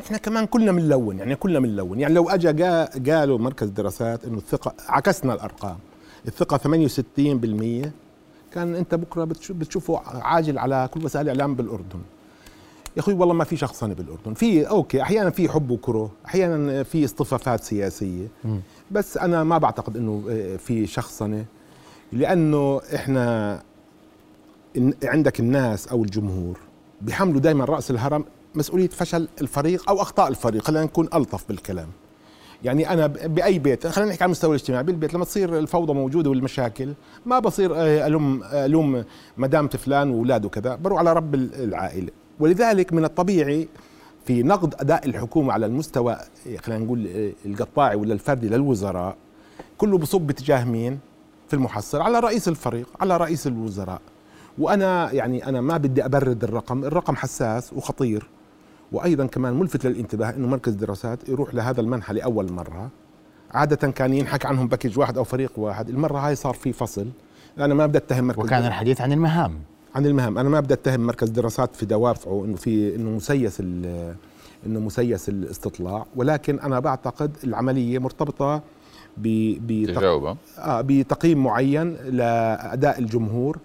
إحنا 0.00 0.18
كمان 0.18 0.46
كلنا 0.46 0.72
بنلون 0.72 1.18
يعني 1.18 1.36
كلنا 1.36 1.60
بنلون 1.60 2.00
يعني 2.00 2.14
لو 2.14 2.30
اجى 2.30 3.10
قالوا 3.12 3.38
مركز 3.38 3.68
دراسات 3.68 4.24
إنه 4.24 4.38
الثقة 4.38 4.74
عكسنا 4.88 5.34
الأرقام. 5.34 5.76
الثقة 6.28 6.58
68% 6.58 7.88
كان 8.52 8.74
انت 8.74 8.94
بكره 8.94 9.24
بتشوف 9.24 9.56
بتشوفه 9.56 10.00
عاجل 10.04 10.58
على 10.58 10.88
كل 10.94 11.04
وسائل 11.04 11.28
الإعلام 11.28 11.54
بالأردن. 11.54 12.00
يا 12.96 13.00
أخوي 13.00 13.14
والله 13.14 13.34
ما 13.34 13.44
في 13.44 13.56
شخصنه 13.56 13.94
بالأردن. 13.94 14.34
في 14.34 14.68
أوكي 14.68 15.02
أحيانا 15.02 15.30
في 15.30 15.48
حب 15.48 15.70
وكره 15.70 16.10
أحيانا 16.26 16.82
في 16.82 17.04
اصطفافات 17.04 17.64
سياسية. 17.64 18.26
بس 18.90 19.16
أنا 19.16 19.44
ما 19.44 19.58
بعتقد 19.58 19.96
إنه 19.96 20.24
آه، 20.30 20.56
في 20.56 20.86
شخصنه 20.86 21.44
لأنه 22.12 22.80
إحنا 22.94 23.62
عندك 25.04 25.40
الناس 25.40 25.88
أو 25.88 26.02
الجمهور 26.04 26.58
بيحملوا 27.00 27.40
دائما 27.40 27.64
رأس 27.64 27.90
الهرم 27.90 28.24
مسؤولية 28.54 28.88
فشل 28.88 29.28
الفريق 29.40 29.90
أو 29.90 30.02
أخطاء 30.02 30.28
الفريق. 30.28 30.62
خلينا 30.62 30.84
نكون 30.84 31.08
ألطف 31.14 31.48
بالكلام. 31.48 31.88
يعني 32.64 32.90
أنا 32.90 33.06
بأي 33.06 33.58
بيت 33.58 33.86
خلينا 33.86 34.10
نحكي 34.10 34.22
على 34.24 34.28
المستوى 34.28 34.50
الاجتماعي. 34.50 34.82
بالبيت 34.84 35.14
لما 35.14 35.24
تصير 35.24 35.58
الفوضى 35.58 35.92
موجودة 35.92 36.30
والمشاكل 36.30 36.92
ما 37.26 37.38
بصير 37.38 37.74
آه، 37.76 38.06
ألوم 38.06 38.42
ألوم 38.52 39.04
مدامة 39.36 39.68
فلان 39.68 40.10
واولاده 40.10 40.48
كذا 40.48 40.74
بروح 40.74 40.98
على 40.98 41.12
رب 41.12 41.34
ال- 41.34 41.54
العائلة. 41.54 42.08
ولذلك 42.40 42.92
من 42.92 43.04
الطبيعي 43.04 43.68
في 44.24 44.42
نقد 44.42 44.74
أداء 44.80 45.06
الحكومة 45.06 45.52
على 45.52 45.66
المستوى 45.66 46.12
آه، 46.12 46.56
خلينا 46.56 46.84
نقول 46.84 47.06
آه، 47.06 47.32
القطاعي 47.46 47.96
ولا 47.96 48.14
الفردي 48.14 48.48
للوزراء 48.48 49.16
كله 49.78 49.98
بصب 49.98 50.20
باتجاه 50.20 50.64
مين؟ 50.64 50.98
في 51.48 51.54
المحصل 51.54 52.00
على 52.00 52.20
رئيس 52.20 52.48
الفريق 52.48 52.86
على 53.00 53.16
رئيس 53.16 53.46
الوزراء. 53.46 54.00
وأنا 54.58 55.12
يعني 55.12 55.46
أنا 55.48 55.60
ما 55.60 55.76
بدي 55.76 56.04
أبرد 56.04 56.44
الرقم 56.44 56.84
الرقم 56.84 57.16
حساس 57.16 57.72
وخطير. 57.72 58.26
وأيضا 58.92 59.26
كمان 59.26 59.54
ملفت 59.54 59.86
للانتباه 59.86 60.30
إنه 60.30 60.46
مركز 60.48 60.72
دراسات 60.72 61.28
يروح 61.28 61.54
لهذا 61.54 61.80
المنحى 61.80 62.14
لأول 62.14 62.52
مرة. 62.52 62.90
عادة 63.50 63.90
كان 63.90 64.14
ينحكى 64.14 64.48
عنهم 64.48 64.68
باكج 64.68 64.98
واحد 64.98 65.18
أو 65.18 65.24
فريق 65.24 65.52
واحد. 65.56 65.88
المرة 65.88 66.18
هاي 66.18 66.34
صار 66.34 66.54
في 66.54 66.72
فصل. 66.72 67.06
أنا 67.58 67.74
ما 67.74 67.86
بدي 67.86 67.98
أتهم 67.98 68.24
مركز 68.26 68.40
وكان 68.40 68.66
الحديث 68.66 69.00
عن 69.00 69.12
المهام. 69.12 69.52
عن 69.94 70.06
المهام. 70.06 70.38
أنا 70.38 70.48
ما 70.48 70.60
بدي 70.60 70.74
أتهم 70.74 71.00
مركز 71.00 71.28
دراسات 71.28 71.76
في 71.76 71.86
دوافعه 71.86 72.44
إنه 72.44 72.56
في 72.56 72.96
إنه 72.96 73.10
مسيس 73.10 73.56
ال- 73.60 74.14
إنه 74.66 74.80
مسيس 74.80 75.28
الاستطلاع. 75.28 76.06
ولكن 76.16 76.58
أنا 76.60 76.80
بعتقد 76.80 77.36
العملية 77.44 77.98
مرتبطة 77.98 78.62
ب 79.16 79.22
بتق- 79.66 79.92
آه 80.58 80.80
بتقييم 80.80 81.44
معين 81.44 81.96
لأداء 82.10 82.98
الجمهور 82.98 83.58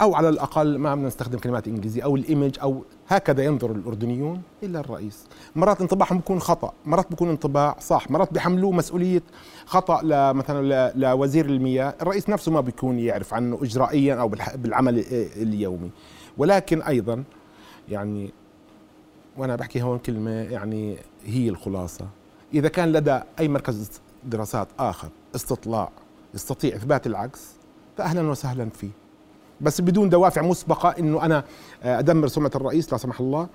أو 0.00 0.14
على 0.14 0.28
الأقل 0.28 0.78
ما 0.78 0.94
بدنا 0.94 1.06
نستخدم 1.06 1.38
كلمات 1.38 1.68
إنجليزية 1.68 2.02
أو 2.04 2.16
الإيمج 2.16 2.58
أو 2.62 2.82
هكذا 3.10 3.44
ينظر 3.44 3.72
الأردنيون 3.72 4.42
إلى 4.62 4.80
الرئيس. 4.80 5.24
مرات 5.56 5.80
انطباعهم 5.80 6.16
بيكون 6.18 6.40
خطأ 6.40 6.72
مرات 6.86 7.10
بيكون 7.10 7.28
انطباع 7.28 7.76
صح 7.80 8.10
مرات 8.10 8.32
بيحملوه 8.32 8.72
مسؤولية 8.72 9.22
خطأ 9.66 10.02
ل- 10.02 10.34
مثلا 10.36 10.92
لوزير 10.96 11.46
المياه. 11.46 11.94
الرئيس 12.02 12.28
نفسه 12.28 12.52
ما 12.52 12.60
بيكون 12.60 12.98
يعرف 12.98 13.34
عنه 13.34 13.58
اجرائيا 13.62 14.14
أو 14.14 14.28
بالح- 14.28 14.54
بالعمل 14.56 14.98
ال- 14.98 15.42
اليومي. 15.42 15.90
ولكن 16.38 16.82
أيضا 16.82 17.24
يعني 17.88 18.32
وأنا 19.36 19.56
بحكي 19.56 19.82
هون 19.82 19.98
كلمة 19.98 20.30
يعني 20.30 20.96
هي 21.24 21.48
الخلاصة. 21.48 22.06
إذا 22.54 22.68
كان 22.68 22.92
لدى 22.92 23.20
أي 23.38 23.48
مركز 23.48 23.90
دراسات 24.24 24.68
آخر 24.78 25.08
استطلاع 25.34 25.90
يستطيع 26.34 26.76
إثبات 26.76 27.06
العكس 27.06 27.40
فاهلا 27.96 28.30
وسهلا 28.30 28.68
فيه. 28.70 28.90
بس 29.60 29.80
بدون 29.80 30.08
دوافع 30.08 30.42
مسبقة 30.42 30.94
إنه 30.98 31.24
أنا 31.24 31.44
أدمر 31.82 32.28
سمعة 32.28 32.50
الرئيس 32.54 32.92
لا 32.92 32.98
سمح 32.98 33.20
الله 33.20 33.48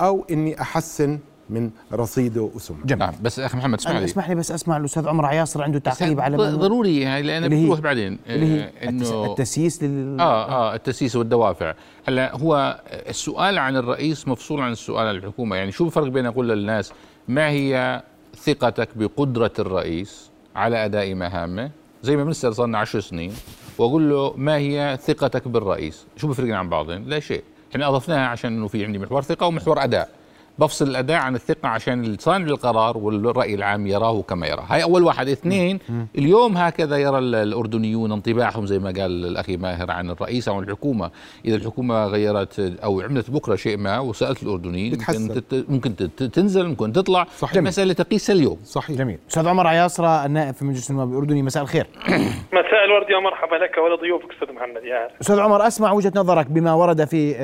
أو 0.00 0.24
إني 0.30 0.60
أحسن 0.60 1.18
من 1.50 1.70
رصيده 1.92 2.42
وسمعته 2.54 2.86
جميل. 2.86 2.98
نعم 2.98 3.14
بس 3.22 3.38
أخي 3.38 3.58
محمد 3.58 3.78
اسمح 3.78 3.92
لي. 3.92 4.04
اسمح 4.04 4.28
لي 4.28 4.34
بس 4.34 4.50
أسمع 4.50 4.76
الأستاذ 4.76 5.08
عمر 5.08 5.26
عياصر 5.26 5.62
عنده 5.62 5.78
تعقيب 5.78 6.20
على 6.20 6.36
ضروري 6.36 7.04
هاي 7.04 7.22
لأن 7.22 7.48
بتروح 7.64 7.80
بعدين 7.80 8.18
اللي 8.26 8.46
هي 8.46 8.60
آه، 8.62 8.88
إنه 8.88 9.24
التسييس 9.26 9.82
لل 9.82 10.20
آه 10.20 10.48
آه 10.48 10.74
التسييس 10.74 11.16
والدوافع. 11.16 11.74
هلا 12.08 12.36
هو 12.36 12.80
السؤال 12.92 13.58
عن 13.58 13.76
الرئيس 13.76 14.28
مفصول 14.28 14.60
عن 14.60 14.72
السؤال 14.72 15.06
عن 15.06 15.14
الحكومة. 15.14 15.56
يعني 15.56 15.72
شو 15.72 15.86
الفرق 15.86 16.06
بين 16.08 16.26
أقول 16.26 16.48
للناس 16.48 16.92
ما 17.28 17.48
هي 17.50 18.02
ثقتك 18.44 18.88
بقدرة 18.96 19.52
الرئيس 19.58 20.30
على 20.56 20.84
أداء 20.84 21.14
مهامه؟ 21.14 21.70
زي 22.02 22.16
ما 22.16 22.24
بنسال 22.24 22.54
صار 22.54 22.66
لنا 22.66 22.78
10 22.78 23.00
سنين. 23.00 23.32
وأقول 23.78 24.10
له 24.10 24.34
ما 24.36 24.56
هي 24.56 24.98
ثقتك 25.02 25.48
بالرئيس؟ 25.48 26.06
شو 26.16 26.28
بفرقنا 26.28 26.58
عن 26.58 26.68
بعضهم 26.68 27.08
لا 27.08 27.20
شيء. 27.20 27.42
إحنا 27.72 27.88
أضفناها 27.88 28.26
عشان 28.26 28.52
إنه 28.56 28.68
في 28.68 28.84
عندي 28.84 28.98
محور 28.98 29.22
ثقة 29.22 29.46
ومحور 29.46 29.84
أداء. 29.84 30.10
بفصل 30.58 30.88
الأداء 30.88 31.16
عن 31.20 31.34
الثقة 31.34 31.68
عشان 31.68 32.16
صانع 32.18 32.46
القرار 32.46 32.98
والرأي 32.98 33.54
العام 33.54 33.86
يراه 33.86 34.22
كما 34.22 34.46
يرى 34.46 34.64
هاي 34.68 34.82
أول 34.82 35.02
واحد. 35.02 35.28
اثنين 35.28 35.78
اليوم 36.18 36.56
هكذا 36.56 36.96
يرى 36.96 37.18
ال- 37.18 37.34
الأردنيون 37.34 38.12
انطباعهم 38.12 38.66
زي 38.66 38.78
ما 38.78 38.86
قال 38.90 39.26
الأخي 39.26 39.56
ماهر 39.56 39.90
عن 39.90 40.10
الرئيس 40.10 40.48
أو 40.48 40.60
الحكومة. 40.60 41.10
إذا 41.44 41.56
الحكومة 41.56 42.06
غيرت 42.06 42.78
أو 42.84 43.00
عملت 43.00 43.30
بكرة 43.30 43.56
شيء 43.56 43.76
ما 43.76 43.98
وسألت 43.98 44.42
الأردنيين 44.42 44.92
بتحسن. 44.92 45.22
ممكن 45.22 45.34
تت- 45.48 45.64
ممكن 45.68 45.96
تت- 45.96 46.22
تنزل 46.22 46.66
ممكن 46.68 46.92
تطلع. 46.92 47.26
صحيح. 47.38 47.56
المسألة 47.56 47.92
تقيس 47.92 48.30
اليوم. 48.30 48.56
صحيح. 48.64 48.96
جميل. 48.98 49.18
أستاذ 49.30 49.48
عمر 49.48 49.66
عياصرة 49.66 50.26
النائب 50.26 50.54
في 50.54 50.64
مجلس 50.64 50.90
النواب 50.90 51.12
الأردني 51.12 51.42
مساء 51.42 51.62
الخير. 51.62 51.86
مساء 52.58 52.84
الورد 52.84 53.10
يا 53.10 53.18
مرحبا 53.18 53.54
لك 53.56 53.78
ولضيوفك 53.78 54.32
أستاذ 54.34 54.54
محمد 54.54 54.84
يا 54.84 54.96
هلا. 55.06 55.10
أستاذ 55.20 55.38
عمر 55.40 55.66
أسمع 55.66 55.92
وجهة 55.92 56.12
نظرك 56.16 56.46
بما 56.46 56.72
ورد 56.74 57.04
في 57.04 57.34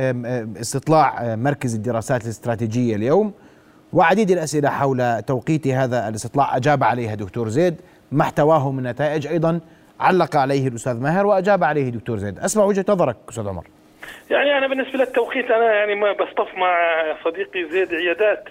استطلاع 0.60 1.36
مركز 1.36 1.74
الدراسات 1.74 2.24
الاستراتيجية 2.24 2.96
اليوم. 2.98 3.32
وعديد 3.92 4.30
الأسئلة 4.30 4.68
حول 4.68 5.22
توقيت 5.22 5.66
هذا 5.66 6.08
الاستطلاع 6.08 6.56
أجاب 6.56 6.84
عليها 6.84 7.14
دكتور 7.14 7.48
زيد 7.48 7.74
ما 8.12 8.22
احتواه 8.22 8.72
من 8.72 8.82
نتائج 8.82 9.26
أيضا 9.26 9.60
علق 10.00 10.36
عليه 10.36 10.68
الأستاذ 10.68 11.02
ماهر 11.02 11.26
وأجاب 11.26 11.64
عليه 11.64 11.90
دكتور 11.90 12.16
زيد. 12.16 12.38
أسمع 12.38 12.64
وجهة 12.64 12.84
نظرك 12.88 13.16
أستاذ 13.28 13.48
عمر. 13.48 13.64
يعني 14.30 14.58
أنا 14.58 14.66
بالنسبة 14.66 14.98
للتوقيت 14.98 15.50
أنا 15.50 15.72
يعني 15.72 15.94
ما 15.94 16.12
بصطف 16.12 16.54
مع 16.54 16.76
صديقي 17.24 17.70
زيد 17.70 17.94
عيادات 17.94 18.44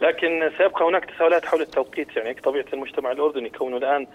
لكن 0.00 0.50
سيبقى 0.58 0.84
هناك 0.88 1.04
تساؤلات 1.04 1.46
حول 1.46 1.60
التوقيت. 1.60 2.16
يعني 2.16 2.34
طبيعة 2.34 2.64
المجتمع 2.72 3.12
الأردني 3.12 3.50
كونه 3.50 3.76
الآن 3.76 4.06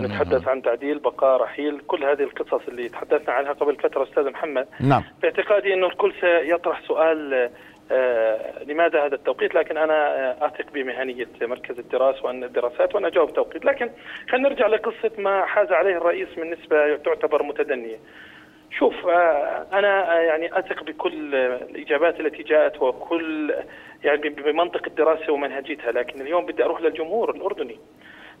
نتحدث 0.00 0.48
عن 0.48 0.62
تعديل 0.62 0.98
بقاء 0.98 1.42
رحيل 1.42 1.80
كل 1.86 2.04
هذه 2.04 2.22
القصص 2.22 2.68
اللي 2.68 2.88
تحدثنا 2.88 3.34
عنها 3.34 3.52
قبل 3.52 3.76
فترة 3.76 4.02
أستاذ 4.02 4.30
محمد. 4.30 4.66
نعم. 4.80 5.02
باعتقادي 5.22 5.74
إنه 5.74 5.86
الكل 5.86 6.12
سيطرح 6.20 6.82
سؤال 6.88 7.50
لماذا 8.66 9.04
هذا 9.06 9.14
التوقيت؟ 9.14 9.54
لكن 9.54 9.76
أنا 9.76 9.94
آه 9.94 10.46
أثق 10.46 10.70
بمهنية 10.72 11.28
مركز 11.40 11.78
الدراسه 11.78 12.26
وأن 12.26 12.44
الدراسات 12.44 12.94
وأنا 12.94 13.08
أجاوب 13.08 13.32
توقيت. 13.34 13.64
لكن 13.64 13.90
خلينا 14.30 14.48
نرجع 14.48 14.66
لقصة 14.66 15.10
ما 15.18 15.44
حاز 15.44 15.72
عليه 15.72 15.96
الرئيس 15.96 16.38
من 16.38 16.50
نسبة 16.50 16.96
تعتبر 16.96 17.42
متدنية. 17.42 17.96
شوف 18.70 19.06
آه 19.06 19.66
أنا 19.72 20.16
آه 20.16 20.20
يعني 20.20 20.58
أثق 20.58 20.82
بكل 20.82 21.34
الإجابات 21.34 22.20
التي 22.20 22.42
جاءت 22.42 22.82
وكل 22.82 23.54
يعني 24.04 24.28
بمنطق 24.28 24.82
الدراسة 24.86 25.32
ومنهجيتها. 25.32 25.92
لكن 25.92 26.20
اليوم 26.20 26.46
بدي 26.46 26.64
أروح 26.64 26.80
للجمهور 26.80 27.30
الأردني. 27.30 27.78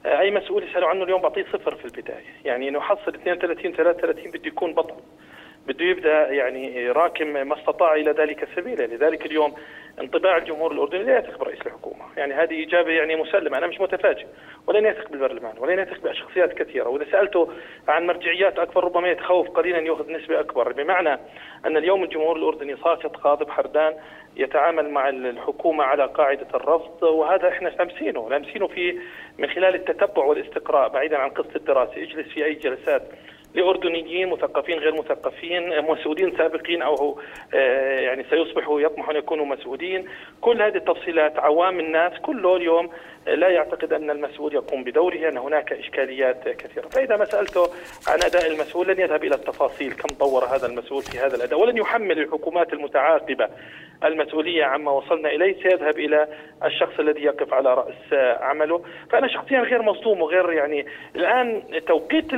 آه 0.06 0.20
أي 0.20 0.30
مسؤول 0.30 0.64
يسالوا 0.64 0.88
عنه 0.88 1.04
اليوم 1.04 1.22
بعطيه 1.22 1.44
صفر 1.52 1.74
في 1.74 1.84
البداية. 1.84 2.34
يعني 2.44 2.68
إنه 2.68 2.80
حصل 2.80 3.14
32 3.14 3.72
33 3.72 4.30
بده 4.30 4.46
يكون 4.46 4.74
بطل. 4.74 4.96
بده 5.66 5.84
يبدأ 5.84 6.28
يعني 6.32 6.90
راكم 6.90 7.26
ما 7.26 7.58
استطاع 7.58 7.94
إلى 7.94 8.10
ذلك 8.10 8.48
سبيلا. 8.56 8.86
لذلك 8.86 9.26
اليوم 9.26 9.54
انطباع 10.00 10.36
الجمهور 10.36 10.72
الأردني 10.72 11.02
لا 11.02 11.18
يثق 11.18 11.38
برئيس 11.38 11.60
الحكومة. 11.66 12.04
يعني 12.16 12.34
هذه 12.34 12.64
إجابة 12.66 12.90
يعني 12.90 13.16
مسلمة. 13.16 13.58
أنا 13.58 13.66
مش 13.66 13.80
متفاجئ. 13.80 14.26
ولن 14.66 14.86
يثق 14.86 15.08
بالبرلمان. 15.10 15.54
ولن 15.58 15.78
يثق 15.78 16.00
بشخصيات 16.00 16.52
كثيرة. 16.52 16.88
وإذا 16.88 17.10
سألته 17.10 17.52
عن 17.88 18.06
مرجعيات 18.06 18.58
أكبر 18.58 18.84
ربما 18.84 19.08
يتخوف 19.08 19.50
قليلا 19.50 19.78
يأخذ 19.78 20.12
نسبة 20.12 20.40
أكبر. 20.40 20.72
بمعنى 20.72 21.20
أن 21.66 21.76
اليوم 21.76 22.04
الجمهور 22.04 22.36
الأردني 22.36 22.76
ساخط 22.76 23.16
غاضب 23.16 23.50
حردان 23.50 23.94
يتعامل 24.36 24.90
مع 24.90 25.08
الحكومة 25.08 25.84
على 25.84 26.06
قاعدة 26.06 26.48
الرفض. 26.54 27.02
وهذا 27.02 27.48
إحنا 27.48 27.68
لامسينه 27.68 28.30
لامسينه 28.30 28.66
في 28.66 28.98
من 29.38 29.48
خلال 29.48 29.74
التتبع 29.74 30.24
والاستقراء 30.24 30.88
بعيدا 30.88 31.18
عن 31.18 31.30
قصة 31.30 31.56
الدراسة. 31.56 32.02
اجلس 32.02 32.28
في 32.28 32.44
أي 32.44 32.54
جلسات 32.54 33.02
لاردنيين 33.54 34.28
مثقفين 34.30 34.78
غير 34.78 34.94
مثقفين 34.94 35.82
مسؤولين 35.82 36.36
سابقين 36.36 36.82
أو 36.82 37.18
يعني 38.06 38.24
سيصبحوا 38.30 38.80
يطمحوا 38.80 39.12
ان 39.12 39.18
يكونوا 39.18 39.46
مسؤولين. 39.46 40.08
كل 40.40 40.62
هذه 40.62 40.76
التفصيلات 40.76 41.38
عوام 41.38 41.80
الناس 41.80 42.12
كله 42.22 42.56
اليوم 42.56 42.90
لا 43.26 43.48
يعتقد 43.48 43.92
أن 43.92 44.10
المسؤول 44.10 44.54
يقوم 44.54 44.84
بدوره 44.84 45.28
ان 45.28 45.36
هناك 45.38 45.72
إشكاليات 45.72 46.48
كثيرة. 46.48 46.88
فإذا 46.88 47.16
ما 47.16 47.24
سألته 47.24 47.62
عن 48.08 48.18
أداء 48.24 48.46
المسؤول 48.46 48.88
لن 48.88 49.00
يذهب 49.00 49.24
إلى 49.24 49.34
التفاصيل 49.34 49.92
كم 49.92 50.14
طور 50.14 50.44
هذا 50.44 50.66
المسؤول 50.66 51.02
في 51.02 51.18
هذا 51.18 51.36
الأداء 51.36 51.60
ولن 51.60 51.76
يحمل 51.76 52.18
الحكومات 52.18 52.72
المتعاقبة 52.72 53.48
المسؤولية 54.04 54.64
عما 54.64 54.90
وصلنا 54.92 55.28
إليه. 55.28 55.62
سيذهب 55.62 55.98
إلى 55.98 56.28
الشخص 56.64 56.98
الذي 56.98 57.22
يقف 57.22 57.54
على 57.54 57.74
رأس 57.74 58.12
عمله. 58.40 58.84
فأنا 59.10 59.28
شخصيا 59.28 59.60
غير 59.60 59.82
مصدوم 59.82 60.22
وغير 60.22 60.52
يعني 60.52 60.86
الآن 61.16 61.62
توقيت 61.86 62.34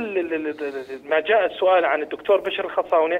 ما 1.05 1.19
جاء 1.19 1.45
السؤال 1.45 1.85
عن 1.85 2.01
الدكتور 2.01 2.41
بشر 2.41 2.65
الخصاونة 2.65 3.19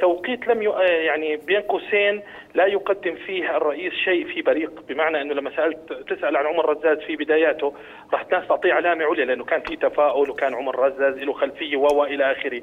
توقيت 0.00 0.48
لم 0.48 0.62
يعني 0.82 1.36
بين 1.36 1.60
قوسين 1.60 2.22
لا 2.54 2.66
يقدم 2.66 3.14
فيه 3.14 3.56
الرئيس 3.56 3.92
شيء 3.92 4.26
في 4.26 4.42
بريق. 4.42 4.72
بمعنى 4.88 5.20
أنه 5.22 5.34
لما 5.34 5.56
سالت 5.56 5.92
تسأل 5.92 6.36
عن 6.36 6.46
عمر 6.46 6.72
رزاز 6.88 7.06
في 7.06 7.16
بداياته 7.16 7.74
راح 8.12 8.20
الناس 8.20 8.48
تعطيه 8.48 8.72
علامه 8.72 9.04
عليا 9.04 9.24
لأنه 9.24 9.44
كان 9.44 9.60
في 9.60 9.76
تفاؤل 9.76 10.30
وكان 10.30 10.54
عمر 10.54 10.78
رزاز 10.78 11.22
له 11.22 11.32
خلفية 11.32 11.76
و 11.76 12.04
إلى 12.04 12.32
آخره. 12.32 12.62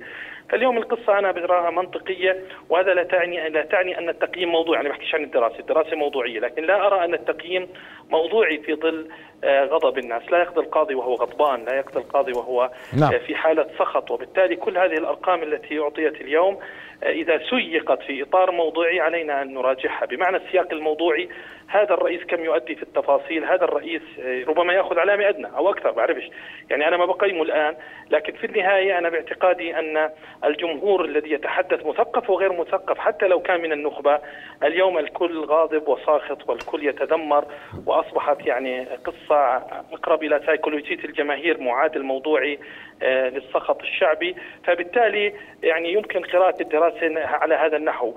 فاليوم 0.49 0.77
القصة 0.77 1.19
أنا 1.19 1.31
براها 1.31 1.71
منطقية 1.71 2.43
وهذا 2.69 2.93
لا 2.93 3.03
تعني 3.03 3.49
لا 3.49 3.61
تعني 3.61 3.97
أن 3.97 4.09
التقييم 4.09 4.49
موضوعي 4.49 4.81
أنا 4.81 4.89
بحكيش 4.89 5.15
عن 5.15 5.23
الدراسة 5.23 5.59
الدراسة 5.59 5.95
موضوعية 5.95 6.39
لكن 6.39 6.63
لا 6.63 6.87
أرى 6.87 7.05
أن 7.05 7.13
التقييم 7.13 7.67
موضوعي 8.09 8.57
في 8.57 8.75
ظل 8.75 9.09
غضب 9.45 9.97
الناس. 9.97 10.31
لا 10.31 10.37
يقضي 10.37 10.61
القاضي 10.61 10.95
وهو 10.95 11.13
غضبان 11.13 11.65
لا 11.65 11.75
يقضي 11.75 11.99
القاضي 11.99 12.31
وهو 12.31 12.71
نعم. 12.99 13.19
في 13.27 13.35
حالة 13.35 13.67
سخط. 13.79 14.11
وبالتالي 14.11 14.55
كل 14.55 14.77
هذه 14.77 14.93
الأرقام 14.93 15.43
التي 15.43 15.79
أعطيت 15.79 16.21
اليوم 16.21 16.59
إذا 17.03 17.37
سيقت 17.49 18.01
في 18.01 18.23
إطار 18.23 18.51
موضوعي 18.51 18.99
علينا 18.99 19.41
أن 19.41 19.53
نراجعها. 19.53 20.05
بمعنى 20.05 20.37
السياق 20.37 20.73
الموضوعي 20.73 21.29
هذا 21.67 21.93
الرئيس 21.93 22.23
كم 22.23 22.43
يؤدي 22.43 22.75
في 22.75 22.83
التفاصيل؟ 22.83 23.45
هذا 23.45 23.63
الرئيس 23.63 24.01
ربما 24.47 24.73
يأخذ 24.73 24.99
علامة 24.99 25.29
أدنى 25.29 25.47
أو 25.57 25.69
أكثر 25.69 25.91
بعرفش 25.91 26.29
يعني 26.69 26.87
أنا 26.87 26.97
ما 26.97 27.05
بقيمه 27.05 27.43
الآن 27.43 27.75
لكن 28.11 28.33
في 28.33 28.45
النهاية 28.45 28.97
أنا 28.97 29.09
باعتقادي 29.09 29.79
أن 29.79 30.09
الجمهور 30.43 31.05
الذي 31.05 31.31
يتحدث 31.31 31.85
مثقف 31.85 32.29
وغير 32.29 32.53
مثقف 32.53 32.99
حتى 32.99 33.27
لو 33.27 33.41
كان 33.41 33.61
من 33.61 33.71
النخبة 33.71 34.19
اليوم 34.63 34.97
الكل 34.97 35.45
غاضب 35.45 35.87
وساخط 35.87 36.49
والكل 36.49 36.87
يتذمر 36.87 37.45
وأصبحت 37.85 38.45
يعني 38.45 38.83
قصة 38.83 39.55
أقرب 39.93 40.23
إلى 40.23 40.41
سيكولوجية 40.45 41.03
الجماهير 41.05 41.61
معادل 41.61 42.03
موضوعي 42.03 42.59
للسخط 43.03 43.81
الشعبي. 43.81 44.35
فبالتالي 44.63 45.33
يعني 45.63 45.93
يمكن 45.93 46.19
قراءة 46.19 46.61
الدراسة 46.61 47.25
على 47.25 47.55
هذا 47.55 47.77
النحو. 47.77 48.13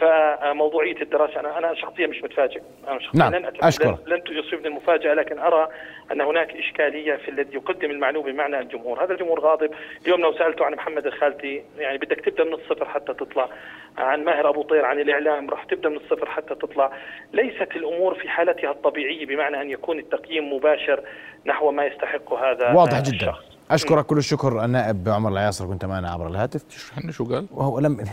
فموضوعية 0.00 1.02
الدراسة 1.02 1.40
أنا 1.40 1.58
أنا 1.58 1.74
شخصيا 1.74 2.06
مش 2.06 2.22
متفاجئ. 2.22 2.60
نعم. 3.14 3.34
لن, 3.34 3.52
أشكرك. 3.62 3.98
لن 4.06 4.22
يصيبني 4.28 4.68
المفاجأة 4.68 5.14
لكن 5.14 5.38
أرى 5.38 5.68
أن 6.12 6.20
هناك 6.20 6.56
إشكالية 6.56 7.16
في 7.16 7.30
الذي 7.30 7.54
يقدم 7.54 7.90
المعلومة 7.90 8.32
بمعنى 8.32 8.58
الجمهور 8.58 9.04
هذا 9.04 9.12
الجمهور 9.12 9.40
غاضب 9.40 9.70
اليوم 10.04 10.20
لو 10.20 10.32
سألته 10.32 10.64
عن 10.64 10.72
محمد 10.72 11.06
الخالتي 11.06 11.62
يعني 11.78 11.98
بدك 11.98 12.20
تبدأ 12.20 12.44
من 12.44 12.54
الصفر 12.54 12.84
حتى 12.84 13.14
تطلع 13.14 13.48
عن 13.98 14.24
ماهر 14.24 14.48
أبو 14.48 14.62
طير 14.62 14.84
عن 14.84 15.00
الإعلام 15.00 15.50
راح 15.50 15.64
تبدأ 15.64 15.88
من 15.88 15.96
الصفر 15.96 16.26
حتى 16.26 16.54
تطلع 16.54 16.92
ليست 17.32 17.76
الأمور 17.76 18.14
في 18.14 18.28
حالتها 18.28 18.70
الطبيعية 18.70 19.26
بمعنى 19.26 19.60
أن 19.60 19.70
يكون 19.70 19.98
التقييم 19.98 20.52
مباشر 20.52 21.02
نحو 21.46 21.70
ما 21.70 21.84
يستحق 21.84 22.32
هذا 22.32 22.72
واضح 22.72 23.00
جدا 23.00 23.16
الشخص. 23.16 23.55
أشكرك 23.70 24.06
كل 24.06 24.18
الشكر 24.18 24.64
النائب 24.64 25.08
عمر 25.08 25.30
العياصر 25.32 25.66
كنت 25.66 25.84
معنا 25.84 26.10
عبر 26.10 26.26
الهاتف. 26.26 26.64
إحنا 26.98 27.12
شو 27.12 27.24
قال؟ 27.24 27.46
وهو 27.52 27.78
لم 27.78 28.04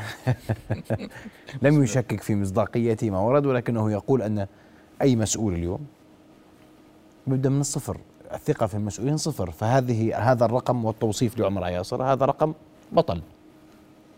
لم 1.62 1.84
يشكك 1.84 2.22
في 2.22 2.36
مصداقية 2.36 2.98
ما 3.04 3.20
ورد 3.20 3.46
ولكنه 3.46 3.92
يقول 3.92 4.22
أن 4.22 4.48
أي 5.02 5.16
مسؤول 5.16 5.54
اليوم 5.54 5.80
يبدأ 7.28 7.50
من 7.50 7.62
الصفر. 7.62 7.98
الثقة 8.34 8.68
في 8.68 8.74
المسؤولين 8.74 9.18
صفر. 9.18 9.52
فهذه 9.52 10.32
هذا 10.32 10.46
الرقم 10.46 10.86
والتوصيف 10.86 11.40
لعمر 11.40 11.64
عياصر 11.64 12.04
هذا 12.04 12.26
رقم 12.26 12.54
بطل. 12.92 13.22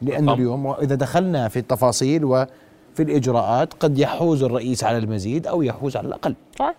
رقم. 0.08 0.30
اليوم 0.30 0.68
إذا 0.68 0.96
دخلنا 0.96 1.48
في 1.48 1.60
التفاصيل 1.60 2.26
وفي 2.26 2.50
الإجراءات 3.00 3.74
قد 3.74 4.00
يحوز 4.00 4.44
الرئيس 4.44 4.84
على 4.84 4.98
المزيد 4.98 5.48
أو 5.48 5.62
يحوز 5.62 5.98
على 5.98 6.08
الأقل. 6.08 6.36
صحيح. 6.60 6.76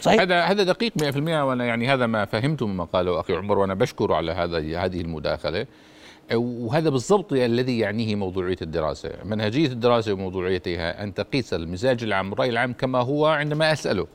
صحيح. 0.00 0.20
هذا 0.20 0.40
هذا 0.40 0.62
دقيق 0.62 0.92
100% 1.02 1.16
وأنا 1.16 1.64
يعني 1.64 1.88
هذا 1.88 2.06
ما 2.06 2.24
فهمته 2.24 2.66
مما 2.66 2.84
قاله 2.84 3.20
أخي 3.20 3.34
عمر 3.34 3.58
وأنا 3.58 3.74
بشكره 3.74 4.14
على 4.14 4.32
هذا 4.32 4.58
هذه 4.84 5.00
المداخلة. 5.00 5.66
وهذا 6.34 6.90
بالضبط 6.90 7.32
الذي 7.32 7.78
يعنيه 7.78 8.14
موضوعية 8.14 8.56
الدراسة، 8.62 9.10
منهجية 9.24 9.66
الدراسة 9.66 10.12
وموضوعيتها 10.12 11.02
أن 11.02 11.14
تقيس 11.14 11.54
المزاج 11.54 12.02
العام 12.02 12.30
والرأي 12.30 12.48
العام 12.48 12.72
كما 12.72 12.98
هو 12.98 13.26
عندما 13.26 13.72
أسأله. 13.72 14.06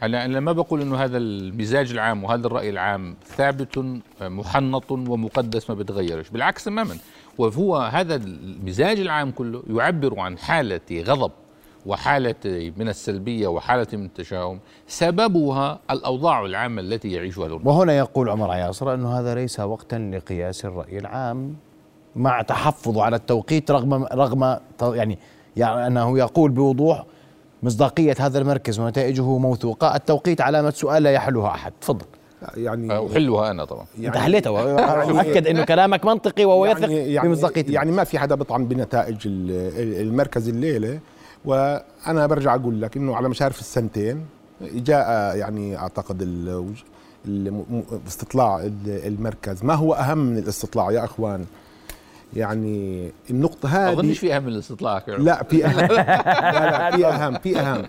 هلا 0.00 0.24
أنا 0.24 0.40
ما 0.40 0.52
بقول 0.52 0.80
إنه 0.80 0.96
هذا 0.96 1.18
المزاج 1.18 1.90
العام 1.90 2.24
وهذا 2.24 2.46
الرأي 2.46 2.70
العام 2.70 3.16
ثابت 3.26 3.84
محنط 4.20 4.92
ومقدس 4.92 5.70
ما 5.70 5.76
بتغيرش، 5.76 6.28
بالعكس 6.28 6.64
تماما، 6.64 6.96
وهو 7.38 7.76
هذا 7.76 8.14
المزاج 8.14 9.00
العام 9.00 9.30
كله 9.30 9.62
يعبر 9.70 10.20
عن 10.20 10.38
حالة 10.38 10.80
غضب 10.92 11.32
وحالة 11.86 12.34
من 12.76 12.88
السلبية 12.88 13.48
وحالة 13.48 13.86
من 13.92 14.04
التشاؤم 14.04 14.58
سببها 14.88 15.78
الأوضاع 15.90 16.44
العامة 16.44 16.80
التي 16.80 17.12
يعيشها 17.12 17.46
الأردن 17.46 17.68
وهنا 17.68 17.98
يقول 17.98 18.28
عمر 18.28 18.50
عياصر 18.50 18.94
أنه 18.94 19.18
هذا 19.20 19.34
ليس 19.34 19.60
وقتا 19.60 19.96
لقياس 19.96 20.64
الرأي 20.64 20.98
العام 20.98 21.54
مع 22.16 22.42
تحفظه 22.42 23.02
على 23.02 23.16
التوقيت 23.16 23.70
رغم 23.70 24.04
رغم 24.04 24.56
يعني 24.82 25.18
يعني 25.56 25.86
أنه 25.86 26.18
يقول 26.18 26.50
بوضوح 26.50 27.04
مصداقية 27.62 28.14
هذا 28.20 28.38
المركز 28.38 28.78
ونتائجه 28.80 29.38
موثوقة 29.38 29.96
التوقيت 29.96 30.40
علامة 30.40 30.70
سؤال 30.70 31.02
لا 31.02 31.10
يحلها 31.12 31.48
أحد. 31.48 31.72
تفضل. 31.80 32.06
يعني 32.56 33.06
أحلها 33.06 33.50
أنا 33.50 33.64
طبعا. 33.64 33.86
انت 33.98 34.16
حليتها 34.16 34.50
وأكد 34.50 35.46
أنه 35.46 35.64
كلامك 35.64 36.04
منطقي 36.04 36.44
وهو 36.44 36.66
يثق 36.66 36.90
يعني 36.92 37.28
بمصداقيته. 37.28 37.72
يعني 37.72 37.90
ما 37.92 38.04
في 38.04 38.18
حدا 38.18 38.34
بيطعن 38.34 38.64
بنتائج 38.64 39.16
ال- 39.26 40.00
المركز 40.00 40.48
الليلة 40.48 40.98
وأنا 41.44 42.26
برجع 42.26 42.54
أقول 42.54 42.82
لك 42.82 42.96
إنه 42.96 43.16
على 43.16 43.28
مشارف 43.28 43.60
السنتين 43.60 44.24
جاء 44.62 45.36
يعني 45.36 45.76
أعتقد 45.78 46.22
استطلاع 48.06 48.60
ال- 48.60 48.72
المركز. 49.06 49.64
ما 49.64 49.74
هو 49.74 49.94
أهم 49.94 50.18
من 50.18 50.38
الاستطلاع 50.38 50.90
يا 50.90 51.04
أخوان؟ 51.04 51.44
يعني 52.36 53.10
النقطة 53.30 53.68
هذه 53.68 53.92
أظنش 53.92 54.18
في 54.18 54.36
أهم 54.36 54.42
من 54.42 54.48
الاستطلاع 54.48 55.02
لا 55.08 55.42
في 55.42 55.66
أهم. 55.66 55.78
لا 55.80 56.70
لا 56.70 56.96
في 56.96 57.06
أهم 57.06 57.38
في 57.38 57.60
أهم. 57.60 57.82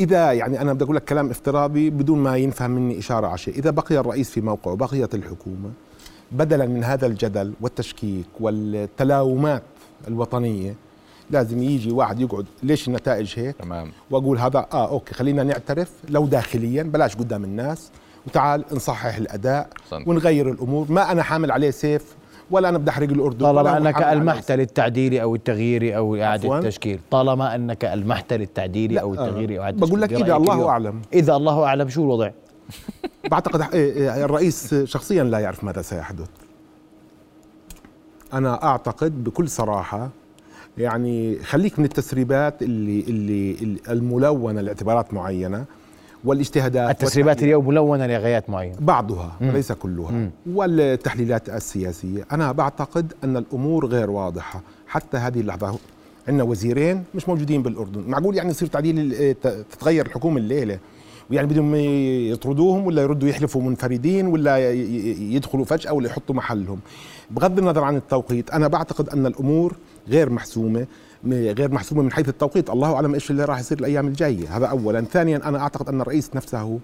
إذا 0.00 0.32
يعني 0.32 0.60
أنا 0.60 0.72
بدي 0.72 0.84
أقول 0.84 0.96
لك 0.96 1.04
كلام 1.04 1.30
افتراضي 1.30 1.90
بدون 1.90 2.18
ما 2.18 2.36
ينفهم 2.36 2.70
مني 2.70 2.98
إشارة 2.98 3.26
على 3.26 3.38
شيء. 3.38 3.54
إذا 3.54 3.70
بقي 3.70 3.96
الرئيس 3.98 4.30
في 4.30 4.40
موقعه 4.40 4.72
وبقيت 4.72 5.14
الحكومة 5.14 5.70
بدلا 6.32 6.66
من 6.66 6.84
هذا 6.84 7.06
الجدل 7.06 7.52
والتشكيك 7.60 8.26
والتلاومات 8.40 9.62
الوطنية 10.08 10.74
لازم 11.30 11.62
يجي 11.62 11.92
واحد 11.92 12.20
يقعد. 12.20 12.46
ليش 12.62 12.88
النتائج 12.88 13.32
هيك؟ 13.36 13.56
تمام. 13.56 13.90
وأقول 14.10 14.38
هذا 14.38 14.66
آه 14.72 14.88
okay 14.88 15.14
خلينا 15.14 15.42
نعترف 15.42 15.90
لو 16.08 16.26
داخليا 16.26 16.82
بلاش 16.82 17.16
قدام 17.16 17.44
الناس. 17.44 17.90
وتعال 18.26 18.64
نصحح 18.72 19.16
الأداء 19.16 19.68
أحسنت. 19.80 20.08
ونغير 20.08 20.50
الأمور. 20.50 20.86
ما 20.88 21.12
أنا 21.12 21.22
حامل 21.22 21.50
عليه 21.50 21.70
سيف 21.70 22.16
ولا 22.50 22.68
أنا 22.68 22.78
بدي 22.78 22.90
احرق 22.90 23.08
الاردن 23.08 23.46
ولا 23.46 23.62
طالما 23.62 23.78
أنك 23.78 24.02
المحت 24.02 24.52
للتعديل 24.52 25.18
أو 25.18 25.34
التغيير 25.34 25.96
أو 25.96 26.16
إعادة؟ 26.16 26.58
التشكيل. 26.58 27.00
طالما 27.10 27.54
أنك 27.54 27.84
المحت 27.84 28.32
للتعديل 28.32 28.98
أو 28.98 29.12
التغيير 29.12 29.58
أو 29.58 29.62
إعادة 29.62 29.86
بقول 29.86 30.02
لك 30.02 30.12
التشكيل 30.12 30.26
إذا 30.26 30.36
الله 30.36 30.54
اليوم. 30.54 30.68
أعلم. 30.68 31.02
إذا 31.12 31.36
الله 31.36 31.64
أعلم 31.64 31.88
شو 31.88 32.02
الوضع؟ 32.02 32.30
بعتقد 33.30 33.74
إيه، 33.74 33.92
إيه، 33.92 34.24
الرئيس 34.24 34.74
شخصيا 34.74 35.24
لا 35.24 35.38
يعرف 35.38 35.64
ماذا 35.64 35.82
سيحدث. 35.82 36.28
أنا 38.32 38.64
أعتقد 38.64 39.24
بكل 39.24 39.48
صراحة 39.48 40.10
يعني 40.78 41.38
خليك 41.38 41.78
من 41.78 41.84
التسريبات 41.84 42.62
اللي 42.62 43.00
اللي 43.08 43.76
الملونة 43.88 44.60
لاعتبارات 44.60 45.14
معينة 45.14 45.64
والاجتهادات 46.24 46.90
التسريبات 46.90 47.42
اليوم 47.42 47.68
ملونة 47.68 48.06
لغايات 48.06 48.50
معينة. 48.50 48.76
بعضها 48.80 49.36
وليس 49.40 49.72
كلها. 49.72 50.30
والتحليلات 50.52 51.48
السياسية 51.48 52.26
أنا 52.32 52.52
بعتقد 52.52 53.12
أن 53.24 53.36
الأمور 53.36 53.86
غير 53.86 54.10
واضحة. 54.10 54.60
حتى 54.86 55.16
هذه 55.16 55.40
اللحظة 55.40 55.78
عندنا 56.28 56.42
وزيرين 56.44 57.04
مش 57.14 57.28
موجودين 57.28 57.62
بالأردن. 57.62 58.04
معقول 58.10 58.36
يعني 58.36 58.50
يصير 58.50 58.68
تعديل 58.68 59.14
ت- 59.42 59.64
تتغير 59.72 60.06
الحكومة 60.06 60.38
الليلة؟ 60.38 60.78
ويعني 61.30 61.46
بدهم 61.46 61.74
يطردوهم 62.32 62.86
ولا 62.86 63.02
يردوا 63.02 63.28
يحلفوا 63.28 63.62
منفردين 63.62 64.26
ولا 64.26 64.72
يدخلوا 64.72 65.64
فجأة 65.64 65.92
ولا 65.92 66.06
يحطوا 66.06 66.34
محلهم؟ 66.34 66.78
بغض 67.30 67.58
النظر 67.58 67.84
عن 67.84 67.96
التوقيت 67.96 68.50
أنا 68.50 68.68
بعتقد 68.68 69.08
أن 69.08 69.26
الأمور 69.26 69.76
غير 70.08 70.30
محسومة 70.30 70.86
م- 71.24 71.32
غير 71.32 71.72
محسومة 71.72 72.02
من 72.02 72.12
حيث 72.12 72.28
التوقيت. 72.28 72.70
الله 72.70 72.94
أعلم 72.94 73.14
إيش 73.14 73.30
اللي 73.30 73.44
راح 73.44 73.58
يصير 73.60 73.78
الأيام 73.78 74.06
الجاية. 74.06 74.56
هذا 74.56 74.66
أولا. 74.66 75.00
ثانيا 75.00 75.48
أنا 75.48 75.58
أعتقد 75.58 75.88
أن 75.88 76.00
الرئيس 76.00 76.30
نفسه 76.34 76.78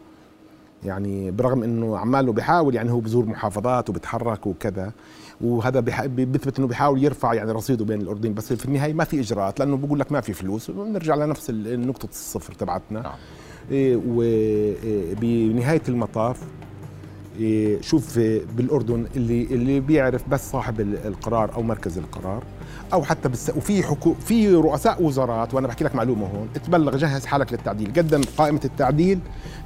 يعني 0.84 1.30
برغم 1.30 1.62
إنه 1.62 1.98
عماله 1.98 2.32
بيحاول 2.32 2.74
يعني 2.74 2.90
هو 2.92 3.00
بزور 3.00 3.26
محافظات 3.26 3.90
وبتحرك 3.90 4.46
وكذا 4.46 4.92
وهذا 5.40 5.80
بيثبت 5.80 6.58
إنه 6.58 6.68
بيحاول 6.68 7.04
يرفع 7.04 7.34
يعني 7.34 7.52
رصيده 7.52 7.84
بين 7.84 8.00
الاردن 8.00 8.34
بس 8.34 8.52
في 8.52 8.64
النهاية 8.64 8.92
ما 8.92 9.04
في 9.04 9.20
إجراءات 9.20 9.58
لأنه 9.60 9.76
بقول 9.76 10.00
لك 10.00 10.12
ما 10.12 10.20
في 10.20 10.32
فلوس. 10.32 10.70
بنرجع 10.70 11.14
لنفس 11.14 11.50
نقطة 11.50 12.08
الصفر 12.08 12.52
تبعتنا. 12.52 13.00
نعم. 13.00 13.12
إيه 13.70 14.00
وبنهايه 14.06 15.82
المطاف 15.88 16.40
إيه 16.42 16.69
شوف 17.80 18.18
بالأردن 18.54 19.06
اللي 19.16 19.42
اللي 19.42 19.80
بيعرف 19.80 20.28
بس 20.28 20.50
صاحب 20.50 20.80
ال- 20.80 21.06
القرار 21.06 21.54
أو 21.54 21.62
مركز 21.62 21.98
القرار 21.98 22.42
أو 22.92 23.02
حتى 23.02 23.28
بالس... 23.28 23.50
وفي 23.56 23.82
حكو... 23.82 24.14
في 24.14 24.54
رؤساء 24.54 25.02
وزارات 25.02 25.54
وأنا 25.54 25.66
بحكي 25.68 25.84
لك 25.84 25.94
معلومة 25.94 26.26
هون 26.26 26.48
تبلغ 26.66 26.96
جهز 26.96 27.26
حالك 27.26 27.52
للتعديل. 27.52 27.92
قدم 27.96 28.20
قائمة 28.38 28.60
التعديل 28.64 29.18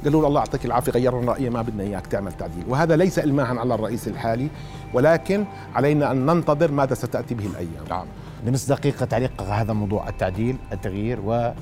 قالوا 0.04 0.20
له 0.22 0.28
الله 0.28 0.40
يعطيك 0.40 0.64
العافية 0.64 0.92
غيرنا 0.92 1.32
رايه 1.32 1.50
ما 1.50 1.62
بدنا 1.62 1.82
إياك 1.82 2.06
تعمل 2.06 2.32
تعديل. 2.32 2.64
وهذا 2.68 2.96
ليس 2.96 3.18
الماها 3.18 3.60
على 3.60 3.74
الرئيس 3.74 4.08
الحالي 4.08 4.48
ولكن 4.94 5.44
علينا 5.74 6.10
أن 6.10 6.26
ننتظر 6.26 6.70
ماذا 6.70 6.94
ستأتي 6.94 7.34
به 7.34 7.46
الأيام. 7.46 7.84
نعم. 7.90 8.06
بنص 8.46 8.68
دقيقة 8.68 9.06
تعليق 9.06 9.42
على 9.42 9.50
هذا 9.52 9.72
الموضوع 9.72 10.08
التعديل 10.08 10.56
التغيير 10.72 11.20
وإعادة 11.20 11.54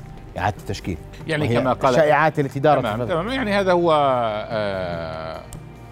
التشكيل. 0.59 0.99
يعني 1.27 1.49
كما 1.49 1.73
قال 1.73 1.95
الشائعات 1.95 2.39
التي 2.41 2.61
دارت 2.61 2.83
تمام 2.83 3.09
تمام. 3.09 3.29
يعني 3.29 3.53
هذا 3.53 3.73
هو 3.73 3.93
آه، 4.51 5.41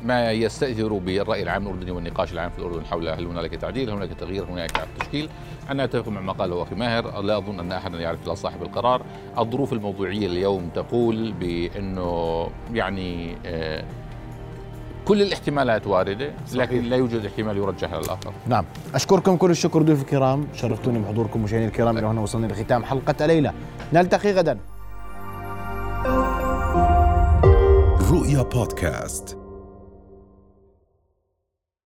ما 0.04 0.32
يستأثر 0.32 0.92
بالرأي 0.92 1.42
العام 1.42 1.62
الأردني 1.66 1.90
والنقاش 1.90 2.32
العام 2.32 2.50
في 2.50 2.58
الأردن 2.58 2.84
حول 2.84 3.08
هل 3.08 3.26
هنالك 3.26 3.54
تعديل 3.54 3.90
هل 3.90 3.96
هنالك 3.96 4.12
تغيير 4.12 4.44
هل 4.44 4.50
هنالك 4.50 4.86
تشكيل. 5.00 5.28
أنا 5.70 5.84
أتفق 5.84 6.08
مع 6.08 6.20
ما 6.20 6.32
قاله 6.32 6.62
أخي 6.62 6.74
ماهر. 6.74 7.20
لا 7.20 7.38
أظن 7.38 7.60
أن 7.60 7.72
أحدا 7.72 7.98
يعرف 7.98 8.26
إلا 8.26 8.34
صاحب 8.34 8.62
القرار. 8.62 9.02
الظروف 9.38 9.72
الموضوعية 9.72 10.26
اليوم 10.26 10.70
تقول 10.74 11.32
بأنه 11.32 12.48
يعني 12.72 13.36
آه، 13.46 13.84
كل 15.04 15.22
الاحتمالات 15.22 15.86
واردة 15.86 16.30
لكن 16.54 16.82
لا 16.82 16.96
يوجد 16.96 17.24
احتمال 17.24 17.56
يرجح 17.56 17.92
على 17.92 18.04
الآخر 18.04 18.32
نعم. 18.46 18.64
أشكركم 18.94 19.36
كل 19.36 19.50
الشكر 19.50 19.82
ضيوف 19.82 20.00
الكرام. 20.00 20.46
شرفتوني 20.54 20.98
بحضوركم 20.98 21.42
مشاهدينا 21.42 21.68
الكرام. 21.68 21.98
إلى 21.98 22.06
هنا 22.06 22.20
وصلنا 22.20 22.46
لختام 22.46 22.84
حلقة 22.84 23.24
الليلة. 23.24 23.52
نلتقي 23.92 24.32
غدا. 24.32 24.58
رؤيا 28.10 28.42
بودكاست. 28.42 29.39